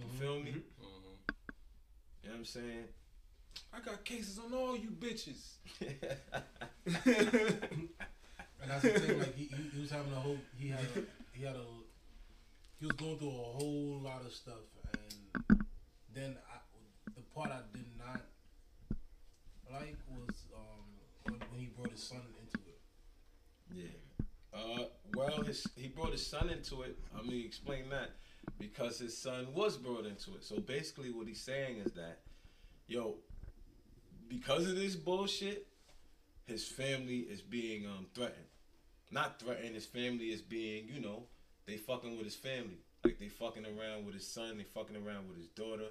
[0.00, 0.50] You feel me?
[0.50, 2.88] hmm You know what I'm saying?
[3.72, 5.58] I got cases on all you bitches.
[8.60, 9.18] And that's the thing.
[9.20, 10.38] Like he, he, he was having a whole.
[10.58, 11.02] He had a,
[11.32, 11.64] he had a.
[12.80, 15.14] He was going through a whole lot of stuff, and
[16.12, 16.47] then I, the
[17.38, 18.20] part I did not
[19.70, 20.84] like was um
[21.22, 22.80] when, when he brought his son into it.
[23.72, 24.58] yeah.
[24.58, 24.84] Uh,
[25.14, 26.98] well, his he brought his son into it.
[27.16, 28.10] I mean, explain that
[28.58, 30.42] because his son was brought into it.
[30.42, 32.20] So basically, what he's saying is that,
[32.88, 33.16] yo,
[34.28, 35.68] because of this bullshit,
[36.46, 38.46] his family is being um threatened.
[39.12, 39.74] Not threatened.
[39.74, 41.22] His family is being, you know,
[41.66, 42.78] they fucking with his family.
[43.04, 44.58] Like they fucking around with his son.
[44.58, 45.90] They fucking around with his daughter.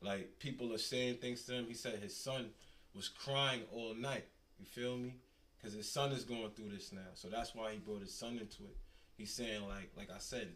[0.00, 1.66] Like people are saying things to him.
[1.66, 2.50] He said his son
[2.94, 4.24] was crying all night.
[4.58, 5.14] You feel me?
[5.56, 7.10] Because his son is going through this now.
[7.14, 8.76] So that's why he brought his son into it.
[9.16, 10.48] He's saying like, like I said,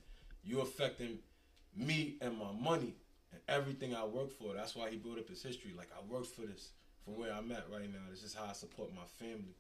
[0.45, 1.19] you affecting
[1.77, 2.95] me and my money
[3.33, 4.55] and everything I work for.
[4.55, 5.73] That's why he brought up his history.
[5.77, 6.71] Like I worked for this
[7.05, 8.01] from where I'm at right now.
[8.11, 9.57] This is how I support my family.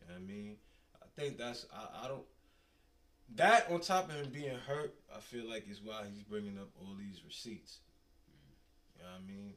[0.00, 0.56] You know what I mean?
[1.00, 2.24] I think that's I, I don't
[3.36, 6.68] that on top of him being hurt, I feel like is why he's bringing up
[6.80, 7.80] all these receipts.
[8.98, 9.54] You know what I mean?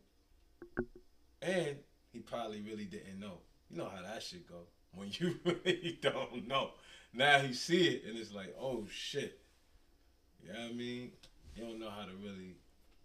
[1.42, 1.78] And
[2.12, 3.40] he probably really didn't know.
[3.70, 4.68] You know how that shit go.
[4.94, 6.72] When you really don't know.
[7.14, 9.40] Now he see it and it's like, oh shit.
[10.44, 11.12] You know what I mean?
[11.56, 12.58] You don't know how to really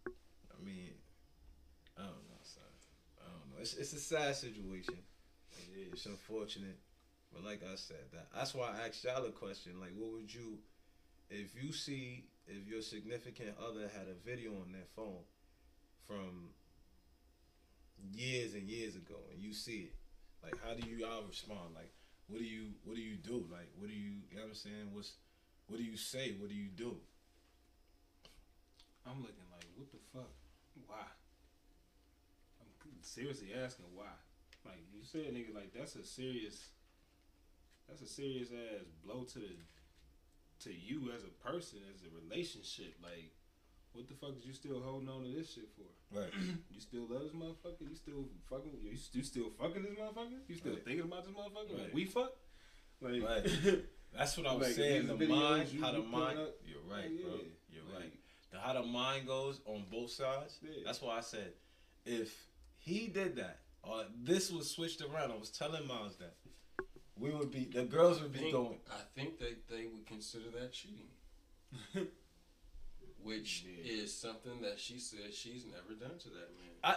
[0.04, 0.90] I mean
[1.96, 2.64] I don't know, son.
[3.20, 3.60] I don't know.
[3.60, 4.94] It's it's a sad situation.
[5.92, 6.78] It's unfortunate.
[7.32, 9.80] But like I said, that that's why I asked y'all a question.
[9.80, 10.58] Like, what would you
[11.30, 15.24] if you see if your significant other had a video on their phone
[16.06, 16.50] from
[18.12, 19.94] years and years ago and you see it,
[20.42, 21.74] like how do you all respond?
[21.74, 21.92] Like
[22.28, 23.46] what do you what do you do?
[23.50, 24.88] Like what do you you know what I'm saying?
[24.92, 25.12] What's
[25.68, 26.34] what do you say?
[26.38, 26.96] What do you do?
[29.06, 30.30] I'm looking like, what the fuck?
[30.86, 31.06] Why?
[32.60, 34.14] I'm seriously asking why.
[34.64, 36.70] Like you said, nigga, like that's a serious,
[37.88, 39.54] that's a serious ass blow to the,
[40.64, 42.94] to you as a person, as a relationship.
[43.02, 43.30] Like,
[43.96, 46.18] what the fuck is you still holding on to this shit for?
[46.20, 46.30] Right.
[46.70, 47.88] You still love this motherfucker?
[47.88, 48.70] You still fucking?
[48.82, 50.38] You, you still fucking this motherfucker?
[50.48, 50.84] You still Right.
[50.84, 51.72] thinking about this motherfucker?
[51.72, 51.82] Right.
[51.84, 52.32] Like we fuck?
[53.00, 53.82] Like, Right.
[54.16, 55.06] That's what I was Like, saying.
[55.08, 56.38] The mind, how the mind.
[56.38, 57.32] up, You're right, like, bro.
[57.70, 58.12] You're like- right.
[58.52, 60.58] The, how the mind goes on both sides.
[60.62, 60.82] Yeah.
[60.84, 61.52] That's why I said,
[62.06, 62.32] if
[62.78, 66.34] he did that, or this was switched around, I was telling Miles that
[67.18, 68.78] we would be, the girls would I be think, going.
[68.90, 71.08] I think that they would consider that cheating.
[73.26, 74.02] Which Yeah.
[74.02, 76.70] is something that she said she's never done to that man.
[76.84, 76.96] I,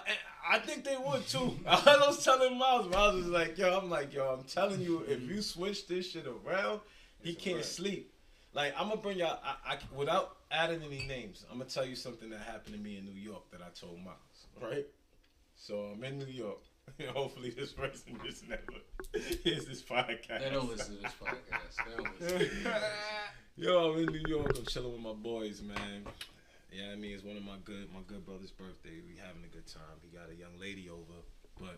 [0.55, 1.57] I think they would too.
[1.67, 5.21] I was telling Miles, Miles was like, yo, I'm like, yo, I'm telling you, if
[5.21, 6.81] you switch this shit around,
[7.23, 7.65] he It's can't alright.
[7.65, 8.13] sleep.
[8.53, 11.95] Like, I'm gonna bring y'all, I, I, without adding any names, I'm gonna tell you
[11.95, 14.85] something that happened to me in New York that I told Miles, right?
[15.55, 16.59] So I'm in New York.
[17.13, 18.61] Hopefully, this person just never
[19.43, 20.39] hears this podcast.
[20.43, 21.75] They don't listen to this podcast.
[21.85, 22.71] They don't listen.
[23.59, 24.57] Yo, I'm in New York.
[24.57, 26.05] I'm chilling with my boys, man.
[26.71, 29.01] Yeah, I mean, it's one of my good my good brother's birthday.
[29.05, 29.99] We having a good time.
[30.01, 31.19] He got a young lady over,
[31.59, 31.77] but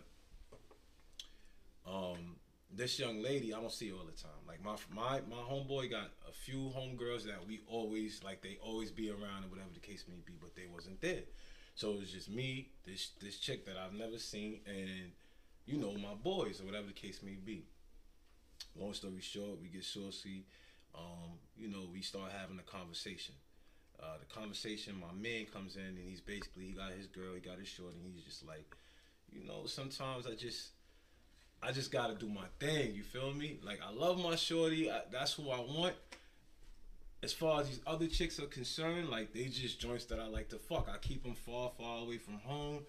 [1.92, 2.36] um,
[2.72, 4.30] this young lady I don't see all the time.
[4.46, 8.42] Like my my my homeboy got a few homegirls that we always like.
[8.42, 11.24] They always be around or whatever the case may be, but they wasn't there.
[11.74, 15.10] So it was just me, this this chick that I've never seen, and
[15.66, 17.64] you know my boys or whatever the case may be.
[18.76, 20.44] Long story short, we get saucy.
[20.94, 23.34] Um, you know, we start having a conversation.
[24.00, 27.40] Uh, the conversation, my man comes in and he's basically he got his girl, he
[27.40, 28.66] got his short, and he's just like,
[29.30, 30.70] you know, sometimes I just,
[31.62, 32.94] I just gotta do my thing.
[32.94, 33.58] You feel me?
[33.62, 34.90] Like I love my shorty.
[34.90, 35.94] I, that's who I want.
[37.22, 40.48] As far as these other chicks are concerned, like they just joints that I like
[40.48, 40.88] to fuck.
[40.92, 42.80] I keep them far, far away from home.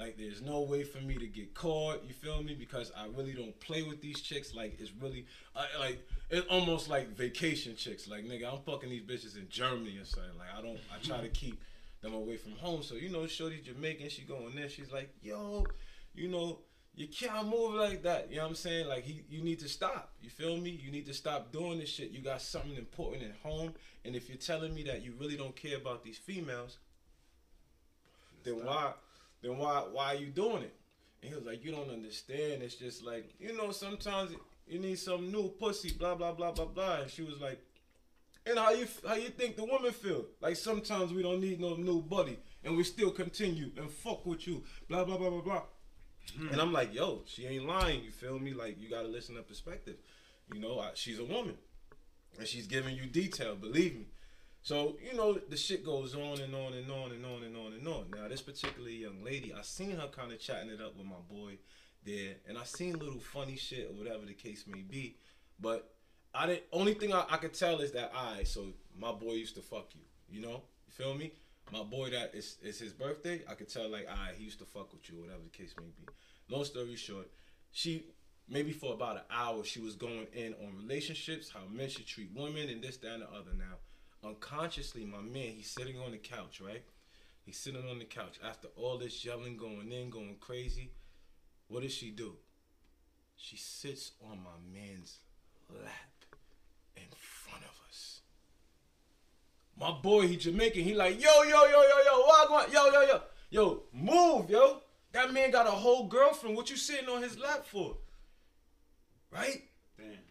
[0.00, 2.02] Like there's no way for me to get caught.
[2.06, 2.54] You feel me?
[2.58, 4.54] Because I really don't play with these chicks.
[4.54, 8.08] Like it's really, I, like it's almost like vacation chicks.
[8.08, 10.38] Like nigga, I'm fucking these bitches in Germany or something.
[10.38, 11.60] Like I don't, I try to keep
[12.00, 12.82] them away from home.
[12.82, 14.70] So you know, Shorty Jamaican, she going there.
[14.70, 15.66] She's like, yo,
[16.14, 16.60] you know,
[16.94, 18.30] you can't move like that.
[18.30, 18.88] You know what I'm saying?
[18.88, 20.14] Like he, you need to stop.
[20.22, 20.70] You feel me?
[20.70, 22.10] You need to stop doing this shit.
[22.10, 23.74] You got something important at home,
[24.06, 26.78] and if you're telling me that you really don't care about these females,
[28.44, 28.94] then why,
[29.42, 30.74] then why, why are you doing it?
[31.22, 32.62] And he was like, you don't understand.
[32.62, 34.32] It's just like you know, sometimes
[34.66, 35.92] you need some new pussy.
[35.92, 37.00] Blah blah blah blah blah.
[37.02, 37.60] And she was like,
[38.46, 40.26] and how you how you think the woman feel?
[40.40, 44.46] Like sometimes we don't need no new buddy, and we still continue and fuck with
[44.46, 44.62] you.
[44.88, 45.62] Blah blah blah blah blah.
[46.50, 48.04] And I'm like, yo, she ain't lying.
[48.04, 48.52] You feel me?
[48.52, 49.96] Like you gotta listen to perspective.
[50.52, 51.56] You know, I, she's a woman,
[52.38, 53.56] and she's giving you detail.
[53.56, 54.06] Believe me.
[54.62, 57.72] So you know the shit goes on and on and on and on and on
[57.72, 58.06] and on.
[58.14, 61.20] Now this particular young lady, I seen her kind of chatting it up with my
[61.30, 61.58] boy
[62.04, 65.16] there, and I seen little funny shit or whatever the case may be.
[65.58, 65.92] But
[66.34, 66.64] I didn't.
[66.72, 68.44] Only thing I, I could tell is that I.
[68.44, 68.66] so
[68.98, 70.02] my boy used to fuck you.
[70.28, 71.32] You know, you feel me?
[71.72, 73.42] My boy that is is his birthday.
[73.48, 75.86] I could tell like I he used to fuck with you, whatever the case may
[75.86, 76.06] be.
[76.48, 77.28] Long story short,
[77.70, 78.04] she
[78.48, 82.30] maybe for about an hour she was going in on relationships, how men should treat
[82.34, 83.52] women, and this, that, and the other.
[83.56, 83.76] Now,
[84.24, 86.82] unconsciously, my man, he's sitting on the couch, right?
[87.44, 90.90] He's sitting on the couch after all this yelling, going in, going crazy.
[91.68, 92.34] What does she do?
[93.36, 95.18] She sits on my man's
[95.70, 96.24] lap
[96.96, 98.20] in front of us.
[99.78, 100.82] My boy, he Jamaican.
[100.82, 103.20] He like, yo, yo, yo, yo, yo, what, yo, yo, yo,
[103.50, 104.82] yo, move, yo.
[105.12, 106.56] That man got a whole girlfriend.
[106.56, 107.96] What you sitting on his lap for?
[109.32, 109.64] Right?
[109.96, 110.29] Damn.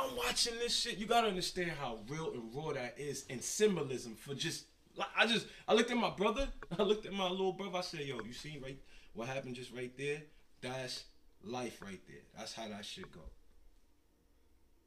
[0.00, 0.98] I'm watching this shit.
[0.98, 4.64] You gotta understand how real and raw that is and symbolism for just.
[4.96, 6.48] Like, I just I looked at my brother.
[6.78, 7.78] I looked at my little brother.
[7.78, 8.78] I said, "Yo, you see right
[9.14, 10.22] what happened just right there?
[10.60, 11.04] That's
[11.44, 12.22] life right there.
[12.36, 13.20] That's how that shit go."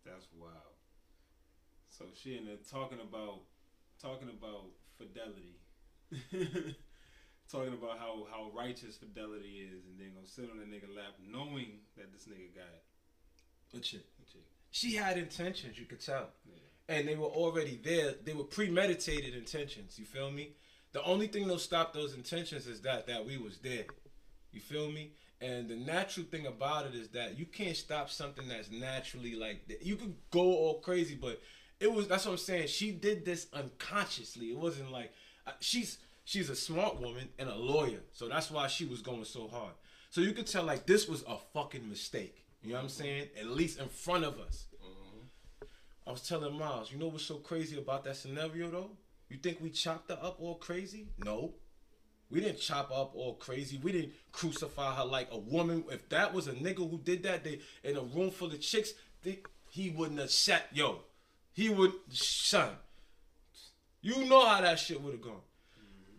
[0.06, 0.76] That's wild.
[1.90, 3.42] So she in there talking about
[4.02, 4.66] talking about
[4.98, 5.56] fidelity.
[7.52, 11.14] talking about how, how righteous fidelity is and then gonna sit on the nigga lap
[11.26, 12.82] knowing that this nigga got
[13.72, 14.06] What shit?
[14.22, 14.53] a chick.
[14.74, 15.78] She had intentions.
[15.80, 16.30] You could tell.
[16.46, 16.96] Yeah.
[16.98, 18.16] and they were already there.
[18.26, 20.00] They were premeditated intentions.
[20.00, 20.56] You feel me?
[20.94, 23.86] The only thing that'll stop those intentions is that that we was there.
[24.52, 25.14] You feel me?
[25.42, 29.68] And the natural thing about it is that you can't stop something that's naturally like
[29.68, 29.86] that.
[29.86, 31.40] You could go all crazy, but
[31.80, 32.68] it was that's what I'm saying.
[32.68, 34.48] She did this unconsciously.
[34.48, 35.12] It wasn't like
[35.46, 39.26] uh, she's she's a smart woman and a lawyer, so that's why she was going
[39.26, 39.74] so hard.
[40.10, 42.43] So you could tell like this was a fucking mistake.
[42.64, 43.28] You know what I'm saying?
[43.38, 44.68] At least in front of us.
[44.82, 45.66] Mm-hmm.
[46.08, 48.92] I was telling Miles, you know what's so crazy about that scenario though?
[49.30, 51.08] You think we chopped her up all crazy?
[51.18, 51.56] No.
[52.30, 53.80] We didn't chop up all crazy.
[53.84, 55.84] We didn't crucify her like a woman.
[55.92, 58.94] If that was a nigga who did that, they in a room full of chicks,
[59.24, 60.64] they, he wouldn't have shot.
[60.72, 61.02] Yo,
[61.52, 62.70] he would, son.
[64.02, 65.42] You know how that shit would have gone.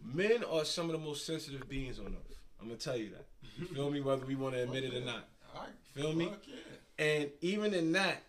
[0.07, 0.17] Mm-hmm.
[0.17, 2.37] Men are some of the most sensitive beings on earth.
[2.61, 3.27] I'm gonna tell you that.
[3.59, 4.01] You feel me?
[4.01, 5.29] Whether we want to admit it or not.
[5.95, 6.33] Feel me?
[6.47, 7.07] yeah.
[7.07, 8.23] And even in that,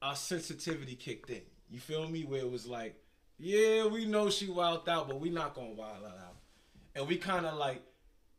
[0.00, 1.42] our sensitivity kicked in.
[1.70, 2.24] You feel me?
[2.24, 2.94] Where it was like,
[3.38, 6.36] yeah, we know she wilded out, but we not gonna wild her out.
[6.94, 7.82] And we kind of like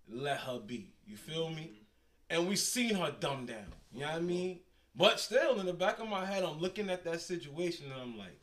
[0.10, 0.94] let her be.
[1.06, 1.82] You feel me?
[2.30, 3.74] And we seen her dumb down.
[3.92, 4.60] You know what I mean?
[4.96, 8.18] But still, in the back of my head, I'm looking at that situation and I'm
[8.18, 8.40] like,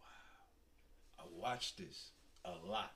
[0.00, 2.10] wow, I watched this
[2.44, 2.92] a lot.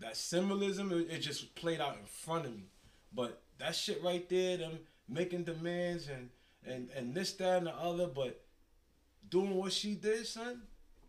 [0.00, 2.64] That symbolism, it just played out in front of me.
[3.14, 4.78] But that shit right there, them
[5.08, 6.30] making demands and
[6.66, 8.44] and and this, that, and the other, but
[9.28, 10.62] doing what she did, son,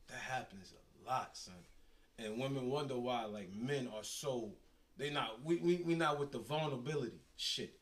[0.07, 1.55] that happens a lot, son.
[2.17, 4.51] And women wonder why, like men are so
[4.97, 7.79] they not we we we not with the vulnerability shit.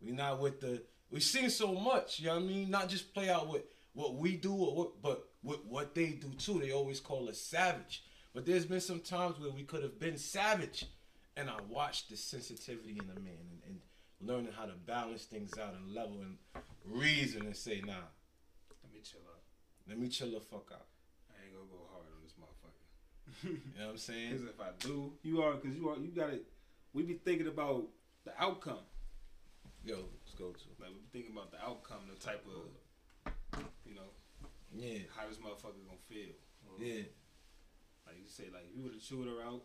[0.00, 2.70] We not with the we seen so much, you know what I mean?
[2.70, 3.62] Not just play out with
[3.92, 6.60] what we do or what but with what they do too.
[6.60, 8.02] They always call us savage.
[8.34, 10.86] But there's been some times where we could have been savage.
[11.36, 13.80] And I watched the sensitivity in the man and, and
[14.20, 16.36] learning how to balance things out and level and
[16.84, 17.92] reason and say, nah,
[18.82, 19.40] Let me chill out.
[19.88, 20.86] let me chill the fuck out.
[21.30, 23.48] I ain't gonna go hard on this motherfucker.
[23.74, 24.30] You know what I'm saying?
[24.32, 26.40] Because if I do, you are because you are you got to.
[26.92, 27.84] We be thinking about
[28.24, 28.84] the outcome.
[29.84, 33.32] Yo, let's go to Like we be thinking about the outcome, the type of,
[33.86, 34.12] you know,
[34.74, 36.34] Yeah, how this motherfucker gonna feel.
[36.78, 37.02] yeah.
[38.06, 39.62] Like you say, like if you would have chewed her out,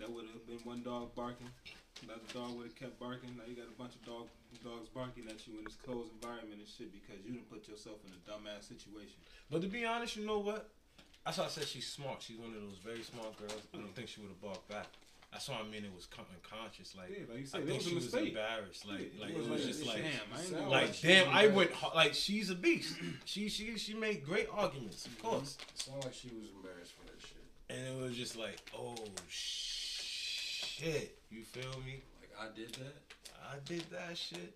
[0.00, 1.48] that would have been one dog barking.
[2.02, 3.36] Another dog would have kept barking.
[3.36, 4.26] Now you got a bunch of dog
[4.64, 8.00] dogs barking at you in this closed environment and shit because you didn't put yourself
[8.08, 9.20] in a dumbass situation.
[9.50, 10.68] But to be honest, you know what?
[11.24, 12.22] That's why I said she's smart.
[12.22, 13.62] She's one of those very smart girls.
[13.74, 13.94] I don't mm.
[13.94, 14.88] think she would have barked back.
[15.30, 16.96] That's why I mean it was unconscious.
[16.96, 18.28] Like Yeah, like you I said, it think was she was mistake.
[18.28, 18.88] embarrassed.
[18.88, 21.28] Like, Yeah, like it it was was just like, damn, I ain't sound like damn.
[21.28, 22.96] I went like she's a beast.
[23.24, 25.28] she she she made great arguments, of mm-hmm.
[25.28, 25.58] course.
[25.60, 27.36] It sounded like she was embarrassed for that shit.
[27.68, 28.96] And it was just like, oh
[29.28, 29.79] shit.
[30.82, 32.02] You feel me?
[32.20, 32.94] Like I did that.
[33.44, 34.54] I did that shit.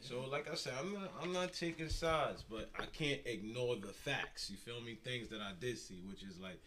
[0.00, 3.88] So like I said, I'm not I'm not taking sides, but I can't ignore the
[3.88, 4.50] facts.
[4.50, 4.98] You feel me?
[5.02, 6.60] Things that I did see, which is like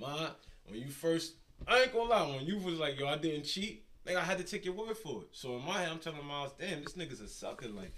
[0.00, 0.28] my
[0.68, 1.34] when you first
[1.66, 4.38] I ain't gonna lie, when you was like, yo, I didn't cheat, like I had
[4.38, 5.28] to take your word for it.
[5.32, 7.68] So in my head I'm telling Miles, damn, this nigga's a sucker.
[7.68, 7.92] Like,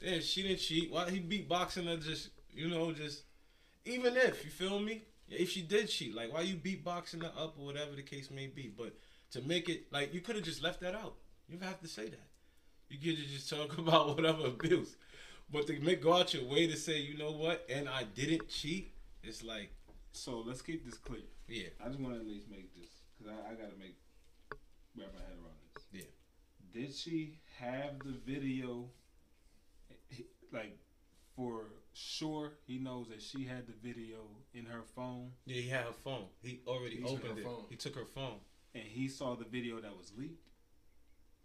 [0.00, 0.92] damn, she didn't cheat.
[0.92, 3.22] Why he beat boxing her just you know, just
[3.84, 5.02] even if, you feel me?
[5.30, 8.46] If she did cheat, like why you beatboxing her up or whatever the case may
[8.46, 8.72] be.
[8.74, 8.94] But
[9.32, 11.14] to make it like you could have just left that out.
[11.48, 12.26] You don't have to say that.
[12.88, 14.96] You could just talk about whatever abuse.
[15.50, 18.48] But to make go out your way to say, you know what, and I didn't
[18.48, 18.92] cheat,
[19.22, 19.70] it's like,
[20.12, 21.22] So let's keep this clear.
[21.48, 23.96] yeah, I just want to at least make this because I, I got to make
[24.96, 25.84] wrap my head around this.
[25.92, 26.80] Yeah.
[26.82, 28.90] Did she have the video?
[30.52, 30.78] Like
[31.36, 34.18] for sure, he knows that she had the video
[34.54, 36.24] in her phone, yeah, he had her phone.
[36.42, 37.44] He already He opened her it.
[37.44, 37.64] phone.
[37.70, 38.38] He took her phone.
[38.80, 40.48] And he saw the video that was leaked,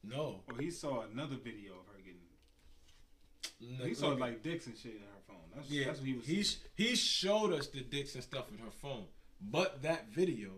[0.03, 3.77] No, or he saw another video of her getting.
[3.79, 5.37] no he saw look, like dicks and shit in her phone.
[5.55, 6.25] That's, yeah, that's what he was.
[6.25, 9.05] He's he showed us the dicks and stuff in her phone,
[9.41, 10.49] but that video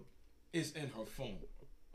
[0.54, 1.40] is in her phone.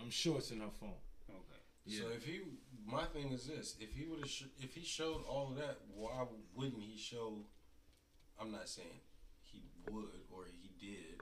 [0.01, 0.95] I'm sure it's in her phone.
[1.29, 1.61] okay.
[1.85, 2.01] Yeah.
[2.03, 2.41] So if he,
[2.87, 5.79] my thing is this: if he would have, sh- if he showed all of that,
[5.95, 6.25] why
[6.55, 7.39] wouldn't he show?
[8.41, 9.01] I'm not saying
[9.43, 11.21] he would or he did,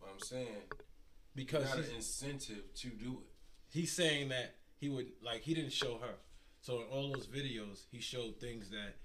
[0.00, 0.89] but I'm saying you
[1.34, 3.78] Because got he's, an incentive to do it.
[3.78, 6.14] he's saying that he would like he didn't show her.
[6.60, 8.96] So in all those videos, he showed things that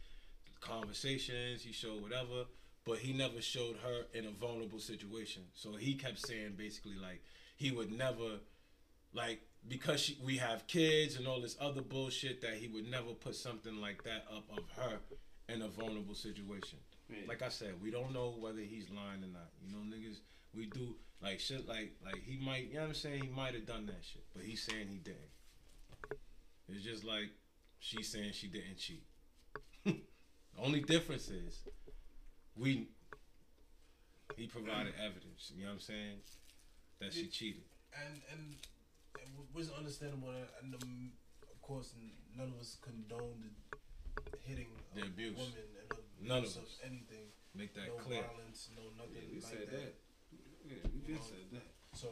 [0.60, 2.46] conversations, he showed whatever,
[2.86, 5.44] but he never showed her in a vulnerable situation.
[5.54, 7.22] So he kept saying basically like
[7.58, 8.40] he would never
[9.14, 13.14] like because she, we have kids and all this other bullshit that he would never
[13.14, 14.98] put something like that up of her
[15.50, 16.80] in a vulnerable situation.
[17.10, 17.18] Yeah.
[17.28, 19.50] Like I said, we don't know whether he's lying or not.
[19.64, 20.20] You know, niggas,
[20.56, 23.24] we do like shit like like he might, you know what I'm saying?
[23.24, 25.20] He might have done that shit, but he's saying he didn't.
[26.70, 27.30] It's just like
[27.80, 29.04] she's saying she didn't cheat.
[29.86, 29.96] the
[30.60, 31.60] only difference is
[32.58, 32.88] we
[34.36, 35.52] he provided evidence.
[35.56, 36.18] You know what I'm saying?
[37.00, 37.64] That she cheated.
[37.94, 38.56] and and,
[39.22, 40.30] and was understandable,
[40.62, 41.12] and um,
[41.52, 41.94] of course,
[42.38, 43.78] none of us condone the
[44.44, 45.38] hitting The a abuse.
[45.38, 46.80] woman and her None of abuse us.
[46.84, 47.28] anything.
[47.54, 48.22] Make that no clear.
[48.24, 49.72] violence, no nothing Yeah, we like said that.
[49.72, 49.94] that.
[50.68, 51.68] Yeah, we been know, said that.
[51.98, 52.08] So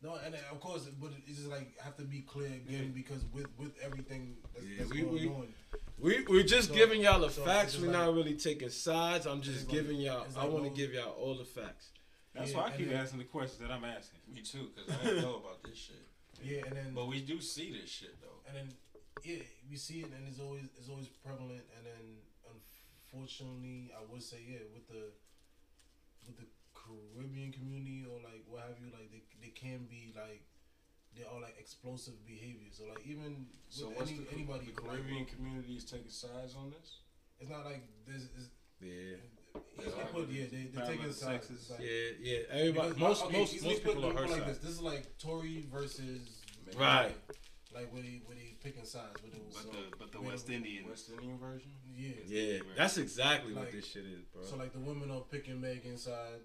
[0.00, 3.24] no, and then, of course, but it's just like have to be clear again because
[3.32, 5.54] with with everything that's, Yeah, that's we- going we- on,
[6.00, 7.76] We we're just So- giving y'all the so facts.
[7.76, 9.26] We're like- not really taking sides.
[9.26, 10.22] I'm just it's like- giving y'all.
[10.24, 11.90] it's I like want to no- give y'all all the facts.
[12.34, 14.20] That's Yeah, why I keep then- asking the questions that I'm asking.
[14.32, 15.96] Me too, because I didn't know about this shit.
[16.44, 18.40] yeah, and then But we do see this shit though.
[18.46, 18.76] and then
[19.24, 24.22] yeah, we see it, and it's always it's always prevalent, and then unfortunately, I would
[24.22, 25.10] say yeah, with the
[26.28, 26.46] with the
[26.88, 30.42] Caribbean community or like what have you, like they they can be like
[31.16, 32.78] they're all like explosive behaviors.
[32.78, 36.10] So like even with So what's any, the, anybody, the like, Caribbean community is taking
[36.10, 37.00] sides on this?
[37.40, 38.50] it's not like this is.
[38.80, 39.16] Yeah,
[39.76, 41.50] They put, yeah, they, they're taking sides.
[41.70, 42.38] like- yeah, yeah.
[42.50, 44.50] Everybody, because, most okay, most let's most put- people are let's her like side.
[44.50, 44.58] this.
[44.58, 46.42] This is like Tory versus
[46.76, 47.10] Right.
[47.74, 49.20] like where they where they picking sides.
[49.20, 50.88] Where they, But so, the but the where West the- Indian.
[50.88, 51.72] West Indian version?
[51.92, 52.10] yeah.
[52.26, 54.44] Yeah, that's exactly what this shit is, bro.
[54.44, 56.40] So like the women are picking Megan's side,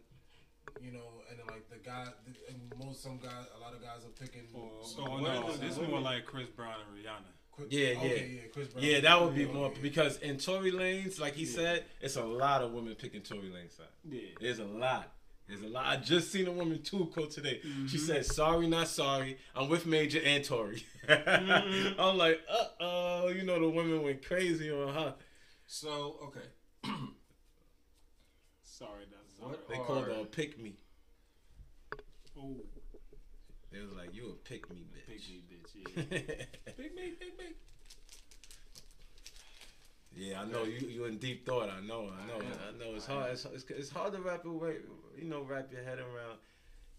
[0.81, 3.81] you know, and then like the guy, the, and most some guys, a lot of
[3.81, 4.43] guys are picking.
[4.53, 7.31] Or, So oh what no, is this is more like Chris Brown and Rihanna.
[7.51, 8.83] Chris- Yeah, okay, yeah, Chris Brown.
[8.85, 9.81] yeah, that would be Yeah, more okay, yeah.
[9.83, 11.55] because in Tory Lanez, like he Yeah.
[11.55, 13.85] said, it's a lot of women picking Tory Lanez's side.
[14.09, 14.21] Yeah.
[14.41, 15.11] There's a lot.
[15.47, 15.85] There's a lot.
[15.85, 17.59] I just seen a woman too quote today.
[17.61, 18.07] She Mhm.
[18.07, 19.37] said, "Sorry, not sorry.
[19.53, 21.95] I'm with Major and Tory." Mhm.
[21.99, 25.15] I'm like, uh oh, you know the women went crazy on her.
[25.67, 26.47] So, okay.
[28.63, 30.75] Sorry, that's What They are- called her a pick me.
[32.37, 32.55] Oh,
[33.71, 36.45] They was like, "You a pick me, bitch." Pick me bitch.
[36.65, 36.71] Yeah.
[36.77, 37.45] Big me, big me.
[40.15, 40.87] Yeah, I know you.
[40.87, 41.69] You in deep thought.
[41.69, 42.09] I know.
[42.11, 42.35] I know.
[42.39, 42.69] I.
[42.69, 42.95] I know.
[42.95, 43.31] It's I hard.
[43.31, 44.73] It's, it's, it's hard to wrap your.
[45.17, 46.37] You know, wrap your head around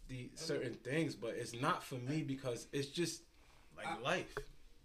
[0.09, 3.23] the certain things, but it's not for me because it's just
[3.77, 4.35] like I- life.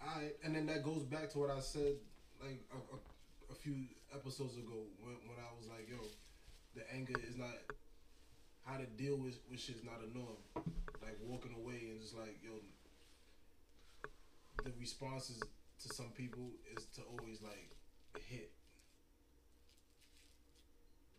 [0.01, 1.95] I and then that goes back to what I said
[2.41, 3.75] like a, a, a few
[4.13, 5.97] episodes ago when when I was like, yo,
[6.79, 7.51] the anger is not
[8.65, 10.39] how to deal with with shit is not a norm.
[11.01, 12.51] Like walking away and just like, yo,
[14.63, 15.41] the responses
[15.83, 17.75] to some people is to always like
[18.27, 18.51] hit,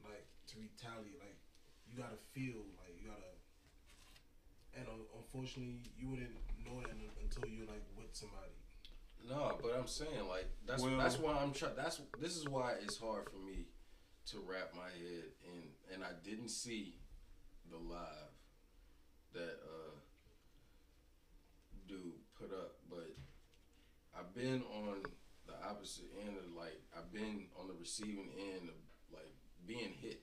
[0.05, 1.19] like to retaliate.
[1.21, 1.37] Like
[1.91, 3.33] you gotta feel like you gotta.
[4.79, 6.31] And un- unfortunately, you wouldn't
[6.65, 8.55] know that until you're like with somebody.
[9.29, 11.77] No, but I'm saying like that's Well- that's why I'm trying.
[11.77, 13.67] That's this is why it's hard for me
[14.27, 15.40] to wrap my head in.
[15.93, 17.01] And I didn't see
[17.71, 18.35] the live
[19.33, 19.99] that uh
[21.89, 23.11] dude put up, but
[24.17, 25.03] I've been on
[25.47, 28.77] the opposite end of like I've been on the receiving end of
[29.13, 29.35] like
[29.67, 30.23] being hit.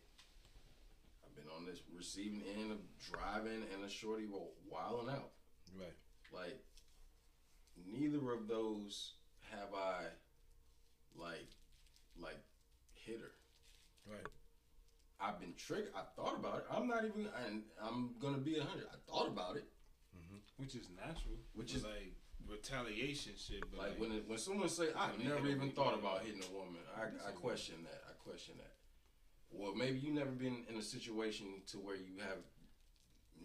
[1.25, 2.77] I've been on this receiving end of
[3.11, 5.31] driving and a shorty roll wilding out.
[5.77, 5.97] Right.
[6.33, 6.63] Like
[7.85, 9.13] neither of those
[9.51, 10.05] have I
[11.15, 11.49] like
[12.19, 12.39] like
[12.93, 13.31] hit her.
[14.09, 14.27] Right.
[15.19, 15.93] I've been triggered.
[15.95, 16.65] I thought about it.
[16.71, 17.27] I'm not even.
[17.45, 18.85] And I'm gonna be a hundred.
[18.91, 19.65] I thought about it.
[20.57, 21.37] Which is natural.
[21.53, 22.13] Which is- like
[22.47, 23.61] retaliation shit.
[23.69, 26.53] But Like like, when it, when someone say I've never even thought about hitting a
[26.55, 26.81] woman.
[26.95, 28.01] I, I question that.
[28.09, 28.73] I question that.
[29.51, 32.39] Well, maybe you never been in a situation to where you have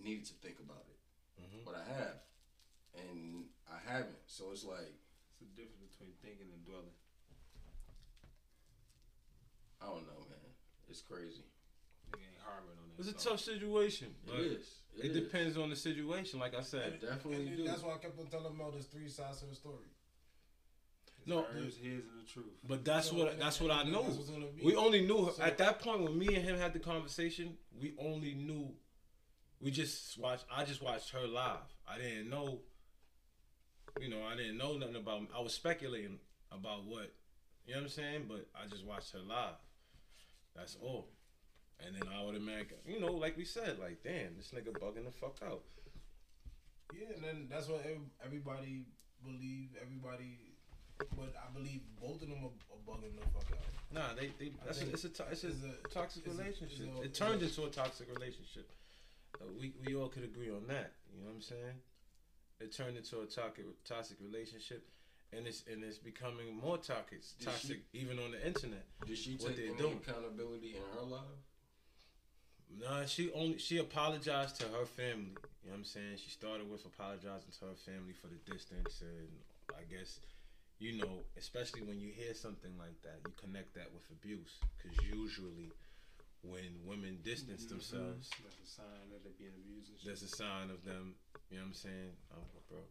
[0.03, 0.99] needed to think about it,
[1.43, 1.65] Mhm.
[1.65, 2.17] but I have,
[2.95, 4.19] and I haven't.
[4.27, 4.95] So it's like
[5.31, 6.95] it's the difference between thinking and dwelling.
[9.81, 10.51] I don't know, man.
[10.89, 11.45] It's crazy.
[12.43, 13.09] Nigga ain't harboring on that.
[13.11, 14.09] It's a tough situation.
[14.27, 14.67] It but is.
[14.99, 15.15] It, is.
[15.17, 16.39] depends on the situation.
[16.41, 17.65] Like I said, Definitely And do.
[17.65, 19.87] That's why I kept on telling Mel there's three sides to the story.
[21.19, 22.47] It's No, hers, his, and the truth.
[22.67, 24.03] but that's So, what and- that's what I and know.
[24.03, 24.63] that's what's gonna be.
[24.65, 27.57] We only knew So- at that point when me and him had the conversation.
[27.81, 28.75] We only knew.
[29.61, 30.45] We just watched.
[30.51, 31.61] I just watched her live.
[31.87, 32.61] I didn't know.
[34.01, 35.29] You know, I didn't know nothing about.
[35.35, 36.19] I was speculating
[36.51, 37.15] about what.
[37.67, 38.25] You know what I'm saying?
[38.29, 39.55] But I just watched her live.
[40.57, 41.09] That's all.
[41.85, 45.05] And then I would imagine, you know, like we said, like, damn, this nigga bugging
[45.05, 45.63] the fuck out.
[46.95, 47.85] Yeah, and then that's what
[48.25, 48.85] everybody
[49.25, 49.71] believe.
[49.81, 50.39] Everybody,
[51.17, 53.65] but I believe both of them are, are bugging the fuck out.
[53.93, 56.79] Nah, they, they that's a, it's a to- it's a, it's a- toxic it's relationship.
[56.81, 58.71] it's a- it turned into a toxic relationship.
[59.41, 60.93] Uh, we we all could agree on that.
[61.13, 61.77] You know what I'm saying?
[62.61, 64.87] It turned into a toxic toxic relationship,
[65.33, 68.85] and it's and it's becoming more toxic Did toxic even on the internet.
[69.07, 70.01] Did she take any doing.
[70.07, 71.41] accountability in her life?
[72.81, 75.37] Nah, she only she apologized to her family.
[75.63, 76.17] You know what I'm saying?
[76.17, 79.29] She started with apologizing to her family for the distance, and
[79.77, 80.21] I guess
[80.79, 84.99] you know, especially when you hear something like that, you connect that with abuse because
[84.99, 85.71] usually
[86.43, 87.69] when women distance Mhm.
[87.69, 91.15] themselves, That's a sign that they're being abused that's a sign of them.
[91.51, 92.89] You know what I'm saying, oh, bro,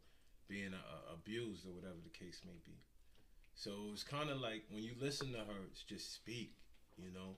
[0.47, 2.77] being uh, abused or whatever the case may be.
[3.55, 6.55] So it's kind of like when you listen to her, it's just speak,
[6.95, 7.35] you know.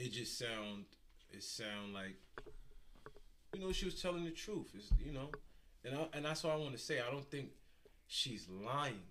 [0.00, 0.86] It just sound,
[1.30, 2.16] it sound like,
[3.52, 4.70] you know, she was telling the truth.
[4.74, 5.28] It's, you know,
[5.84, 7.00] and I, and that's what I want to say.
[7.06, 7.50] I don't think
[8.06, 9.02] she's lying,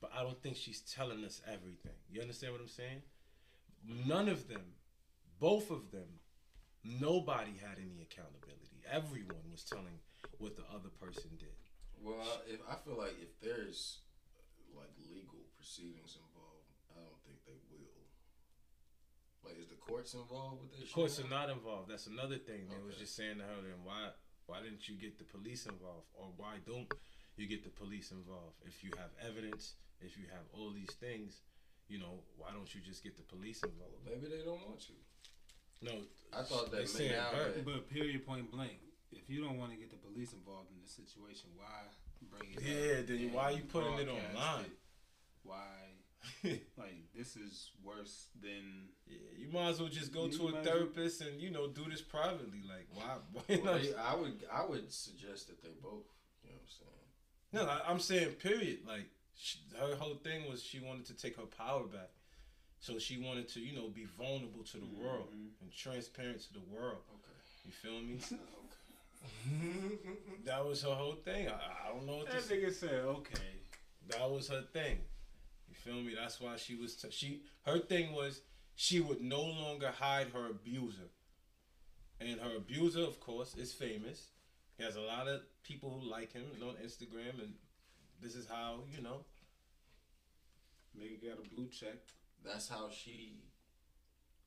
[0.00, 1.98] but I don't think she's telling us everything.
[2.08, 3.02] You understand what I'm saying?
[4.06, 4.62] None of them,
[5.40, 6.06] both of them,
[6.84, 8.78] nobody had any accountability.
[8.88, 9.98] Everyone was telling
[10.38, 11.50] what the other person did.
[12.00, 14.02] Well, I- if I feel like if there's
[14.72, 18.06] like legal proceedings involved, I don't think they will.
[19.48, 20.88] Like, is the courts involved with this?
[20.88, 21.88] Of course, shit they're not involved.
[21.88, 22.68] That's another thing.
[22.68, 24.12] They was just saying to her, then why
[24.44, 26.88] why didn't you get the police involved, or why don't
[27.36, 28.56] you get the police involved?
[28.64, 31.40] If you have evidence, if you have all these things,
[31.88, 34.04] you know, why don't you just get the police involved?
[34.04, 34.96] Maybe they don't want you.
[35.80, 35.92] No,
[36.32, 37.52] I thought they that saying now her.
[37.64, 38.80] But period, point blank.
[39.12, 41.88] If you don't want to get the police involved in the situation, why
[42.28, 42.60] bring it?
[42.60, 44.64] Yeah, up then and why you putting it online?
[44.64, 44.76] it?
[45.44, 45.97] Why?
[46.76, 51.20] Like this is worse than Yeah, you might as well just go to a therapist
[51.20, 52.62] and you know do this privately.
[52.68, 53.16] Like why?
[53.32, 56.06] why Well, they- I would I would suggest that they both.
[56.42, 57.06] You know what I'm saying?
[57.52, 58.80] No, I, I'm saying period.
[58.86, 59.06] Like
[59.36, 62.10] she, her whole thing was she wanted to take her power back,
[62.80, 65.50] so she wanted to you know be vulnerable to the world Mhm.
[65.62, 66.98] and transparent to the world.
[67.14, 67.38] Okay.
[67.64, 68.18] You feel me?
[69.48, 69.98] Okay.
[70.44, 71.48] that was her whole thing.
[71.48, 71.52] I,
[71.88, 73.00] I don't know what that nigga said.
[73.04, 73.52] Okay,
[74.08, 74.98] That was her thing.
[75.88, 76.14] Feel me?
[76.14, 77.40] That's why she was t- she.
[77.62, 78.42] Her thing was
[78.74, 81.08] she would no longer hide her abuser,
[82.20, 84.28] and her abuser, of course, is famous.
[84.76, 87.54] He has a lot of people who like him on Instagram, and
[88.20, 89.24] this is how you know.
[90.94, 91.96] nigga got a blue check.
[92.44, 93.36] That's how she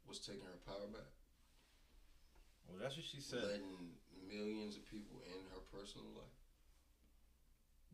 [0.08, 1.10] was taking her power back.
[2.68, 3.42] Well, that's what she said.
[3.42, 3.98] Letting
[4.30, 6.38] millions of people in her personal life.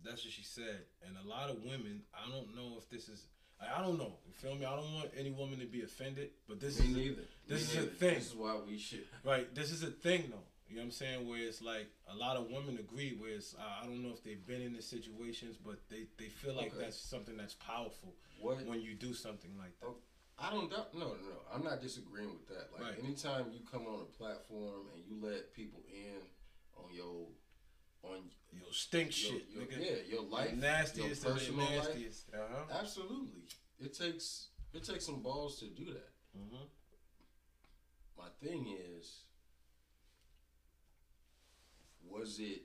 [0.04, 0.84] That's what she said.
[1.06, 3.26] And a lot of women, I don't know if this is,
[3.62, 4.14] I I don't know.
[4.28, 4.66] You feel me?
[4.66, 7.22] I don't want any woman to be offended, but this Me is neither.
[7.48, 8.16] this Me is a thing.
[8.16, 9.06] This is why we should.
[9.24, 9.54] right.
[9.56, 10.38] This is a thing, though.
[10.70, 11.28] You know what I'm saying?
[11.30, 13.16] Where it's like a lot of women agree.
[13.20, 16.26] Where it's uh, I don't know if they've been in the situations, but they they
[16.30, 16.84] feel like Okay.
[16.86, 19.96] that's something that's powerful What when you do something like that.
[20.40, 20.94] I don't doubt.
[20.94, 21.40] No, no, no.
[21.52, 22.70] I'm not disagreeing with that.
[22.74, 23.04] Like Right.
[23.04, 26.22] anytime you come on a platform and you let people in
[26.76, 27.26] on your
[28.04, 29.80] on your stink your, shit, your, nigga.
[29.80, 32.24] yeah your life, nastiest your of the personal life.
[32.34, 32.80] Uh huh.
[32.80, 33.42] Absolutely,
[33.80, 36.10] it takes it takes some balls to do that.
[36.36, 36.66] hmm
[38.18, 38.68] My thing
[38.98, 39.22] is,
[42.08, 42.64] was it?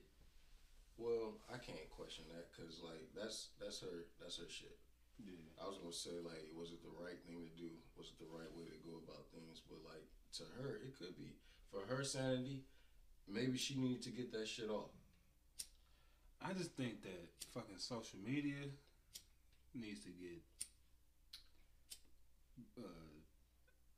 [0.98, 4.78] Well, I can't question that because like that's that's her that's her shit.
[5.18, 5.34] Yeah.
[5.60, 7.70] I was gonna say like, was it the right thing to do?
[7.96, 9.62] Was it the right way to go about things?
[9.66, 10.06] But like
[10.38, 11.34] to her, it could be
[11.70, 12.64] for her sanity.
[13.28, 14.90] Maybe she needed to get that shit off.
[16.44, 18.66] I just think that fucking social media
[19.74, 20.42] needs to get
[22.78, 23.14] uh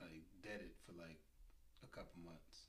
[0.00, 1.18] like deaded for like
[1.82, 2.68] a couple months,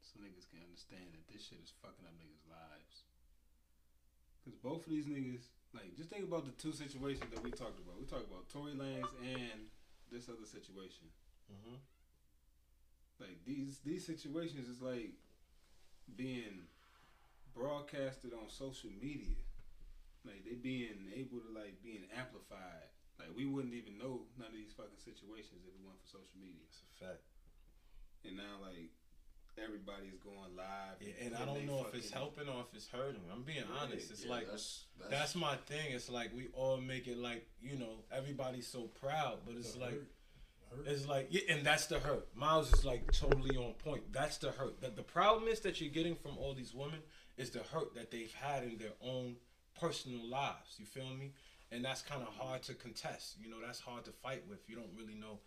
[0.00, 3.04] so niggas can understand that this shit is fucking up niggas' lives.
[4.44, 7.76] Cause both of these niggas, like, just think about the two situations that we talked
[7.76, 8.00] about.
[8.00, 9.68] We talked about Tory Lanez and
[10.10, 11.12] this other situation.
[11.50, 11.76] hmm
[13.20, 15.12] Like these these situations is like
[16.16, 16.66] being
[17.54, 19.40] broadcasted on social media.
[20.24, 22.90] Like they being able to like being amplified.
[23.18, 26.38] Like we wouldn't even know none of these fucking situations if it weren't for social
[26.40, 26.60] media.
[26.68, 27.24] It's a fact.
[28.24, 28.92] And now like
[29.56, 30.96] everybody's going live.
[31.00, 33.22] Yeah, and I don't know if it's helping or if it's hurting.
[33.32, 34.10] I'm being Yeah, honest.
[34.10, 35.92] It's Yeah, like that's that's, That's my thing.
[35.92, 39.92] It's like we all make it like you know everybody's so proud, but it's like
[39.92, 40.08] hurt.
[40.70, 40.86] Hurt.
[40.86, 42.28] it's like yeah, and that's the hurt.
[42.34, 44.12] Miles is like totally on point.
[44.12, 44.80] That's the hurt.
[44.80, 47.00] The, the problem is that you're getting from all these women
[47.40, 49.36] is the hurt that they've had in their own
[49.80, 50.76] personal lives.
[50.76, 51.32] You feel me?
[51.72, 52.48] And that's kind of mm-hmm.
[52.48, 53.36] hard to contest.
[53.42, 54.68] You know, that's hard to fight with.
[54.68, 55.38] You don't really know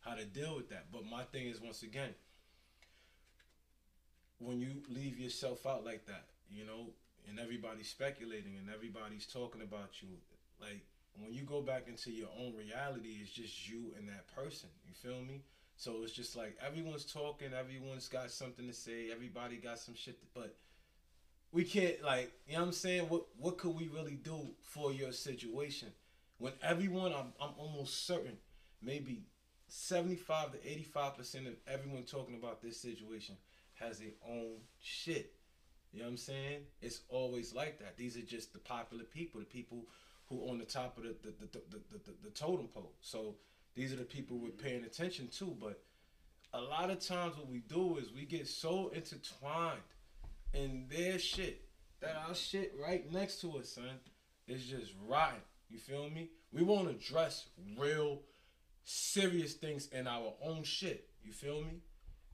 [0.00, 0.86] how to deal with that.
[0.92, 2.14] But my thing is once again,
[4.38, 6.90] when you leave yourself out like that, you know,
[7.28, 10.08] and everybody's speculating and everybody's talking about you,
[10.60, 10.84] like
[11.20, 14.68] when you go back into your own reality, it's just you and that person.
[14.86, 15.42] You feel me?
[15.76, 20.20] So it's just like everyone's talking, everyone's got something to say, everybody got some shit,
[20.20, 20.56] to, but
[21.52, 23.08] we can't like you know what I'm saying.
[23.08, 25.88] What what could we really do for your situation
[26.38, 27.12] when everyone?
[27.12, 28.36] I'm I'm almost certain
[28.82, 29.22] maybe
[29.68, 33.36] seventy five to eighty five percent of everyone talking about this situation
[33.74, 35.32] has their own shit.
[35.92, 36.60] You know what I'm saying?
[36.82, 37.96] It's always like that.
[37.96, 39.86] These are just the popular people, the people
[40.28, 42.92] who on the top of the the, the, the, the, the, the totem pole.
[43.00, 43.36] So
[43.74, 45.56] these are the people we're paying attention to.
[45.58, 45.80] But
[46.52, 49.80] a lot of times what we do is we get so intertwined
[50.54, 51.64] in their shit
[52.00, 54.00] that our shit right next to us, son,
[54.46, 55.40] is just rotten.
[55.68, 56.30] You feel me?
[56.52, 57.46] We won't address
[57.78, 58.22] real
[58.84, 61.08] serious things in our own shit.
[61.22, 61.82] You feel me?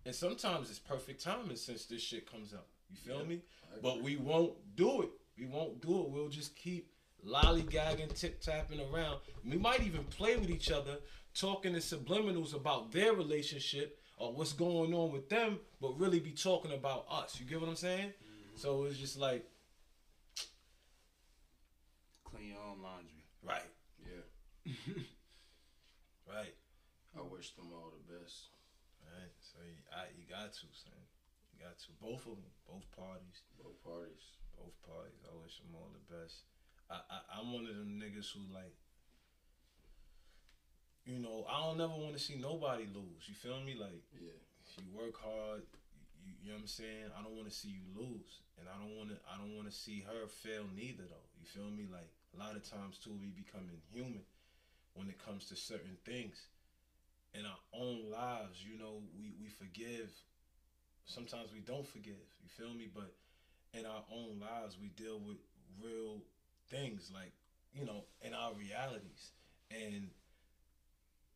[0.06, 2.68] And sometimes it's perfect timing since this shit comes up.
[2.90, 3.42] You feel Yeah, me?
[3.82, 5.08] But we won't do it.
[5.38, 6.10] We won't do it.
[6.10, 6.92] We'll just keep
[7.26, 9.20] lollygagging, tip tapping around.
[9.44, 10.98] We might even play with each other,
[11.34, 16.30] talking in subliminals about their relationship or what's going on with them, but really be
[16.32, 17.38] talking about us.
[17.40, 18.08] You get what I'm saying?
[18.08, 18.56] Mm-hmm.
[18.56, 19.44] So it's just like,
[22.24, 23.22] Clean your own laundry.
[23.42, 23.70] right,
[24.02, 24.24] yeah,
[26.26, 26.54] right,
[27.16, 28.50] I wish them all the best.
[29.06, 29.30] right.
[29.40, 30.98] So you, I, you got to, son.
[31.54, 31.88] You got to.
[32.02, 33.38] Both of them, both parties.
[33.62, 34.24] Both parties.
[34.58, 35.22] both parties.
[35.22, 36.42] I wish them all the best.
[36.90, 38.74] I, I I'm one of them niggas who like,
[41.04, 43.28] you know, I don't never want to see nobody lose.
[43.28, 43.74] You feel me?
[43.78, 44.32] Like, Yeah,
[44.80, 45.62] you work hard,
[46.24, 47.08] you, you know what I'm saying.
[47.18, 49.16] I don't want to see you lose, and I don't want to.
[49.28, 51.28] I don't want to see her fail neither, though.
[51.38, 51.86] You feel me?
[51.90, 54.24] Like a lot of times too, we becoming human
[54.94, 56.48] when it comes to certain things
[57.34, 58.64] in our own lives.
[58.64, 60.10] You know, we we forgive.
[61.04, 62.24] Sometimes we don't forgive.
[62.42, 62.88] You feel me?
[62.92, 63.12] But
[63.74, 65.38] in our own lives, we deal with
[65.82, 66.22] real
[66.70, 67.32] things, like
[67.72, 69.32] you know, in our realities,
[69.70, 70.10] and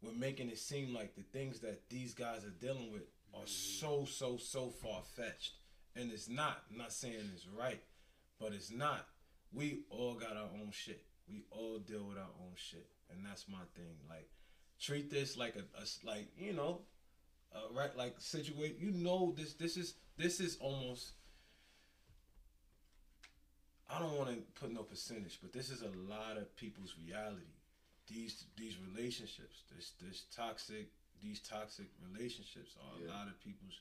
[0.02, 3.02] we're making it seem like the things that these guys are dealing with
[3.34, 5.54] are so so so far fetched,
[5.96, 6.62] and it's not.
[6.70, 7.82] I'm not saying it's right,
[8.40, 9.06] but it's not.
[9.52, 11.02] We all got our own shit.
[11.28, 13.96] We all deal with our own shit, and that's my thing.
[14.08, 14.28] Like,
[14.80, 16.82] treat this like a like you know,
[17.54, 17.94] uh, right?
[17.96, 18.78] Like situate.
[18.78, 21.12] You know, this this is this is almost.
[23.90, 27.46] I don't want to put no percentage, but this is a lot of people's reality.
[28.09, 30.89] These these relationships, this this toxic
[31.20, 33.09] these toxic relationships are Yeah.
[33.09, 33.80] a lot of people's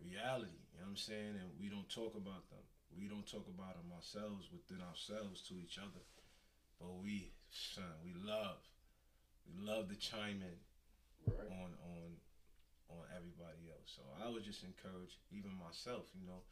[0.00, 0.62] reality.
[0.72, 1.36] You know what I'm saying?
[1.36, 2.62] And we don't talk about them.
[2.96, 6.02] We don't talk about them ourselves within ourselves to each other.
[6.78, 8.62] But we, son, we love,
[9.46, 10.58] we love to chime in
[11.26, 11.50] right.
[11.50, 12.16] on on
[12.90, 13.96] on everybody else.
[13.96, 16.42] So I would just encourage even myself, you know.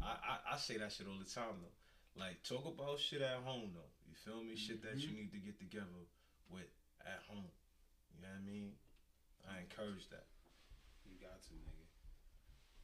[0.00, 1.76] I, I, I say that shit all the time though.
[2.18, 3.92] Like talk about shit at home though.
[4.08, 4.56] You feel me?
[4.56, 5.16] Shit that you mm-hmm.
[5.16, 6.08] need to get together
[6.52, 6.70] with
[7.02, 7.50] at home.
[8.14, 8.76] You know what I mean?
[9.48, 10.28] I encourage that.
[11.08, 11.88] You got to, nigga.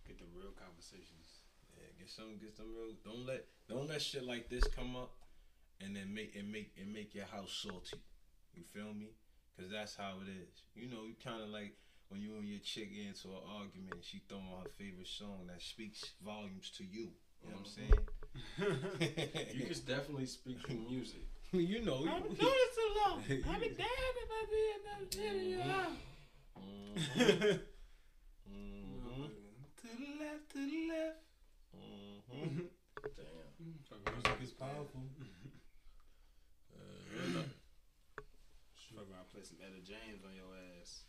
[0.06, 1.44] Get the real conversations.
[1.76, 5.14] Yeah, get some get some real don't let don't let shit like this come up
[5.80, 8.02] and then make and make and make your house salty.
[8.54, 9.14] You feel me?
[9.56, 10.62] Cause that's how it is.
[10.74, 11.76] You know, you kinda like
[12.08, 15.06] when you and your chick get into an argument and she throw on her favorite
[15.06, 17.12] song that speaks volumes to you.
[17.42, 17.92] You know what I'm mm-hmm.
[17.92, 19.54] saying?
[19.54, 21.26] You can definitely speak through music.
[21.52, 23.22] you know, you, this too long.
[23.48, 25.90] I'll be damned if I did not tell you how.
[26.58, 27.60] Mhm,
[28.50, 29.30] mhm,
[29.80, 31.20] To the left, to the left.
[32.34, 32.66] mhm.
[33.16, 34.14] Damn.
[34.14, 35.02] Music is powerful.
[36.70, 37.42] Uh,
[38.94, 41.02] Fuck around, play some Etta James on your ass.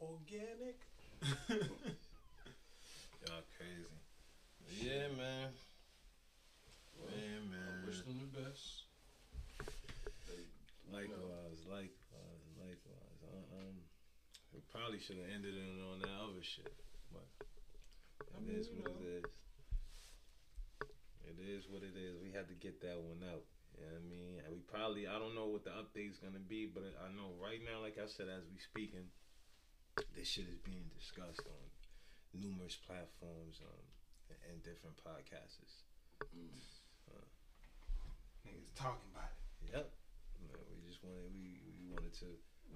[0.00, 0.80] Organic.
[1.48, 3.98] Y'all crazy.
[4.68, 5.48] Yeah, man.
[6.98, 7.86] Well, Yeah, I man.
[7.86, 8.73] wish them the best.
[10.94, 13.18] Likewise, likewise, likewise.
[13.26, 13.76] Uh, um,
[14.54, 16.70] we probably should have ended it on that other shit,
[17.10, 17.26] but
[18.30, 19.02] I it mean, is what know.
[19.02, 19.24] it is.
[21.26, 22.14] It is what it is.
[22.22, 23.42] We had to get that one out.
[23.74, 24.34] You know what I mean?
[24.46, 27.58] And we probably, I don't know what the update's gonna be, but I know right
[27.58, 29.10] now, like I said, as we speaking,
[30.14, 31.64] this shit is being discussed on
[32.38, 33.82] numerous platforms um,
[34.46, 35.82] and, different podcasts.
[36.30, 36.54] mm,
[38.46, 39.74] Niggas talking about it.
[39.74, 39.90] Yep.
[40.70, 42.26] We just wanted we, we wanted to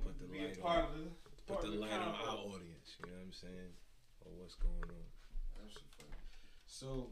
[0.05, 1.11] Put the Be light on- the
[1.47, 2.97] put the of light on our audience.
[3.01, 3.73] You know what I'm saying?
[4.25, 5.07] Or what's going on?
[5.65, 6.15] absolutely.
[6.67, 7.11] So,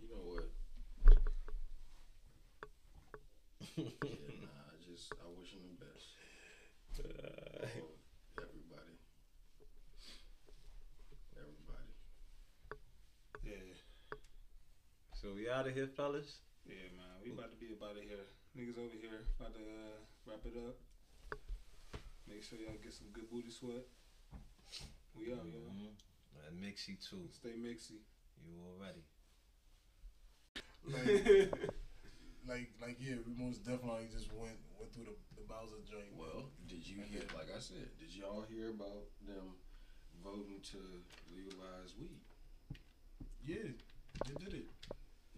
[0.00, 0.48] you know what?
[3.76, 3.84] Yeah,
[4.42, 6.06] nah, I just I wish them the best.
[6.98, 7.96] Uh, All,
[8.38, 8.96] everybody.
[11.36, 11.90] Everybody.
[13.44, 13.74] Yeah,
[15.14, 16.40] so we out of here, fellas.
[16.66, 17.16] Yeah, man.
[17.24, 18.26] We about to be about it here.
[18.56, 20.76] Niggas over here about to uh, wrap it up.
[22.28, 23.86] Make sure y'all get some good booty sweat.
[25.16, 25.60] We out, yo.
[25.68, 25.92] Mhm.
[26.48, 27.28] And Mixie too.
[27.32, 28.00] Stay mixy.
[28.44, 29.04] You already.
[30.82, 31.52] Like,
[32.48, 36.10] like, like, yeah, we most definitely just went went through the, the Bowser joint.
[36.16, 37.22] Well, did you hear?
[37.34, 39.54] Like I said, did y'all hear about them
[40.24, 40.78] voting to
[41.34, 42.18] legalize weed?
[43.46, 43.70] yeah,
[44.26, 44.71] they did it.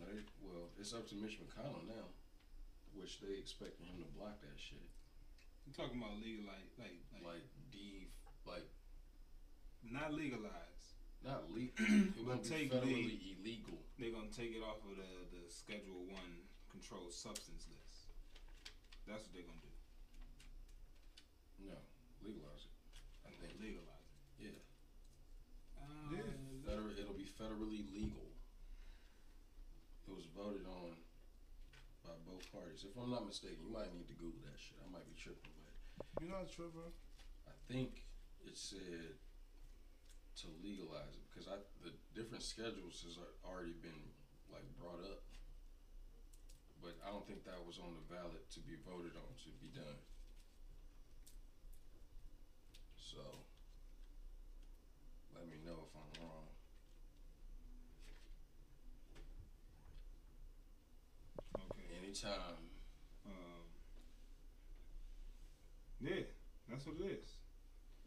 [0.04, 2.12] No, they, well, it's up to Mitch McConnell now,
[2.92, 4.84] which they expecting him to block that shit.
[5.64, 8.08] You talking about legal, like, like, like, Like de,
[8.44, 8.68] like
[9.88, 11.00] not legalized.
[11.24, 11.72] not legal.
[11.80, 13.80] it won't be take federally the- illegal.
[13.98, 18.12] They're gonna take it off of the the Schedule One controlled substance list.
[19.08, 19.72] That's what they're gonna do.
[21.72, 21.78] No,
[22.20, 22.74] legalize it.
[23.24, 23.60] I They think.
[23.72, 24.52] legalize it.
[24.52, 24.60] Yeah.
[25.80, 26.12] Uh,
[26.68, 28.33] Feder- it'll be federally legal.
[30.14, 30.94] Was voted on
[32.06, 32.86] by both parties.
[32.86, 34.78] If I'm not mistaken, you might need to Google that shit.
[34.78, 35.74] I might be tripping, but
[36.22, 36.94] You're not tripping.
[37.50, 38.06] I think
[38.46, 39.18] it said
[40.38, 44.14] to legalize it because I the different schedules has already been
[44.54, 45.26] like brought up,
[46.78, 49.74] but I don't think that was on the ballot to be voted on to be
[49.74, 49.98] done.
[52.94, 53.18] So
[55.34, 56.43] let me know if I'm wrong.
[62.14, 62.70] Anytime.
[63.26, 63.64] Um,
[66.00, 66.22] yeah,
[66.70, 67.28] that's what it is.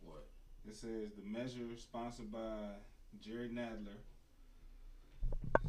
[0.01, 0.27] What?
[0.65, 2.79] It says the measure sponsored by
[3.19, 3.99] Jerry Nadler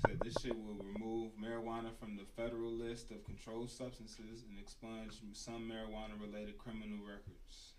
[0.07, 5.15] said this shit will remove marijuana from the federal list of controlled substances and expunge
[5.33, 7.75] some marijuana related criminal records.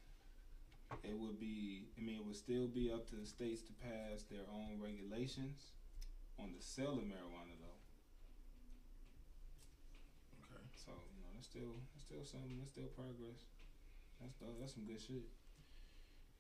[1.06, 4.24] It would be, I mean, it would still be up to the states to pass
[4.30, 5.72] their own regulations
[6.38, 7.80] on the sale of marijuana, though.
[10.50, 10.64] Okay.
[10.76, 12.58] So you know, that's still that's still something.
[12.60, 13.50] That's still progress.
[14.22, 15.26] That's th- that's some good shit.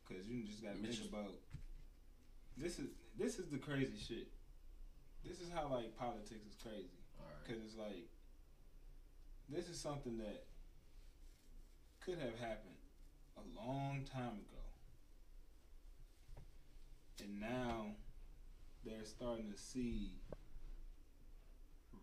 [0.05, 1.33] Cause you just gotta think about
[2.57, 4.27] this is this is the crazy shit.
[5.25, 7.01] This is how like politics is crazy.
[7.17, 7.47] Right.
[7.47, 8.09] Cause it's like
[9.49, 10.45] this is something that
[12.05, 12.77] could have happened
[13.37, 14.63] a long time ago,
[17.21, 17.95] and now
[18.85, 20.13] they're starting to see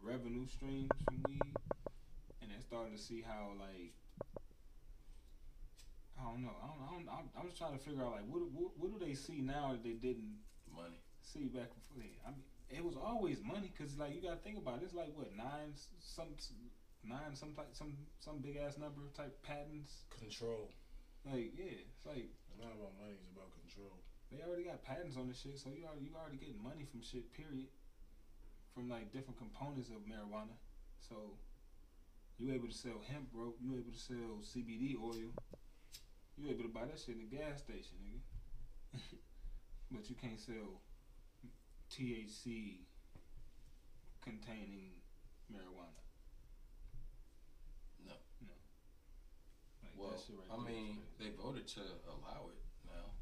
[0.02, 1.54] revenue streams from weed,
[2.56, 3.92] and starting to see how like
[6.16, 6.56] I don't know.
[6.56, 6.80] I don't.
[6.80, 9.12] I don't I'm, I'm just trying to figure out like what, what what do they
[9.12, 10.40] see now that they didn't
[10.72, 10.96] Money.
[11.20, 12.00] see back before.
[12.24, 14.88] I mean, it was always money because like you gotta think about it.
[14.88, 16.32] It's like what nine some
[17.04, 20.08] nine some type some some big ass number type patents.
[20.08, 20.72] Control.
[21.28, 23.20] Like yeah, it's like It's not about money.
[23.20, 24.00] It's about control.
[24.32, 27.04] they already got patents on this shit, so you already you already getting money from
[27.04, 27.28] shit.
[27.36, 27.68] Period.
[28.72, 30.52] From like different components of marijuana,
[31.00, 31.40] so
[32.38, 33.56] you able to sell hemp rope.
[33.60, 35.32] You able to sell CBD oil.
[36.36, 39.00] You able to buy that shit in the gas station, nigga.
[39.90, 40.84] but you can't sell
[41.90, 42.84] THC
[44.20, 45.00] containing
[45.48, 46.02] marijuana.
[48.04, 48.12] No.
[48.44, 48.56] No.
[49.82, 53.16] Like Well, right I mean, they voted to allow it now.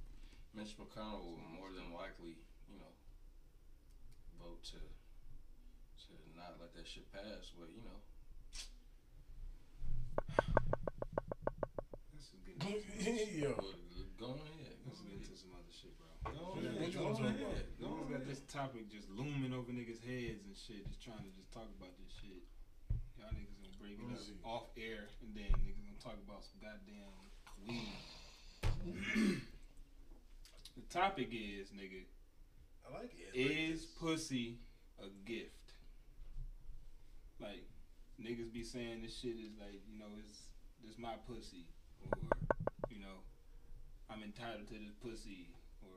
[0.57, 2.35] Mitch McConnell will more than likely,
[2.66, 2.93] you know,
[4.43, 7.55] vote to to not let that shit pass.
[7.55, 8.03] But you know,
[12.44, 13.54] This is getting into Yo.
[13.56, 13.74] well,
[14.18, 14.76] go ahead.
[14.86, 16.06] Let's get into some other shit, bro.
[16.32, 16.80] Go Yeah, ahead.
[16.80, 17.66] what you Go wanna ahead.
[17.80, 18.28] Go Niggas got ahead.
[18.28, 21.92] this topic just looming over niggas' heads and shit, just trying to just talk about
[21.98, 22.44] this shit.
[23.18, 26.44] Y'all niggas gonna break it me up off air, and then niggas gonna talk about
[26.44, 27.16] some goddamn
[27.64, 29.40] weed.
[30.76, 32.04] the topic is, nigga,
[32.86, 33.36] I like it.
[33.38, 34.58] is pussy
[35.02, 35.50] a gift?
[37.40, 37.66] Like,
[38.20, 40.38] niggas be saying this shit is like, you know, it's
[40.84, 41.66] this my pussy,
[42.12, 42.28] or
[42.90, 43.24] you know,
[44.10, 45.48] I'm entitled to this pussy,
[45.82, 45.97] or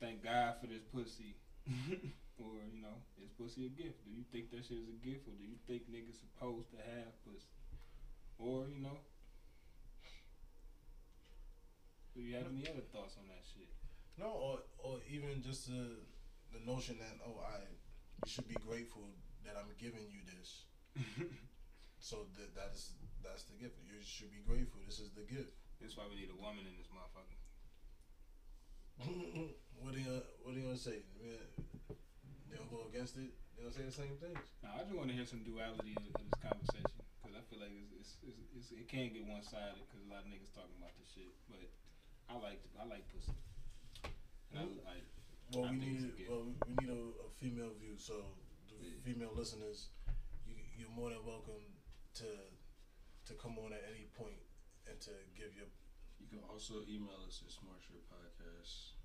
[0.00, 1.36] thank God for this pussy,
[2.40, 4.04] or you know, is pussy a gift?
[4.04, 6.78] Do you think that shit is a gift, or do you think niggas supposed to
[6.78, 7.52] have pussy,
[8.38, 8.98] or you know?
[12.14, 13.70] Do you have any other thoughts on that shit?
[14.18, 16.02] No, or or even just the
[16.52, 17.62] the notion that oh I
[18.24, 19.08] you should be grateful
[19.44, 20.64] that I'm giving you this.
[22.00, 23.76] So that that is that's the gift.
[23.84, 24.80] You should be grateful.
[24.86, 25.52] This is the gift.
[25.80, 27.38] That's why we need a woman in this motherfucker.
[29.80, 31.00] what are you what are you gonna say?
[32.52, 33.32] They'll go against it.
[33.56, 34.40] They'll say the same things.
[34.64, 37.60] Now, I just want to hear some duality in, of this conversation because I feel
[37.60, 40.52] like it's, it's, it's, it's it can get one sided because a lot of niggas
[40.52, 41.28] talking about this shit.
[41.48, 41.64] But
[42.28, 43.32] I like I like pussy.
[44.52, 44.80] And I mm.
[44.84, 45.06] like
[45.52, 47.96] Well, I we need a well we we need a, a female view.
[47.96, 48.36] So
[48.68, 49.00] the Yeah.
[49.04, 49.88] female listeners,
[50.44, 51.60] you you're more than welcome
[52.20, 52.26] to
[53.30, 54.42] to come on at any point
[54.90, 55.70] and to give your
[56.18, 58.98] You can also email us at smarttrippodcast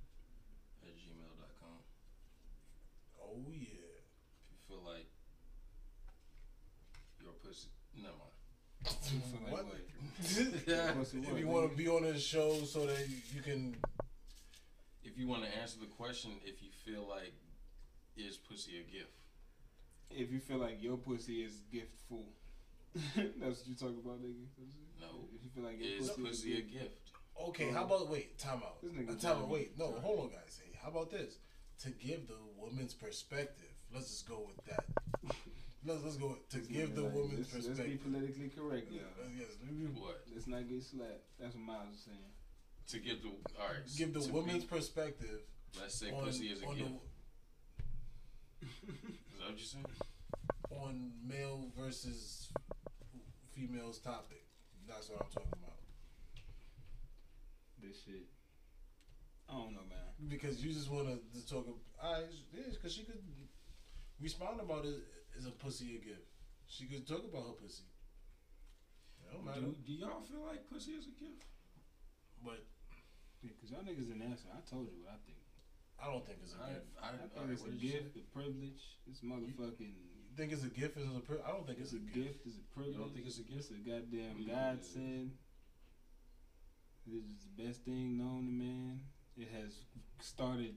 [0.84, 1.77] at gmail.com
[3.22, 4.02] oh yeah.
[4.41, 5.07] if you feel like
[7.22, 7.69] your pussy.
[7.95, 8.34] Never mind.
[9.49, 9.65] What?
[9.65, 9.76] what?
[10.68, 10.91] Yeah.
[10.93, 13.76] Pussy if you want to be on this show so that you, you can
[15.03, 17.34] If you want to answer the question, if you feel like
[18.18, 19.11] is pussy a gift?
[20.10, 22.26] if you feel like your pussy is giftful.
[23.15, 24.45] That's what you talking about, nigga.
[25.01, 25.27] No.
[25.35, 27.11] If you feel like your Is pussy, pussy is a gift?
[27.49, 28.38] Okay, how about wait?
[28.39, 28.81] Time out.
[28.81, 29.49] This nigga Uh, time out.
[29.49, 30.59] Wait, no, hold on, guys.
[30.63, 31.35] Hey, how about this?
[31.84, 34.85] To give the woman's perspective, let's just go with that.
[35.85, 38.03] let's let's go to Let's give the like- woman's let's, let's be perspective.
[38.13, 39.30] politically correct, Yeah, y'all.
[39.38, 40.23] yes, let me What?
[40.34, 41.23] Let's not get slapped.
[41.39, 42.17] That's what Miles was saying.
[42.88, 43.84] To give the all right.
[43.97, 45.41] give the woman's be- perspective
[45.81, 46.77] let's say on, pussy is a gift.
[48.61, 49.85] the Is that what you saying?
[50.72, 52.47] on male versus
[53.56, 54.44] females topic.
[54.88, 55.80] That's what I'm talking about.
[57.82, 58.27] This shit.
[59.49, 60.11] I don't know, man.
[60.27, 61.65] Because you just want to talk.
[62.02, 63.22] I yeah, because she could
[64.19, 64.99] respond about it
[65.38, 66.27] is a pussy a gift.
[66.68, 67.86] She could talk about her pussy.
[69.22, 69.61] It don't matter.
[69.61, 71.45] Do, do y'all feel like pussy is a gift?
[72.44, 72.65] But
[73.41, 74.49] Yeah, cause y'all niggas didn't answer.
[74.53, 75.41] I told you what I think.
[75.95, 76.90] I don't think it's a I, gift.
[76.99, 78.99] I, I all think it's a gift, a privilege.
[79.07, 79.95] It's motherfucking.
[79.95, 80.97] You think it's a gift?
[80.97, 82.43] Is it a pri- I don't think It's it's, a a gift.
[82.43, 82.45] gift.
[82.47, 82.95] It's a privilege.
[82.95, 83.59] You don't think it's a gift?
[83.59, 84.55] It's a goddamn Yeah.
[84.75, 85.31] godsend.
[87.07, 89.01] This is the best thing known to man.
[89.37, 89.73] It has
[90.21, 90.75] started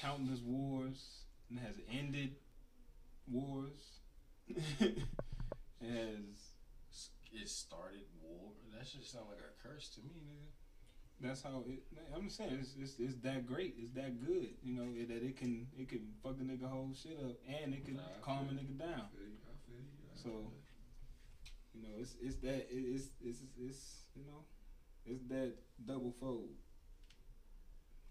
[0.00, 2.36] countless wars and has ended
[3.26, 3.98] wars.
[4.48, 4.98] it
[5.80, 6.52] has.
[7.32, 8.52] It started war.
[8.76, 10.48] That should sound like a curse to me, nigga.
[11.20, 11.82] That's how it.
[12.16, 13.74] I'm just saying it's, it's it's that great.
[13.78, 14.48] It's that good.
[14.62, 17.74] You know it, that it can it can fuck a nigga whole shit up and
[17.74, 19.04] it can Nah, calm a nigga down.
[19.04, 19.40] I feel you.
[19.44, 19.92] I feel you.
[20.08, 20.52] I So-
[21.74, 21.82] you.
[21.82, 23.82] Know, it's it's that it, it's, it's it's it's
[24.16, 24.42] you know,
[25.06, 25.54] it's that
[25.86, 26.50] double fold.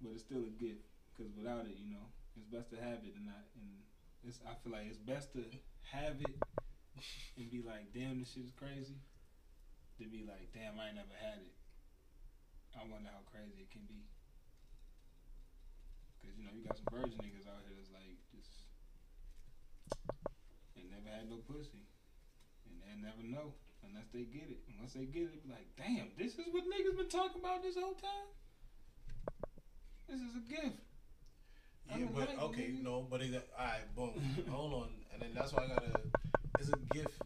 [0.01, 2.07] But it's still a gift because without it, you know,
[2.37, 3.43] it's best to have it and not.
[3.59, 3.83] And
[4.23, 5.43] it's I feel like it's best to
[5.91, 6.35] have it
[7.37, 8.95] and be like, damn, this shit is crazy.
[9.99, 11.51] To be like, damn, I ain't never had it.
[12.77, 14.05] I wonder how crazy it can be.
[16.21, 18.67] Cause you know you got some virgin niggas out here that's like just
[20.77, 21.87] ain't never had no pussy
[22.67, 23.55] and they never know
[23.87, 24.59] unless they get it.
[24.67, 27.63] And once they get it, be like, damn, this is what niggas been talking about
[27.63, 28.29] this whole time.
[30.07, 30.79] This is a gift.
[31.87, 32.83] Yeah, I'm but like, okay, nigga.
[32.83, 34.13] no, but it, alright, boom,
[34.49, 36.01] hold on, and then that's why I gotta.
[36.59, 37.17] It's a gift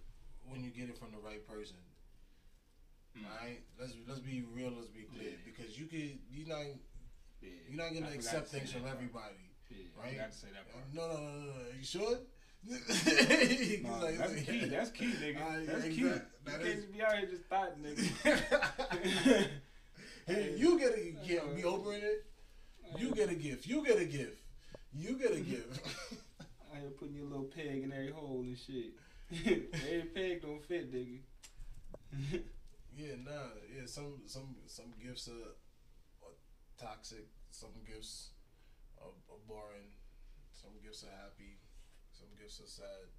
[0.48, 1.76] when you get it from the right person.
[3.18, 3.26] Mm.
[3.30, 5.38] Alright, let's let's be real, let's be clear, Yeah.
[5.46, 6.66] because you could you not
[7.42, 7.50] Yeah.
[7.70, 9.36] you're not gonna forgot accept things from everybody.
[9.70, 10.14] Yeah, right?
[10.14, 10.84] I got to say that part.
[10.94, 11.66] No, no, no, no, no.
[11.78, 12.18] You sure?
[13.84, 14.66] No, Like- that's key.
[14.70, 15.42] That's key, nigga.
[15.42, 15.90] Alright, that's key.
[16.08, 19.48] exact- you that can't just be out here just thought, nigga.
[20.28, 21.04] hey, you get it.
[21.06, 22.26] You can't be over it.
[22.98, 23.66] You get a gift.
[23.68, 24.38] You get a gift.
[24.96, 25.80] You get a gift.
[26.72, 28.92] here putting your little peg in every hole and shit.
[29.46, 31.20] every peg don't fit, nigga.
[33.96, 34.08] Yeah, nah.
[34.08, 35.54] Yeah, some some some gifts are,
[36.26, 36.36] are
[36.78, 37.28] toxic.
[37.52, 38.30] Some gifts
[39.00, 39.94] are, are boring.
[40.52, 41.60] Some gifts are happy.
[42.12, 43.10] Some gifts are sad.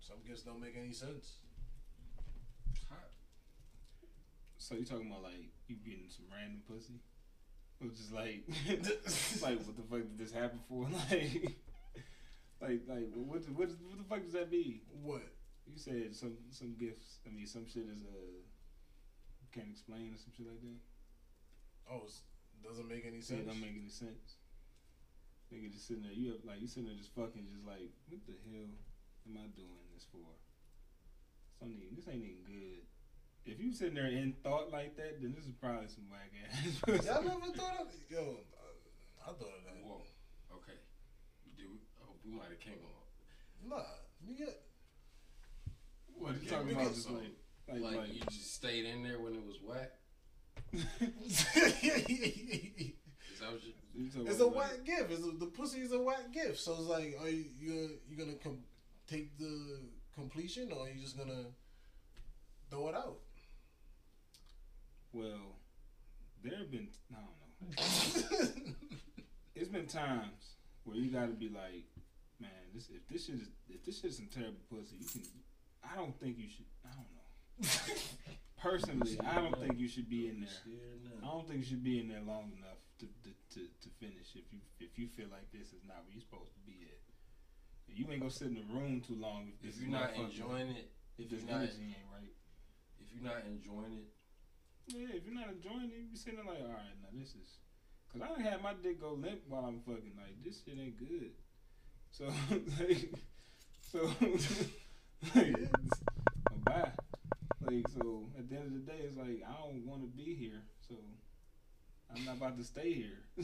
[0.00, 1.38] Some gifts don't make any sense.
[2.90, 3.10] Hot.
[4.56, 7.00] so you talking about like you getting some random pussy?
[7.80, 8.42] Or just like,
[9.42, 10.88] like what the fuck did this happen for?
[12.60, 14.80] Like, like, like what, what, what, what the fuck does that mean?
[15.02, 15.22] What?
[15.66, 17.18] You said some some gifts.
[17.26, 18.37] I mean, some shit is uh
[19.52, 20.80] can't explain or some shit like that.
[21.90, 23.40] Oh, it doesn't make any sense.
[23.40, 24.36] it don't make any sense.
[25.48, 28.20] Nigga just sitting there, you have, like you sitting there just fucking, just like, what
[28.28, 28.68] the hell
[29.24, 30.20] am I doing this for?
[31.56, 32.84] Something this ain't even good.
[33.48, 36.84] If you sitting there in thought like that, then this is probably some whack ass.
[37.08, 38.04] Y'all never thought of it.
[38.12, 38.44] yo?
[39.24, 39.80] I thought of that.
[39.80, 40.04] Whoa.
[40.60, 40.76] Okay.
[41.56, 43.72] Did we, oh, we might have came on.
[43.72, 43.88] Nah,
[44.20, 44.52] nigga.
[46.20, 46.84] what are you Okay, talking about?
[46.84, 47.32] got Just like,
[47.68, 49.92] like, Like, like, you just stayed in there when it was whack.
[50.72, 50.84] Is
[53.40, 53.72] that what you?
[53.94, 55.10] you It's a about, like- whack gift.
[55.12, 56.58] It's a, the pussy is a whack gift.
[56.58, 58.64] So it's like, are you you you gonna com-
[59.06, 59.80] take the
[60.14, 61.44] completion, or are you just gonna
[62.70, 63.18] throw it out?
[65.12, 65.56] Well,
[66.42, 67.82] there have been I don't know.
[69.54, 70.54] It's been times
[70.84, 71.84] where you gotta be like,
[72.40, 75.22] man, this if this shit is if this shit is some terrible pussy, you can.
[75.82, 76.66] I don't think you should.
[76.84, 77.17] I don't know.
[78.60, 80.74] Personally, I don't think you should be in there.
[81.22, 84.34] I don't think you should be in there long enough to to, to, to finish
[84.34, 86.98] if you if you feel like this is not where you're supposed to be at.
[87.86, 90.68] You ain't gonna sit in the room too long if, If you're not motherfucker- enjoying
[90.74, 92.34] it, if if this you're not, energy ain't right.
[93.00, 94.08] if you're not enjoying it,
[94.88, 97.30] Yeah, if you're not enjoying it, you be sitting there like, all right, now this
[97.38, 97.58] is.
[98.12, 100.14] Cause I done had my dick go limp while I'm fucking.
[100.18, 101.30] Like this shit ain't good.
[102.10, 102.24] So,
[102.80, 103.12] like,
[103.80, 104.00] so,
[105.34, 106.17] like, bye.
[107.70, 110.34] Like so, at the end of the day, it's like I don't want to be
[110.34, 110.62] here.
[110.88, 110.94] So,
[112.14, 113.20] I'm not about to stay here.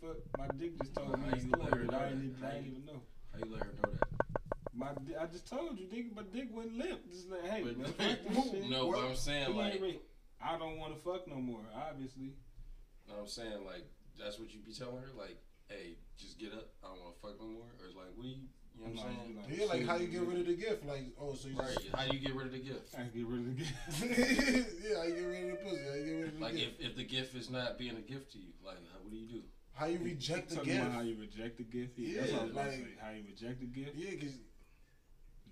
[0.00, 2.44] Fuck, my dick just told me it's you let her know I didn't, that?
[2.44, 3.02] even- I How didn't you- even know.
[3.32, 4.08] how you let her know that?
[4.72, 6.14] My, di- I just told you, dick.
[6.14, 7.10] My dick went limp.
[7.10, 7.96] Just like, hey, But- fuck
[8.28, 8.70] this shit.
[8.70, 10.00] no, but I'm saying ain't like, ready.
[10.40, 11.64] I don't want to fuck no more.
[11.74, 12.34] Obviously.
[13.08, 13.84] no, I'm saying like,
[14.18, 15.10] that's what you be telling her.
[15.18, 15.36] Like,
[15.68, 16.68] hey, just get up.
[16.84, 17.66] I don't want to fuck no more.
[17.80, 18.46] Or it's like, what do you,
[18.78, 19.36] You know what I'm saying?
[19.36, 20.84] Like, Yeah, like how you get rid of the gift?
[20.86, 21.74] Like, oh, so you Right.
[21.74, 22.94] just How you get rid of the gift?
[22.98, 23.72] I get rid of the gift.
[24.84, 25.82] yeah, how you get rid of the pussy?
[25.88, 26.80] How you get rid of the Like gift?
[26.80, 29.16] if, if the gift is not being a gift to you, like how, what do
[29.16, 29.42] you do?
[29.72, 30.90] how you reject the gift?
[30.92, 31.98] how you reject the gift.
[31.98, 33.96] Yeah, that's Yeah, what I was gonna like- How you reject the gift.
[33.96, 34.38] yeah, cause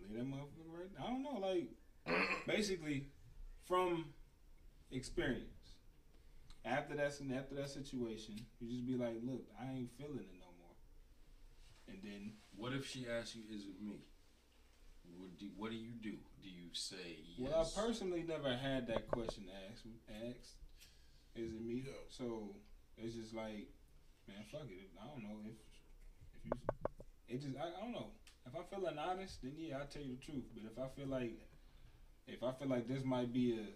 [0.00, 0.90] Leave that motherfucker right.
[0.98, 1.38] I don't know.
[1.40, 3.08] Like basically,
[3.66, 4.06] from
[4.90, 5.48] experience.
[6.66, 7.06] After that,
[7.36, 10.76] after that situation, you just be like, "Look, I ain't feeling it no more."
[11.88, 14.04] And then What if she asks you, "Is it me?"
[15.16, 16.16] What do, what do you do?
[16.42, 17.50] Do you say yes?
[17.50, 19.86] Well, I personally never had that question asked.
[20.08, 20.56] Asked,
[21.34, 21.84] is it me?
[21.86, 21.92] Yeah.
[22.08, 22.56] So
[22.96, 23.68] it's just like,
[24.26, 24.90] man, fuck it.
[25.00, 25.58] I don't know if
[26.36, 26.56] if you.
[27.28, 28.12] It just I, I don't know.
[28.46, 30.44] If I'm feeling honest, then yeah, I'll tell you the truth.
[30.54, 31.32] But if I feel like
[32.26, 33.66] if I feel like this might be a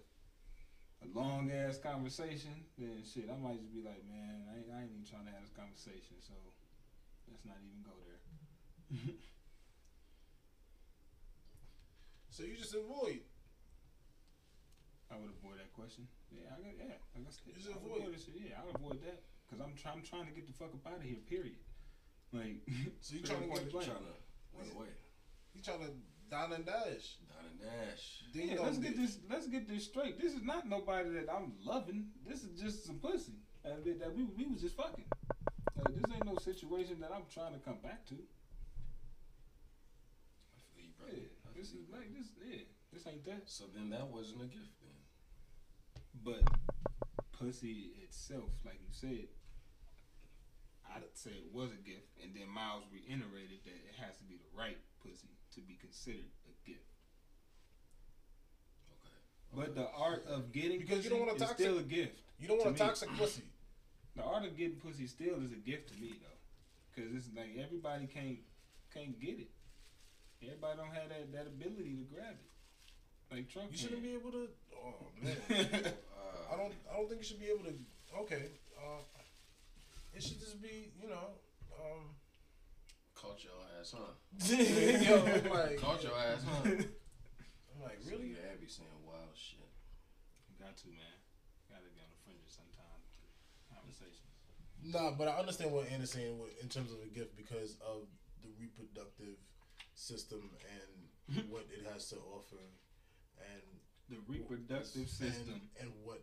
[1.04, 4.92] a long ass conversation, then shit, I might just be like, man, I I ain't
[4.92, 6.18] even trying to have this conversation.
[6.20, 6.34] So
[7.30, 8.18] let's not even go there.
[12.30, 13.20] so you just avoid.
[15.10, 16.06] I would avoid that question.
[16.30, 18.20] Yeah, I got, yeah, I said, You just I avoid avoid it.
[18.20, 18.34] shit.
[18.36, 19.96] Yeah, I would avoid that because I'm trying.
[19.98, 21.20] I'm trying to get the fuck up out of here.
[21.28, 21.56] Period.
[22.32, 22.60] Like,
[23.00, 23.88] So you trying to point get blank.
[23.88, 24.14] trying to
[24.52, 24.92] run away.
[25.56, 25.92] you trying to
[26.28, 27.16] down and dash.
[27.32, 28.20] Down and dash.
[28.36, 29.00] Ding yeah, let's get ditch.
[29.00, 29.18] this.
[29.28, 30.20] Let's get this straight.
[30.20, 32.12] This is not nobody that I'm loving.
[32.28, 35.08] This is just some pussy and that that we we was just fucking.
[35.76, 38.14] Like, this ain't no situation that I'm trying to come back to.
[40.52, 41.16] I feel you, brother.
[41.16, 42.28] Yeah, I this is like this.
[42.38, 42.62] Yeah,
[42.92, 43.42] this ain't that.
[43.50, 44.94] So then that wasn't a gift then.
[46.24, 46.42] But
[47.32, 49.26] pussy itself, like you said,
[50.94, 54.36] I'd say it was a gift, and then Miles reiterated that it has to be
[54.38, 56.86] the right pussy to be considered a gift.
[58.94, 59.18] Okay.
[59.54, 61.82] But the art of getting Because pussy you don't want a is toxic- still a
[61.82, 62.18] gift.
[62.38, 62.78] You don't want a me.
[62.78, 63.42] toxic pussy.
[64.16, 66.38] The art of getting pussy still is a gift to me though,
[66.90, 68.38] because it's like everybody can't
[68.92, 69.46] can't get it.
[70.42, 72.48] Everybody don't have that, that ability to grab it.
[73.34, 73.70] Like Trump.
[73.72, 74.10] You shouldn't can.
[74.10, 74.48] be able to.
[74.72, 75.90] Oh man, Uh,
[76.52, 76.72] I don't.
[76.90, 77.74] I don't think you should be able to.
[78.24, 78.48] Okay,
[78.78, 79.02] uh,
[80.14, 80.92] it should just be.
[81.02, 81.36] You know.
[81.78, 82.14] Um,
[83.14, 84.14] caught your ass, huh?
[84.50, 86.62] yo, I'm like, Caught your ass, huh?
[86.66, 88.34] I'm like, So really?
[88.34, 89.62] you had me saying wild shit.
[90.58, 91.18] Got to man.
[91.70, 93.06] Got to be on the fringes sometimes.
[93.70, 94.34] Conversations.
[94.82, 98.10] Nah, but I understand what Anna's saying with, in terms of a gift because of
[98.42, 99.38] the reproductive
[99.98, 102.62] system and what it has to offer,
[103.42, 103.62] and
[104.08, 105.54] The reproductive system.
[105.54, 106.22] and, and what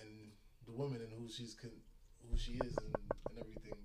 [0.00, 0.30] and
[0.66, 1.82] the woman and who she's con-
[2.30, 2.94] who she is and,
[3.30, 3.78] and everything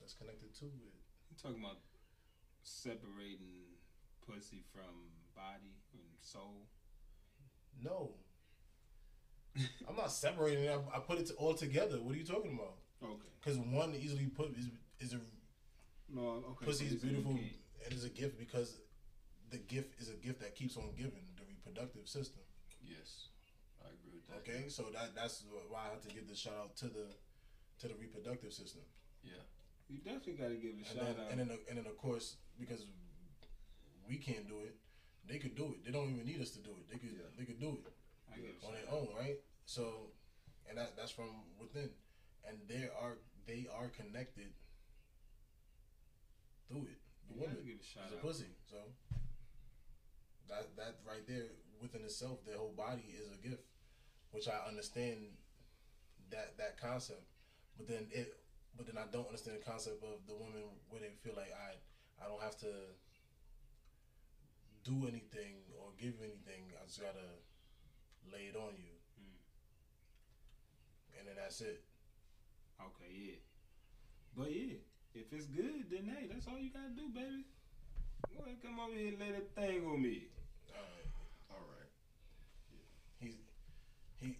[0.00, 0.94] that's connected to it.
[1.30, 1.78] You talking about
[2.62, 3.76] separating
[4.26, 6.66] pussy from body and soul?
[7.82, 8.14] No,
[9.88, 10.70] I'm not separating it.
[10.70, 11.96] I, I put it all together.
[12.00, 12.76] What are you talking about?
[13.02, 13.28] Okay.
[13.40, 15.20] Because one easily put is is a
[16.08, 16.64] No, okay.
[16.66, 17.52] pussy so is beautiful can't-
[17.84, 18.78] and is a gift because
[19.50, 22.42] the gift is a gift that keeps on giving the reproductive system.
[22.82, 23.28] Yes,
[23.82, 24.42] I agree with that.
[24.42, 27.06] Okay, so that that's why I have to give the shout out to the
[27.80, 28.82] to the reproductive system,
[29.22, 29.44] Yeah.
[29.88, 31.30] You definitely got to give a and shout then out.
[31.30, 32.86] and then and then of course because
[34.08, 34.74] we can't do it,
[35.28, 35.84] they could do it.
[35.84, 36.88] They don't even need us to do it.
[36.90, 37.28] They could Yeah.
[37.38, 37.92] they could do it
[38.32, 39.38] I give a on their own, right?
[39.66, 40.10] So,
[40.68, 41.30] and that that's from
[41.60, 41.90] within,
[42.48, 44.52] and they are they are connected
[46.68, 47.00] through it.
[47.28, 47.56] The woman.
[47.64, 48.50] give a shout It's a pussy.
[48.70, 48.76] So
[50.48, 51.50] that that right there
[51.80, 53.64] within itself, their whole body is a gift,
[54.30, 55.36] which I understand
[56.30, 57.24] that that concept.
[57.76, 58.38] But then it,
[58.76, 61.76] but then I don't understand the concept of the woman where they feel like I
[62.24, 62.72] I don't have to
[64.84, 66.72] do anything or give anything.
[66.80, 67.42] I just gotta
[68.32, 69.36] lay it on you, Mm.
[71.18, 71.84] and then that's it.
[72.80, 73.36] Okay, yeah.
[74.36, 74.78] But yeah,
[75.16, 77.44] if it's good, then hey, that's all you gotta do, baby.
[78.36, 80.28] Go ahead, come over here and lay that thing on me.
[80.70, 81.10] All right.
[81.50, 81.90] All right.
[83.20, 83.36] He's
[84.20, 84.36] he.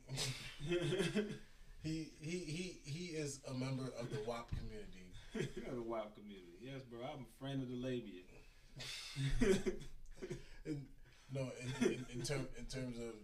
[1.86, 5.06] He, he he he is a member of the WAP community.
[5.70, 6.58] the wild community.
[6.60, 6.98] Yes, bro.
[7.00, 8.22] I'm a friend of the labia.
[10.66, 10.86] In,
[11.32, 13.14] no, in, in, in, term, in terms of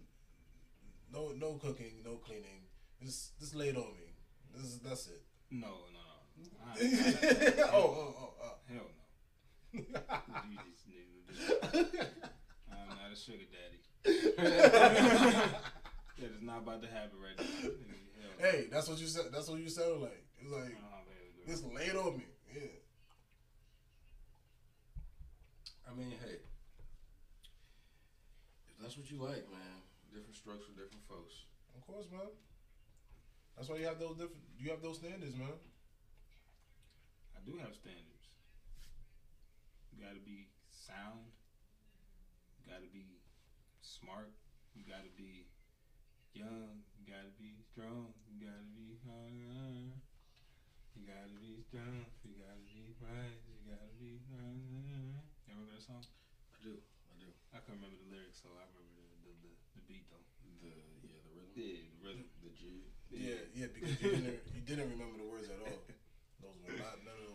[1.11, 2.63] no no cooking, no cleaning.
[3.03, 4.13] Just just lay it on me.
[4.55, 5.23] This is that's it.
[5.51, 6.45] no, no, no.
[6.65, 8.33] I, oh oh oh.
[8.43, 8.55] oh.
[8.71, 8.89] hell
[9.73, 9.79] no.
[10.49, 11.93] You just nigga, just-
[12.71, 13.79] I'm not a sugar daddy.
[16.17, 17.45] that is not about to happen right now.
[17.61, 19.25] Hell hey, that's what you said.
[19.31, 20.23] That's what you sounded like.
[20.41, 21.47] It's like baby, girl.
[21.47, 22.25] just lay it on me.
[22.53, 22.61] Yeah.
[25.89, 26.37] I mean, hey,
[28.67, 29.77] if that's what you like, man,
[30.13, 31.33] different strokes for different folks.
[31.75, 32.27] Of course, man.
[33.55, 34.41] That's why you have those different.
[34.59, 35.53] You have those standards, man.
[37.43, 38.31] I do have standards.
[39.91, 41.27] You gotta be sound.
[42.55, 43.19] You gotta be
[43.83, 44.31] smart.
[44.71, 45.51] You gotta be
[46.31, 46.79] young.
[46.95, 48.15] You gotta be strong.
[48.31, 49.91] You gotta be uh,
[50.95, 52.07] You gotta be strong.
[52.23, 53.43] You gotta be wise.
[53.43, 54.23] You gotta be.
[54.31, 55.99] Uh, you remember that song?
[56.55, 56.79] I do.
[57.11, 57.27] I do.
[57.51, 60.23] I can't remember the lyrics, so I remember the the, the, the beat though.
[60.63, 61.51] The yeah, the rhythm.
[61.59, 62.25] Yeah, the rhythm.
[62.39, 62.87] The G.
[63.11, 65.83] Yeah, yeah, because you didn't you didn't remember the words at all.
[66.43, 67.33] Those were not none of the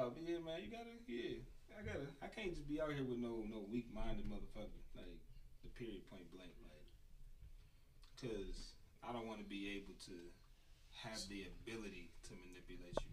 [0.00, 1.44] No, but yeah, man, you gotta, yeah,
[1.76, 5.20] I gotta, I can't just be out here with no, no weak-minded motherfucker, like
[5.60, 6.88] the period point blank, like,
[8.16, 8.72] cause
[9.04, 10.16] I don't want to be able to
[11.04, 13.12] have the ability to manipulate you.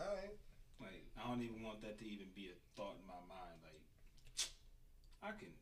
[0.00, 0.40] Alright.
[0.80, 3.60] Like, I don't even want that to even be a thought in my mind.
[3.60, 3.84] Like,
[5.20, 5.52] I can,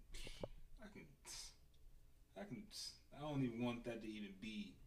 [0.78, 1.02] I can,
[2.38, 2.62] I can.
[3.10, 4.78] I don't even want that to even be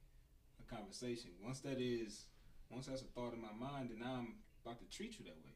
[0.64, 1.32] a conversation.
[1.44, 2.24] Once that is,
[2.72, 5.56] once that's a thought in my mind, then I'm about to treat you that way.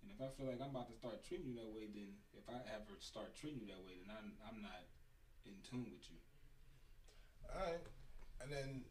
[0.00, 2.48] And if I feel like I'm about to start treating you that way, then if
[2.48, 4.88] I ever start treating you that way, then I'm I'm not
[5.44, 6.16] in tune with you.
[7.44, 7.84] Alright.
[8.40, 8.84] And then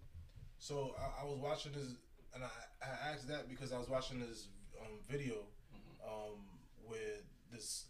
[0.60, 1.96] so I, I was watching this
[2.34, 2.50] and I,
[2.84, 4.48] I asked that because I was watching this
[4.82, 6.00] um, video Mhm.
[6.08, 6.40] um,
[6.86, 7.20] where
[7.52, 7.86] this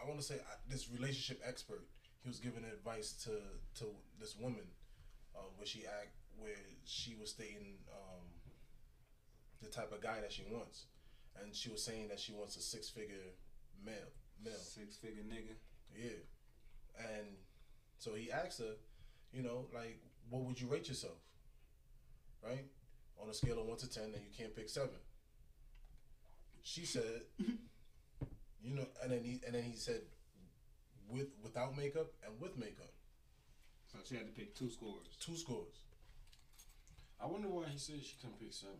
[0.00, 1.84] I want to say uh, this relationship expert
[2.22, 3.32] he was giving advice to
[3.80, 3.90] to
[4.20, 4.64] this woman
[5.36, 8.24] uh, where she act where she was stating um,
[9.62, 10.86] the type of guy that she wants.
[11.40, 13.16] And she was saying that she wants a six figure
[13.84, 14.12] male
[14.44, 14.54] male.
[14.54, 15.54] Six figure nigga.
[15.96, 16.18] yeah.
[16.98, 17.26] And
[17.98, 18.74] so he asked her
[19.32, 21.18] you know like what would you rate yourself?
[22.44, 22.66] Right?
[23.20, 24.88] On a scale of 1 to 10 and you can't pick 7
[26.62, 27.22] she said
[28.62, 30.02] you know and then he and then he said
[31.08, 32.92] with without makeup and with makeup.
[33.90, 35.16] So she had to pick two scores.
[35.18, 35.80] two scores.
[37.20, 38.76] I wonder why he said she couldn't pick seven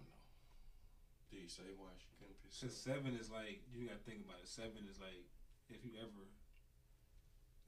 [1.31, 1.37] though.
[1.37, 3.13] Did he say why she couldn't pick Cause seven?
[3.13, 4.49] seven is like you gotta think about it.
[4.49, 5.29] Seven is like
[5.69, 6.25] if you ever,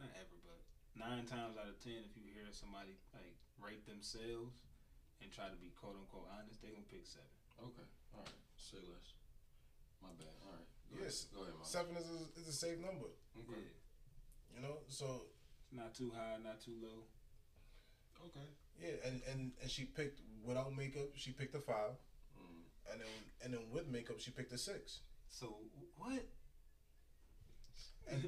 [0.01, 0.61] not ever, but
[0.97, 4.57] nine times out of ten, if you hear somebody like rate themselves
[5.20, 7.28] and try to be quote unquote honest, they gonna pick seven.
[7.61, 7.89] Okay.
[8.16, 8.41] All right.
[8.57, 9.12] Say less.
[10.01, 10.32] My bad.
[10.49, 10.69] All right.
[10.89, 11.28] Go Yes.
[11.28, 11.37] Ahead.
[11.37, 11.69] Go ahead, Mom.
[11.69, 13.61] 7 is a, is a safe number Okay.
[13.61, 17.05] Yeah, you know so it's not too high, not too low.
[18.27, 18.49] Okay.
[18.81, 21.95] yeah and and and she picked without makeup she picked a 5 Mm.
[22.93, 23.09] And then
[23.43, 25.57] and then with makeup she picked a 6 So
[25.97, 26.25] what?
[28.11, 28.25] and,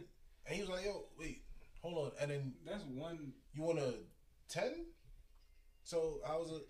[0.46, 1.42] and he was like yo wait
[1.82, 3.32] hold on and then That's one.
[3.52, 3.94] You want a
[4.48, 4.86] ten?
[5.82, 6.60] So I was a.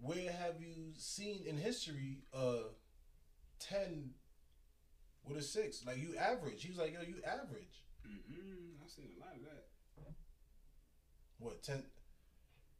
[0.00, 2.60] Where have you seen in history a
[3.58, 4.10] ten
[5.24, 5.84] with a six?
[5.86, 6.62] Like you average.
[6.62, 7.84] He was like, yo, you average.
[8.08, 8.82] Mm-hmm.
[8.82, 9.66] I've seen a lot of that.
[11.38, 11.82] What ten?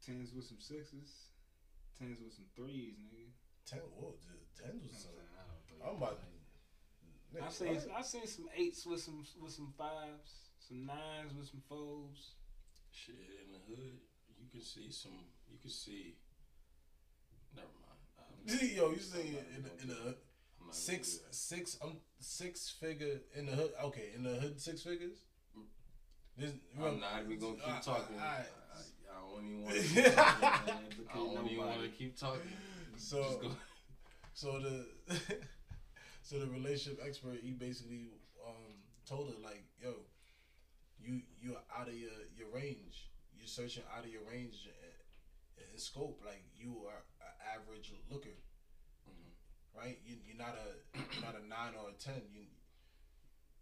[0.03, 1.29] Tens with some sixes,
[1.97, 3.29] tens with some threes, nigga.
[3.65, 3.79] Ten?
[3.95, 4.91] Whoa, the tens was.
[4.91, 6.19] I'm, Some, saying, I don't think- I'm about.
[7.33, 7.97] I Nigga, seen what?
[7.97, 12.35] I seen some eights with some with some fives, some nines with some fours.
[12.91, 13.15] Shit
[13.45, 13.99] in the hood,
[14.37, 15.23] you can see some.
[15.49, 16.15] You can see.
[17.55, 18.59] Never mind.
[18.59, 20.17] I'm- Yo, you say in, gonna in the that.
[20.61, 23.71] I'm six six um six figure in the hood.
[23.85, 25.19] Okay, in the hood six figures.
[26.37, 28.19] This, I'm not even gonna keep I- I- talking.
[28.19, 28.45] I, I-
[29.11, 29.81] I don't even want to.
[29.83, 30.49] keep talking.
[30.49, 32.41] I I don't even want to keep talking.
[33.01, 33.41] So
[34.33, 34.85] So the
[36.23, 38.09] so the relationship expert he basically
[38.47, 39.93] um told her like, yo,
[40.99, 43.09] you you're out of your your range.
[43.37, 44.67] You're searching out of your range
[45.57, 46.21] in, in scope.
[46.25, 48.37] Like you are an average looker,
[49.09, 49.31] Mhm.
[49.75, 49.99] right?
[50.05, 50.69] You you're not a
[51.13, 52.21] you're not a nine or a ten.
[52.31, 52.43] You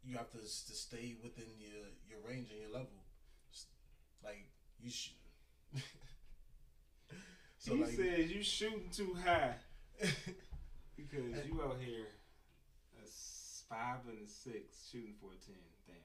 [0.03, 3.03] you have to to stay within your your range and your level.
[4.23, 4.49] Like
[4.79, 5.18] you should.
[7.59, 7.93] So he like.
[7.93, 9.55] says you shooting too high
[10.95, 12.07] because you out here
[12.99, 15.59] a s- five and a six shooting for a ten.
[15.87, 15.95] Damn,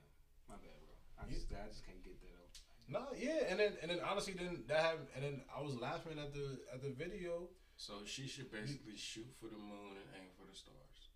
[0.48, 0.94] my bad, bro.
[1.18, 2.54] I You- just I just can't get that out.
[2.86, 6.18] No, yeah, and then and then honestly, then that happened, and then I was laughing
[6.18, 7.48] at the at the video.
[7.76, 11.10] So she should basically shoot for the moon and aim for the stars.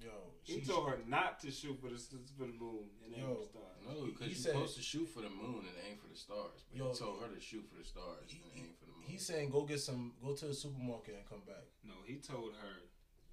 [0.00, 1.98] Yo, He she- told her not to shoot for the
[2.38, 3.44] for the moon and aim Yo.
[3.44, 3.76] the stars.
[3.84, 6.16] No, because he you're said- supposed to shoot for the moon and aim for the
[6.16, 6.64] stars.
[6.70, 8.81] But Yo, he told her to shoot for the stars he- and aim for the
[8.81, 8.81] moon.
[9.06, 11.64] He's saying go get some, go to the supermarket and come back.
[11.84, 12.74] No, he told her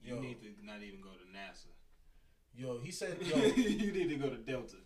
[0.01, 0.21] you Yo.
[0.21, 1.71] need to not even go to NASA.
[2.55, 4.77] Yo, he said, yo, you need to go to Delta.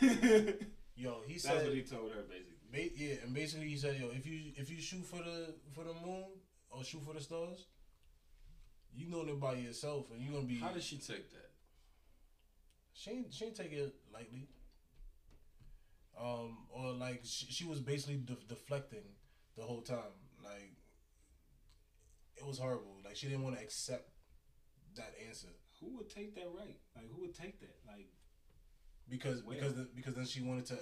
[0.96, 2.56] yo, he That's said, That's what he told her basically.
[2.72, 5.84] ba- yeah, and basically he said, yo, if you if you shoot for the for
[5.84, 6.24] the moon
[6.70, 7.66] or shoot for the stars,
[8.94, 10.58] you know it by yourself, and you're gonna be.
[10.58, 11.50] How did she take that?
[12.92, 14.48] She ain't, she ain't take it lightly.
[16.20, 19.04] Um, or like she, she was basically de- deflecting
[19.56, 20.14] the whole time.
[20.42, 20.72] Like
[22.36, 22.96] it was horrible.
[23.04, 24.08] Like she didn't want to accept
[24.96, 25.48] that answer.
[25.80, 26.76] who would take that right?
[26.96, 27.76] Like who would take that?
[27.86, 28.08] Like
[29.08, 29.54] because Well.
[29.56, 30.78] because the, because then she wanted to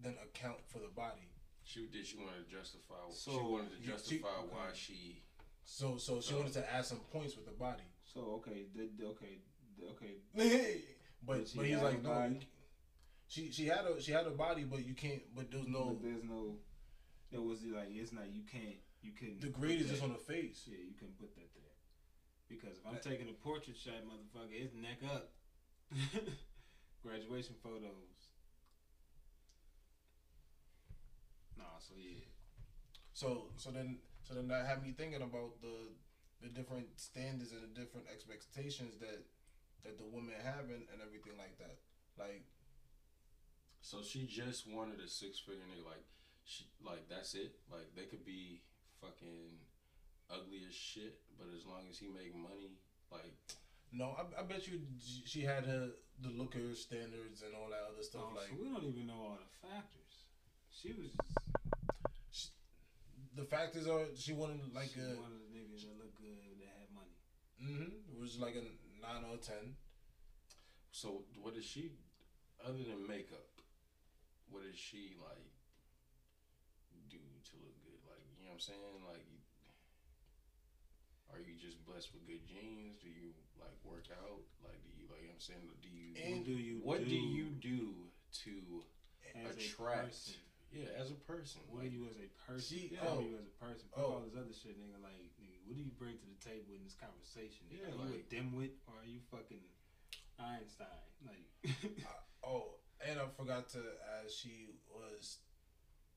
[0.00, 1.30] then account for the body.
[1.64, 2.06] She did.
[2.06, 2.94] She wanted to justify.
[3.10, 4.74] she So, wanted to you- she- justify why okay.
[4.74, 5.22] she.
[5.64, 7.82] So so she So- wanted to add some points with the body.
[8.04, 9.38] so okay, the, the- okay,
[9.78, 10.14] the- okay.
[11.26, 12.08] but Did she but he's like no.
[12.10, 12.34] body?
[12.34, 12.46] you c-
[13.28, 15.22] She she had a she had a body, but you can't.
[15.34, 15.86] But there's no.
[15.90, 16.56] But there's no.
[17.36, 20.24] There was like it's not you can't you can The grade is just on the
[20.24, 20.64] face.
[20.64, 21.76] Yeah, you can put that there.
[22.48, 25.28] Because if I'm taking a portrait shot, motherfucker, it's neck up.
[27.04, 28.32] Graduation photos.
[31.58, 32.24] Nah, so yeah.
[33.12, 35.92] So so then so then that had me thinking about the
[36.40, 39.24] the different standards and the different expectations that
[39.84, 41.76] that the women having and everything like that.
[42.18, 42.48] Like
[43.80, 45.84] So she just wanted a six figure nigga.
[45.84, 46.04] Like
[46.46, 47.58] she like that's it.
[47.70, 48.62] Like they could be
[49.02, 49.58] fucking
[50.30, 52.78] ugly as shit, but as long as he make money,
[53.10, 53.34] like
[53.92, 54.80] no, I, I bet you
[55.24, 55.90] she had her
[56.22, 58.32] the looker standards and all that other stuff.
[58.32, 60.24] Oh, like so we don't even know all the factors.
[60.70, 61.10] She was
[62.30, 62.52] just
[63.34, 66.56] the factors are she wanted like she a one of the niggas that look good
[66.62, 67.16] that had money.
[67.60, 68.64] mm-hmm, it was like a
[69.02, 69.74] nine or a ten.
[70.90, 71.24] so.
[71.42, 71.92] What does she,
[72.64, 73.46] other than makeup,
[74.50, 75.46] what does she like
[77.08, 78.02] do to look good?
[78.02, 79.04] Like you know what I'm saying?
[79.04, 79.28] Like,
[81.28, 82.96] are you just blessed with good genes?
[83.04, 84.40] Do you like work out?
[84.64, 85.68] Like, do you like you know I'm saying?
[85.84, 88.08] Do you And do you what do do you do
[88.48, 88.80] to
[89.44, 90.40] attract?
[90.72, 91.60] yeah as a person?
[91.68, 92.64] What Like, do you as a person?
[92.64, 93.20] She- Fuck oh.
[93.20, 93.84] you as a person.
[93.92, 94.08] Fuck Oh.
[94.16, 94.96] all this other shit, nigga.
[95.04, 97.68] Like, nigga, what do you bring to the table in this conversation?
[97.68, 97.92] Nigga?
[97.92, 99.60] Yeah, are you a dimwit or are you fucking
[100.40, 101.04] Einstein?
[101.28, 101.44] Like,
[102.08, 103.82] uh, Oh, and I forgot to
[104.24, 104.32] ask.
[104.32, 105.44] She was,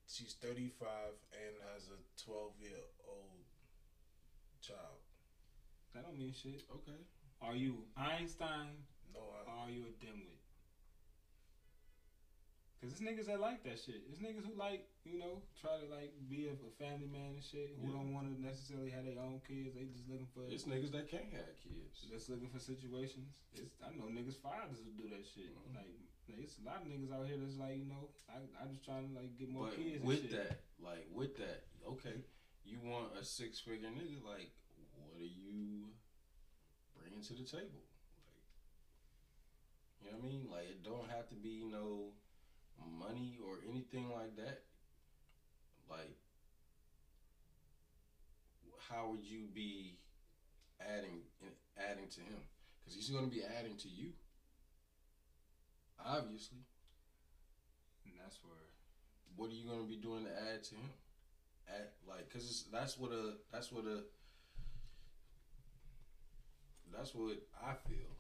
[0.10, 3.46] she's thirty five and has a twelve year old
[4.62, 5.00] child.
[5.94, 6.64] that don't mean shit.
[6.74, 7.00] okay.
[7.42, 8.84] Are you Einstein
[9.14, 10.36] No, or I, are you a dimwit?
[12.80, 14.08] Cause it's niggas that like that shit.
[14.08, 17.44] It's niggas who like, you know, try to like be a, a family man and
[17.44, 17.76] shit.
[17.76, 18.00] Who Yeah.
[18.00, 19.76] don't want to necessarily have their own kids.
[19.76, 22.08] They just looking for It's niggas that can't have kids.
[22.08, 23.36] Just looking for situations.
[23.52, 25.52] It's I know niggas fathers who do that shit.
[25.52, 25.76] Mhm.
[25.76, 25.92] Like
[26.38, 29.10] it's a lot of niggas out here that's like you know I I just trying
[29.10, 29.96] to like get more But kids.
[29.98, 31.66] and with that, like with that,
[31.98, 32.22] okay,
[32.66, 34.52] you want a six figure nigga, like
[34.94, 35.90] what are you
[36.98, 37.82] bringing to the table?
[38.30, 38.46] Like,
[40.02, 40.46] you know what I mean?
[40.52, 42.14] Like it don't have to be no
[42.98, 44.64] money or anything like that.
[45.90, 46.16] Like,
[48.90, 49.98] how would you be
[50.80, 51.22] adding
[51.78, 52.42] adding to him?
[52.80, 54.12] Because he's going to be adding to you.
[56.06, 56.64] Obviously,
[58.06, 58.72] and that's where
[59.36, 60.92] what are you going to be doing to add to him?
[61.70, 64.04] Add, like, cause that's what a that's what a
[66.92, 68.18] that's what I feel.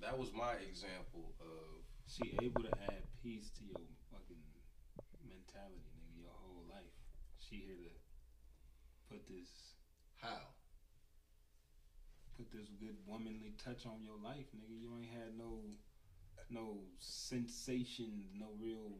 [0.00, 3.82] That was my example of she able to add peace to your
[4.12, 4.44] fucking
[5.26, 6.94] mentality, nigga, your whole life.
[7.40, 7.92] She here to
[9.10, 9.74] put this
[10.20, 10.54] how.
[12.36, 14.74] put this good womanly touch on your life, nigga.
[14.74, 15.62] You ain't had no
[16.50, 18.98] no sensation, no real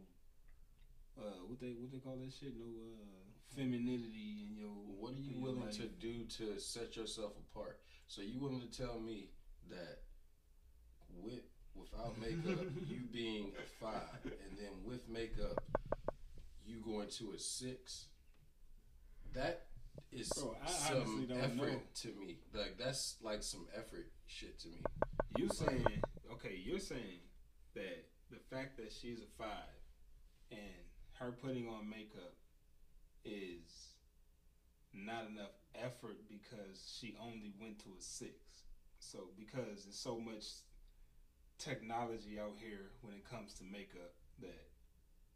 [1.19, 5.21] uh what they what they call that shit, no uh femininity in your What are
[5.21, 5.77] you willing life.
[5.77, 7.79] to do to set yourself apart?
[8.09, 9.31] So you willing to tell me
[9.71, 10.01] that
[11.23, 11.43] with
[11.75, 15.63] without makeup, you being a five, and then with makeup,
[16.67, 18.07] you going to a six?
[19.35, 19.67] That
[20.13, 21.81] is Bro, I some effort know.
[22.03, 22.39] to me.
[22.53, 24.79] Like that's like some effort shit to me.
[25.37, 25.87] You saying
[26.33, 26.61] okay?
[26.65, 27.21] You're saying
[27.75, 29.79] that the fact that she's a five
[30.51, 30.61] and
[31.19, 32.35] her putting on makeup
[33.25, 33.89] is
[34.93, 38.33] not enough effort because she only went to a six.
[39.01, 40.45] So because there's so much
[41.59, 44.69] technology out here when it comes to makeup that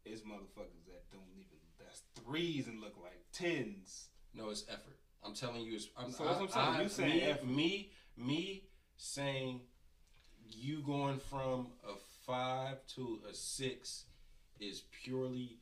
[0.05, 4.07] it's motherfuckers that don't even that's threes and look like tens.
[4.33, 4.97] No, it's effort.
[5.23, 5.87] I'm telling you, it's.
[5.97, 6.67] I'm, So what I'm saying.
[6.67, 7.47] I- You saying me, effort.
[7.47, 8.63] me, me
[8.97, 9.61] saying
[10.49, 11.93] you going from a
[12.29, 14.05] five to a six
[14.59, 15.57] is purely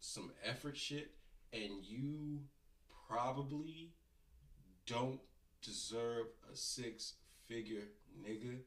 [0.00, 1.12] some effort shit,
[1.52, 2.40] and you
[3.08, 3.90] probably
[4.86, 5.20] don't
[5.62, 7.14] deserve a six
[7.46, 7.84] figure
[8.26, 8.58] nigga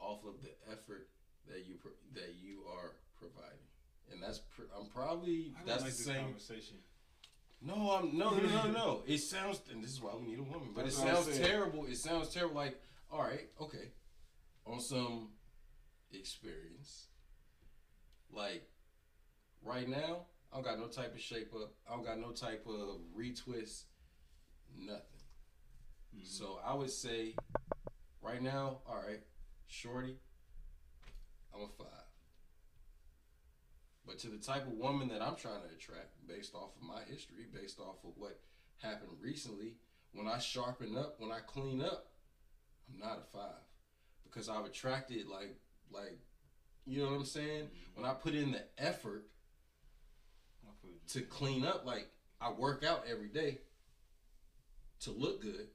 [0.00, 1.08] off of the effort
[1.48, 3.66] that you pro- that you are providing,
[4.12, 6.24] and that's pr- I'm probably that's like the same.
[6.24, 6.76] conversation.
[7.60, 9.02] No, I'm no, no, no, no.
[9.08, 10.68] It sounds, and this is why we need a woman.
[10.74, 11.86] But That's it sounds terrible.
[11.86, 12.56] It sounds terrible.
[12.56, 12.80] Like,
[13.10, 13.90] all right, okay,
[14.66, 15.30] on some
[16.18, 17.08] experience.
[18.30, 18.68] Like,
[19.62, 21.74] right now, I don't got no type of shape up.
[21.88, 23.84] I don't got no type of retwist.
[24.76, 25.20] Nothing.
[26.14, 26.26] Mhm.
[26.26, 27.34] So I would say,
[28.20, 29.22] right now, all right,
[29.66, 30.18] shorty,
[31.54, 31.88] I'm a five.
[34.04, 37.02] But to the type of woman that I'm trying to attract, based off of my
[37.04, 38.40] history, based off of what
[38.78, 39.76] happened recently,
[40.12, 42.12] when I sharpen up, when I clean up,
[42.88, 43.62] I'm not a five.
[44.24, 45.56] Because I've attracted like
[45.92, 46.18] like
[46.84, 47.64] you know what I'm saying?
[47.64, 48.02] Mm-hmm.
[48.02, 49.26] When I put in the effort
[50.64, 51.20] I feel you.
[51.20, 52.08] to clean up, like
[52.40, 53.58] I work out every day
[55.00, 55.68] to look good.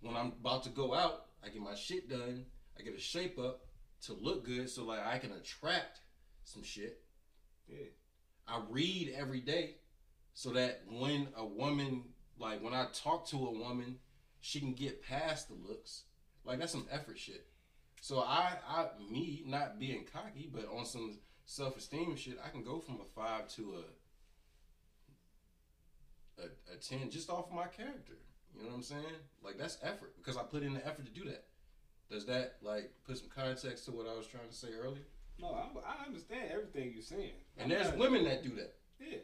[0.00, 2.46] When I'm about to go out, I get my shit done.
[2.78, 3.66] I get a shape up
[4.02, 6.00] to look good, so like I can attract
[6.44, 7.00] some shit.
[7.68, 7.86] Yeah.
[8.46, 9.76] I read every day,
[10.34, 12.04] so that when a woman,
[12.38, 13.96] like when I talk to a woman,
[14.40, 16.04] she can get past the looks.
[16.44, 17.46] Like that's some effort shit.
[18.00, 22.62] So I, I, me not being cocky, but on some self esteem shit, I can
[22.62, 23.82] go from a five to
[26.38, 28.14] a, a a ten just off my character.
[28.54, 29.04] You know what I'm saying?
[29.42, 31.44] Like that's effort because I put in the effort to do that.
[32.10, 35.02] Does that like put some context to what I was trying to say earlier?
[35.38, 35.66] No, I,
[36.02, 37.32] I understand everything you're saying.
[37.58, 38.74] And I'm there's not- women that do that.
[39.00, 39.18] Yeah,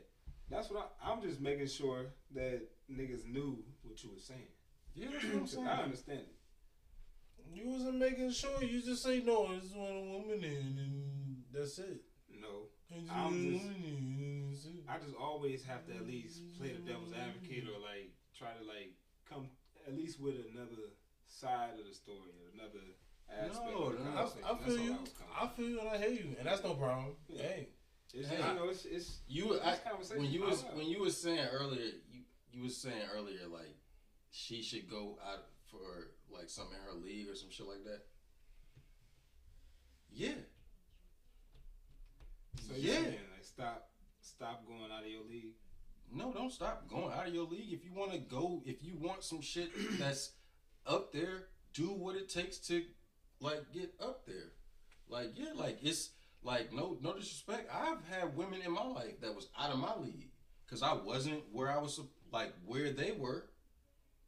[0.50, 4.40] that's what I, I'm just making sure that niggas knew what you were saying.
[4.94, 5.66] Yeah, that's what I'm saying.
[5.68, 6.34] I understand it.
[7.52, 8.62] You wasn't making sure.
[8.62, 9.48] You just say no.
[9.52, 12.02] It's one woman in, and that's it.
[12.40, 12.68] No,
[13.10, 14.72] I'm just- and that's it.
[14.88, 18.64] I just always have to at least play the devil's advocate or like try to
[18.64, 18.94] like
[19.28, 19.48] come
[19.86, 20.90] at least with another
[21.26, 22.84] side of the story, or another
[23.30, 23.70] aspect.
[23.72, 24.52] No, of the no, I.
[24.54, 24.92] I feel you.
[24.92, 27.16] was coming I feel you, and I hear you, and that's no problem.
[27.28, 27.42] Yeah.
[27.42, 27.68] Hey,
[28.14, 28.36] It's Hey.
[28.36, 30.22] you know, it's, it's You, I, conversation.
[30.22, 30.74] when you was love.
[30.76, 32.22] when you was saying earlier, you
[32.52, 33.76] you was saying earlier like
[34.30, 38.02] she should go out for like something in her league or some shit like that.
[40.14, 40.32] Yeah,
[42.68, 42.92] so yeah.
[42.92, 43.88] saying like stop,
[44.20, 45.54] stop going out of your league.
[46.12, 47.72] No, don't stop going out of your league.
[47.72, 50.32] If you want to go, if you want some shit that's
[50.86, 52.82] up there, do what it takes to
[53.40, 54.52] like get up there.
[55.08, 56.10] Like yeah, like it's
[56.42, 57.70] like no no disrespect.
[57.72, 60.30] I've had women in my life that was out of my league
[60.66, 62.00] because I wasn't where I was
[62.32, 63.46] like where they were.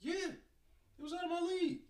[0.00, 1.80] Yeah, it was out of my league.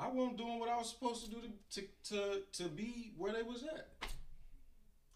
[0.00, 3.32] I wasn't doing what I was supposed to do to to to, to be where
[3.32, 3.88] they was at.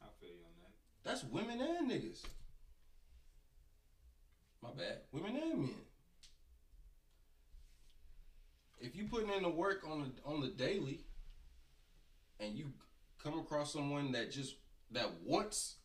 [0.03, 1.09] I feel you on that.
[1.09, 2.23] That's women and niggas.
[4.63, 4.99] My bad.
[5.11, 5.75] Women and men.
[8.79, 11.01] If you putting in the work on the on the daily
[12.39, 12.73] and you
[13.23, 14.57] come across someone that just
[14.91, 15.77] that wants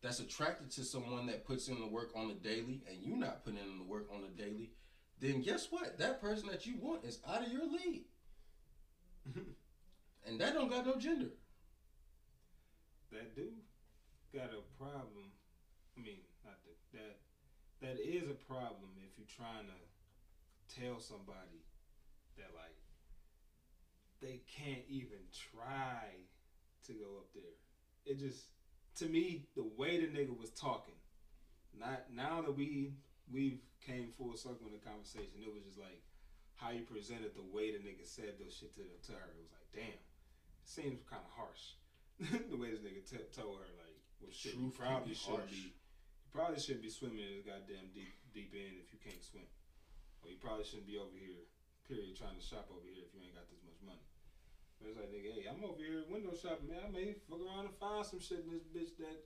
[0.00, 3.44] that's attracted to someone that puts in the work on the daily and you not
[3.44, 4.70] putting in the work on the daily,
[5.20, 5.98] then guess what?
[5.98, 8.04] That person that you want is out of your league.
[10.26, 11.30] and that don't got no gender.
[13.12, 13.62] that dude
[14.34, 15.32] got a problem.
[15.96, 17.18] I mean, not that that
[17.80, 21.64] that is a problem if you're trying to tell somebody
[22.36, 22.76] that like
[24.20, 26.04] they can't even try
[26.86, 27.56] to go up there.
[28.06, 28.44] It just
[28.96, 30.94] to me the way the nigga was talking.
[31.78, 32.94] Not now that we
[33.32, 36.02] we've came full circle in the conversation, it was just like
[36.60, 39.32] how you presented the way the nigga said those shit to, to her.
[39.32, 41.80] It was like, damn, it seems kind of harsh.
[42.52, 46.28] the way this nigga t- told her, like, well, shit, you probably shouldn't be, you
[46.36, 49.48] probably shouldn't be swimming in this goddamn deep deep end if you can't swim,
[50.20, 51.48] or you probably shouldn't be over here,
[51.88, 54.04] period, trying to shop over here if you ain't got this much money.
[54.76, 56.84] But it's like, nigga, hey, I'm over here window shopping, man.
[56.84, 59.16] I may fuck around and find some shit in this bitch that,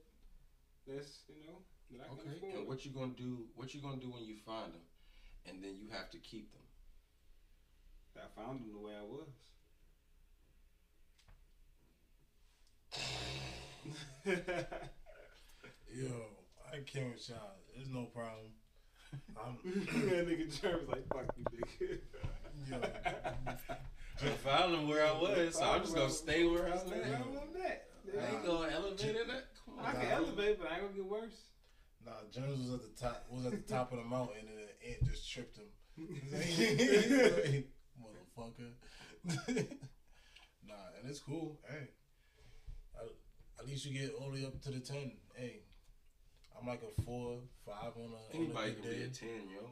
[0.86, 1.59] that's you know,
[1.98, 2.55] that I can Okay, afford.
[2.55, 3.51] and what you gonna do?
[3.59, 4.86] What you gonna do when you find them,
[5.51, 6.64] and then you have to keep them?
[8.16, 9.28] I found him the way I was.
[15.95, 16.09] yo,
[16.73, 17.39] I can't with y'all.
[17.74, 18.53] There's no problem.
[19.36, 21.99] I'm, that nigga Jerem's like, fuck you, nigga.
[22.70, 22.77] yo,
[24.23, 27.09] I found them where I was, so I'm just gonna stay where I'm Stay at.
[27.09, 27.89] where I'm at.
[28.16, 29.31] I ain't gonna elevate it.
[29.31, 29.45] Up.
[29.65, 31.49] Come I can elevate, but I ain't gonna get worse.
[32.05, 33.27] nah, Jones was at the top.
[33.31, 35.70] Was at the top of the mountain, and an ant just tripped him.
[38.39, 38.74] Motherfucker.
[40.66, 41.59] nah, and it's cool.
[41.69, 41.89] Hey,
[42.98, 43.09] at,
[43.61, 45.12] at least you get all the way up to the ten.
[45.35, 45.62] Hey,
[46.59, 49.05] I'm like a four, five on a Anybody on a can good be day.
[49.05, 49.62] a ten, yo.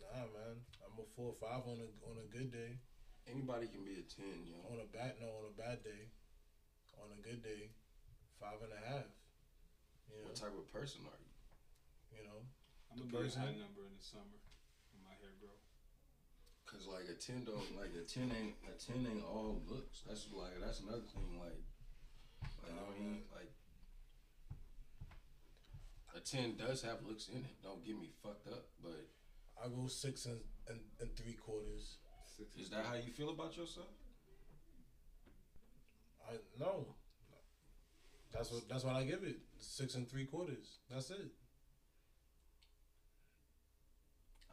[0.00, 2.76] Nah, man, I'm a four, five on a on a good day.
[3.28, 4.60] Anybody can be a ten, yo.
[4.68, 6.12] On a bad no, on a bad day.
[7.00, 7.72] On a good day,
[8.38, 9.08] five and a half.
[10.12, 11.32] You know, What type of person are you?
[12.20, 12.44] you know.
[12.92, 14.36] I'm The a person- high number in the summer
[14.92, 15.56] when my hair grow.
[16.72, 20.00] Cause like a ten don't like a ten ain't a ten ain't all looks.
[20.08, 21.38] That's like that's another thing.
[21.38, 21.60] Like,
[22.64, 23.52] like I mean, like
[26.16, 27.62] a ten does have looks in it.
[27.62, 28.64] Don't get me fucked up.
[28.82, 29.06] But
[29.62, 31.98] I go six and and, and three quarters.
[32.38, 33.92] Six is that how you feel about yourself?
[36.26, 36.86] I no.
[38.32, 39.40] That's what that's what I give it.
[39.58, 40.78] Six and three quarters.
[40.90, 41.32] That's it.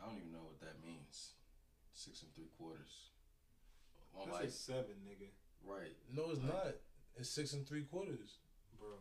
[0.01, 1.38] I don't even know what that means.
[1.99, 3.09] Six and three quarters.
[4.13, 5.27] Well, That's like a seven, nigga,
[5.65, 5.91] right.
[6.15, 6.75] No, it's Like- not.
[7.17, 8.37] It's six and three quarters.
[8.79, 8.95] bro.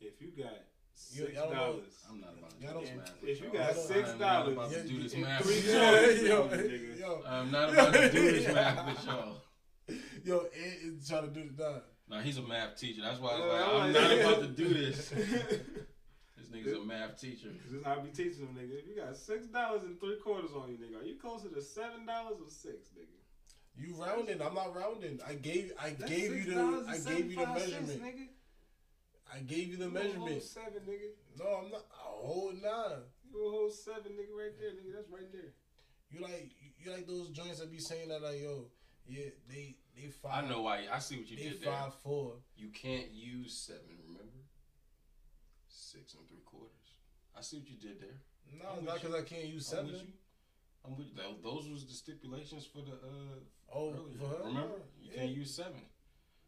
[0.00, 0.52] If you got
[0.94, 3.10] six y'all know- dollars, I'm not about to do this math.
[3.10, 3.52] if with you y'all.
[3.52, 5.42] got I'm six I'm not dollars about to do this you- math.
[5.42, 6.56] three with quarters, y'all.
[6.56, 9.42] yo, yo, I'm not about to do this math with y'all.
[10.24, 11.82] yo, it, it's trying to do the done.
[12.08, 13.02] Nah, he's a math teacher.
[13.02, 15.12] That's why I was Yeah, like, I'm I'm not about to do this.
[16.52, 17.48] This nigga's a math teacher.
[17.62, 18.78] Cause this I be teaching them, nigga.
[18.78, 21.62] If you got six dollars and three quarters on you, nigga, are you closer to
[21.62, 23.18] seven dollars or six, nigga?
[23.74, 24.42] You rounding.
[24.42, 25.18] I'm not rounding.
[25.26, 28.02] I gave I That's gave you the I gave you the 75 cents, measurement.
[28.04, 28.26] nigga.
[29.34, 30.42] I gave you the You a whole measurement.
[30.42, 31.38] seven, nigga.
[31.38, 31.84] No, I'm not.
[32.04, 33.02] Oh nine.
[33.32, 34.94] You a whole seven, nigga, right there, nigga.
[34.94, 35.52] That's right there.
[36.10, 38.66] You like you like those joints that be saying that like yo
[39.08, 40.44] yeah they they five.
[40.44, 40.84] I know why.
[40.92, 41.72] I see what you They did there.
[41.72, 42.34] five four.
[42.56, 44.28] You can't use seven, remember?
[45.68, 46.68] Six and three quarters.
[47.36, 48.18] I see what you did there.
[48.52, 49.92] No, I'm it's not because I can't use I'm seven.
[49.92, 50.12] with you.
[50.84, 51.14] I'm with you.
[51.16, 53.40] Tho- Those was the stipulations for the uh
[53.72, 54.18] Oh, earlier.
[54.18, 54.44] for her.
[54.44, 54.82] Remember?
[55.00, 55.16] You Yeah.
[55.16, 55.80] can't use seven.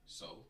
[0.06, 0.44] So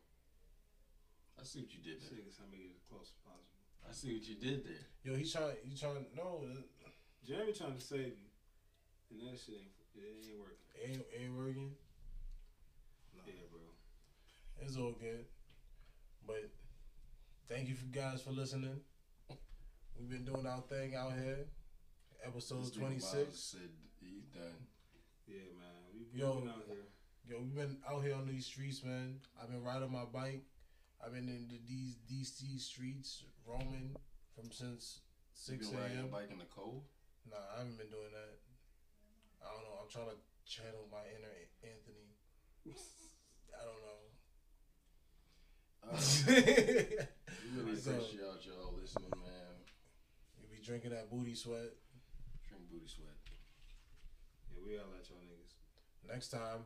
[1.39, 2.09] I see what you did there.
[2.19, 3.55] nigga's trying to make it as close as possible.
[3.87, 4.85] I see what you did there.
[5.03, 5.55] Yo, he trying.
[5.63, 6.05] He trying.
[6.15, 6.65] No, it
[7.25, 8.29] Jeremy trying to save you,
[9.11, 10.57] and that shit ain't it ain't working.
[10.83, 11.75] ain't ain't working.
[13.15, 13.61] No, Yeah, bro.
[14.61, 15.25] it's all good.
[16.27, 16.49] But
[17.47, 18.81] thank you for guys for listening.
[19.99, 21.45] We've been doing our thing out here.
[22.25, 22.75] Episode twenty six.
[22.75, 23.39] nigga twenty Miles six.
[23.39, 23.69] said
[24.01, 24.67] he's done.
[25.27, 25.77] Yeah, man.
[25.93, 26.39] We, we Yo.
[26.39, 26.85] been out here.
[27.27, 29.19] Yo, we've been out here on these streets, man.
[29.41, 30.43] I've been riding my bike.
[31.03, 33.95] I've been in the, these DC streets roaming
[34.35, 34.99] from since
[35.33, 35.77] six a.m.
[35.79, 36.11] riding your a.m.
[36.11, 36.83] bike in the cold?
[37.29, 38.37] Nah, I haven't been doing that.
[39.41, 39.77] I don't know.
[39.81, 42.13] I'm trying to channel my inner Anthony.
[43.53, 44.01] I don't know.
[45.85, 49.44] Uh, we really So- appreciate y'all listening, man.
[50.65, 51.77] Drinking that booty sweat.
[52.49, 53.13] Drink booty sweat.
[54.49, 55.53] Yeah, we all at y'all niggas.
[56.09, 56.65] Next time,